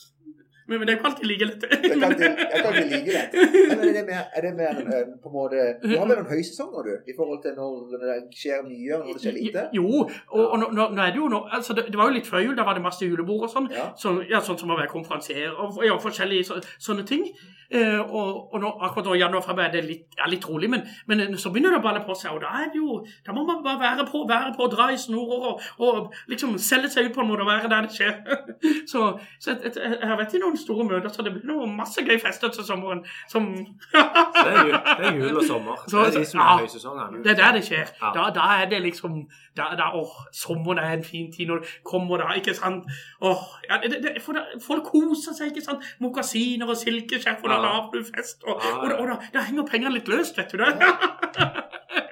Men, 0.71 0.79
men 0.79 0.87
det 0.87 0.93
er 0.93 0.99
ikke 0.99 1.09
alltid 1.11 1.27
like 1.27 1.47
lett. 1.49 1.65
det 1.67 1.97
kan 2.01 2.13
ikke, 2.15 2.29
jeg 2.55 2.63
kan 2.65 2.77
like 2.93 3.23
det. 3.35 3.47
Men 3.71 3.81
er 3.89 3.93
det 3.97 4.05
mer, 4.07 4.23
er 4.37 4.45
det 4.47 4.53
mer 4.55 4.79
en, 4.79 5.13
på 5.23 5.29
en 5.29 5.35
måte 5.35 5.65
Du 5.83 5.89
har 5.99 6.07
vel 6.07 6.21
noen 6.21 6.31
høysesonger, 6.31 6.87
du? 6.87 7.11
I 7.11 7.17
forhold 7.17 7.43
til 7.43 7.57
når 7.59 8.05
det 8.05 8.19
skjer 8.39 8.63
mye, 8.69 8.93
og 8.97 9.07
når 9.09 9.19
det 9.19 9.25
skjer 9.25 9.37
lite? 9.39 9.65
Jo, 9.75 9.87
og, 10.07 10.43
og 10.45 10.57
nå, 10.63 10.71
nå 10.79 11.03
er 11.03 11.11
det 11.11 11.19
jo 11.19 11.31
nå 11.33 11.43
altså 11.51 11.75
det, 11.75 11.89
det 11.91 11.99
var 11.99 12.11
jo 12.11 12.19
litt 12.21 12.31
før 12.31 12.45
jul, 12.47 12.55
da 12.59 12.67
var 12.69 12.79
det 12.79 12.87
masse 12.87 13.07
julebord 13.07 13.49
og 13.49 13.55
sånn. 13.55 13.67
Ja. 13.75 13.91
Sånn, 13.99 14.23
ja, 14.31 14.43
sånn 14.47 14.61
som 14.63 14.71
å 14.71 14.79
være 14.79 14.93
konferansier 14.93 15.51
og 15.59 15.83
ja, 15.87 15.99
forskjellige 15.99 16.53
så, 16.53 16.61
sånne 16.79 17.07
ting. 17.09 17.27
Eh, 17.71 18.01
og, 18.01 18.55
og 18.55 18.59
nå, 18.59 18.71
akkurat 18.83 19.07
nå 19.07 19.13
i 19.15 19.21
januar 19.21 19.61
er 19.63 19.69
det 19.71 19.83
litt, 19.87 20.07
ja, 20.19 20.27
litt 20.27 20.47
rolig, 20.49 20.67
men, 20.73 20.83
men 21.07 21.37
så 21.39 21.53
begynner 21.55 21.77
det 21.77 21.79
å 21.79 21.85
balle 21.85 22.03
på 22.03 22.17
seg. 22.19 22.35
Og 22.35 22.43
da 22.43 22.51
er 22.65 22.73
det 22.73 22.81
jo 22.81 22.97
Da 23.27 23.35
må 23.37 23.45
man 23.47 23.63
bare 23.63 23.79
være 23.79 24.07
på, 24.11 24.25
være 24.27 24.55
på, 24.57 24.67
dra 24.73 24.89
i 24.91 24.99
snorer 24.99 25.47
og, 25.53 25.63
og 25.79 26.17
liksom 26.33 26.57
selge 26.59 26.91
seg 26.91 27.09
ut 27.09 27.15
på 27.15 27.23
en 27.23 27.31
måte 27.31 27.47
og 27.47 27.51
være 27.51 27.71
der 27.71 27.87
det 27.87 27.95
skjer. 27.95 28.17
så 28.91 29.05
så 29.39 29.55
jeg, 29.55 29.71
jeg, 29.71 29.99
jeg 30.03 30.19
vet 30.19 30.35
ikke 30.35 30.43
noen 30.43 30.59
store 30.61 30.85
møter, 30.89 31.09
så 31.13 31.23
det 31.27 31.33
blir 31.35 31.45
noe 31.51 31.67
masse 31.77 32.03
gøy 32.07 32.19
fester 32.23 32.49
til 32.55 32.65
sommeren. 32.65 33.01
Som 33.29 33.49
Det 33.55 33.97
er, 33.97 34.67
jul, 34.67 34.77
det 34.99 35.07
er 35.11 35.19
jul 35.21 35.37
og 35.41 35.45
sommer. 35.49 35.77
Det 35.91 35.99
er 36.07 36.11
de 36.19 36.25
som 36.27 36.41
er 36.41 36.45
Ja. 36.51 36.57
høysesongen. 36.63 37.23
Det 37.25 37.31
er 37.33 37.39
der 37.43 37.53
det 37.59 37.65
skjer. 37.69 37.87
Ja. 38.03 38.13
Da, 38.17 38.29
da 38.39 38.49
er 38.63 38.69
det 38.71 38.83
liksom 38.83 39.19
da, 39.57 39.65
da, 39.79 39.91
åh, 39.99 40.13
Sommeren 40.33 40.79
er 40.79 40.93
en 40.99 41.05
fin 41.05 41.33
tid 41.33 41.47
når 41.51 41.59
det 41.65 41.69
kommer, 41.85 42.17
da. 42.23 42.33
ikke 42.39 42.55
sant? 42.55 42.85
Åh, 43.23 43.43
ja, 43.69 43.81
det, 43.83 43.99
det, 44.05 44.17
for 44.23 44.33
da, 44.39 44.45
Folk 44.67 44.85
koser 44.93 45.33
seg, 45.37 45.51
ikke 45.53 45.65
sant? 45.65 45.85
Mokasiner 46.01 46.69
og 46.71 46.77
silkeskjerf, 46.77 47.43
og 47.43 47.49
da 47.51 47.57
Ja. 47.57 47.63
lager 47.67 47.91
du 47.99 48.05
fest. 48.15 48.43
Og, 48.47 48.61
Ja, 48.63 48.69
ja. 48.69 48.77
og, 48.83 48.89
da, 48.91 48.97
og 48.97 49.09
da, 49.09 49.17
da 49.35 49.41
henger 49.49 49.67
pengene 49.67 49.95
litt 49.99 50.09
løst, 50.09 50.39
vet 50.39 50.53
du 50.53 50.59
det. 50.59 50.71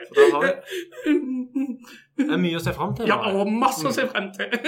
Så 0.08 0.14
da 0.16 0.22
har 0.32 0.42
det 2.18 2.32
er 2.34 2.40
mye 2.42 2.56
å 2.58 2.62
se 2.64 2.72
fram 2.74 2.94
til. 2.96 3.06
Ja, 3.06 3.16
bare. 3.20 3.34
og 3.44 3.50
masse 3.52 3.86
å 3.86 3.92
se 3.94 4.06
frem 4.10 4.32
til. 4.34 4.48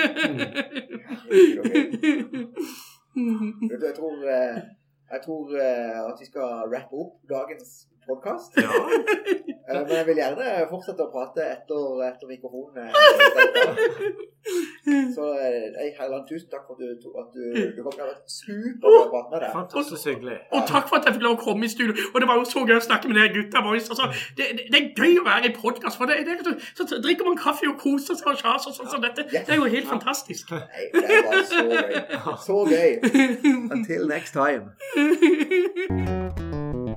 Du, 1.30 2.66
Jeg 3.16 3.94
tror, 3.96 4.16
eh, 4.28 4.58
jeg 5.10 5.20
tror 5.24 5.54
eh, 5.58 6.00
at 6.06 6.20
vi 6.20 6.26
skal 6.26 6.66
rappe 6.74 6.94
opp 7.04 7.16
dagens 7.30 7.88
podkast. 8.06 8.56
Ja. 8.56 8.70
Men 9.70 9.94
jeg 9.94 10.06
vil 10.08 10.20
gjerne 10.22 10.50
fortsette 10.70 11.06
å 11.06 11.10
prate 11.12 11.46
etter, 11.56 12.02
etter 12.08 12.26
mikrofonen. 12.30 12.90
av. 12.90 12.92
Så 15.14 15.24
jeg, 15.36 15.56
hey, 15.76 15.90
Herland, 15.98 16.24
tusen 16.28 16.48
takk 16.50 16.64
for 16.66 16.74
at 16.74 16.80
du, 16.80 17.08
at 17.20 17.28
du, 17.34 17.42
du 17.76 17.82
kom. 17.84 17.92
Det 17.92 18.00
har 18.00 18.08
vært 18.08 18.32
superbra 18.32 19.00
å 19.02 19.08
prate 19.12 19.30
med 19.34 19.42
deg. 19.44 19.50
Fantastisk 19.54 20.08
hyggelig. 20.08 20.38
Og 20.56 20.64
takk 20.70 20.88
for 20.88 20.96
at 20.98 21.08
jeg 21.08 21.16
fikk 21.18 21.26
lov 21.26 21.36
å 21.36 21.40
komme 21.42 21.68
i 21.68 21.72
studio. 21.72 21.92
Og 22.12 22.18
det 22.22 22.28
var 22.30 22.40
jo 22.40 22.46
så 22.48 22.64
gøy 22.64 22.76
å 22.78 22.84
snakke 22.86 23.10
med 23.10 23.20
dere 23.20 23.34
gutta 23.36 23.62
boys. 23.66 23.90
Altså, 23.92 24.08
det, 24.38 24.48
det, 24.56 24.66
det 24.72 24.80
er 24.80 24.86
gøy 24.96 25.20
å 25.20 25.26
være 25.28 25.50
i 25.50 25.54
podkast, 25.56 26.00
for 26.00 26.10
det, 26.10 26.22
det, 26.26 26.56
så, 26.72 26.88
så 26.88 27.00
drikker 27.04 27.28
man 27.28 27.36
kaffe 27.40 27.68
og 27.68 27.76
koser 27.82 28.18
seg 28.18 28.32
og 28.32 28.40
kjaser 28.40 28.72
og 28.72 28.78
sånn 28.80 28.92
som 28.96 29.04
dette. 29.04 29.28
Det 29.30 29.44
er 29.44 29.60
jo 29.60 29.68
helt 29.76 29.90
fantastisk. 29.90 30.54
Nei, 30.56 30.88
det 30.96 31.22
var 31.28 31.44
så 31.52 31.64
gøy. 31.68 31.90
Så 32.48 32.58
gøy. 32.72 32.90
Until 33.76 34.08
next 34.08 34.32
time. 34.36 34.72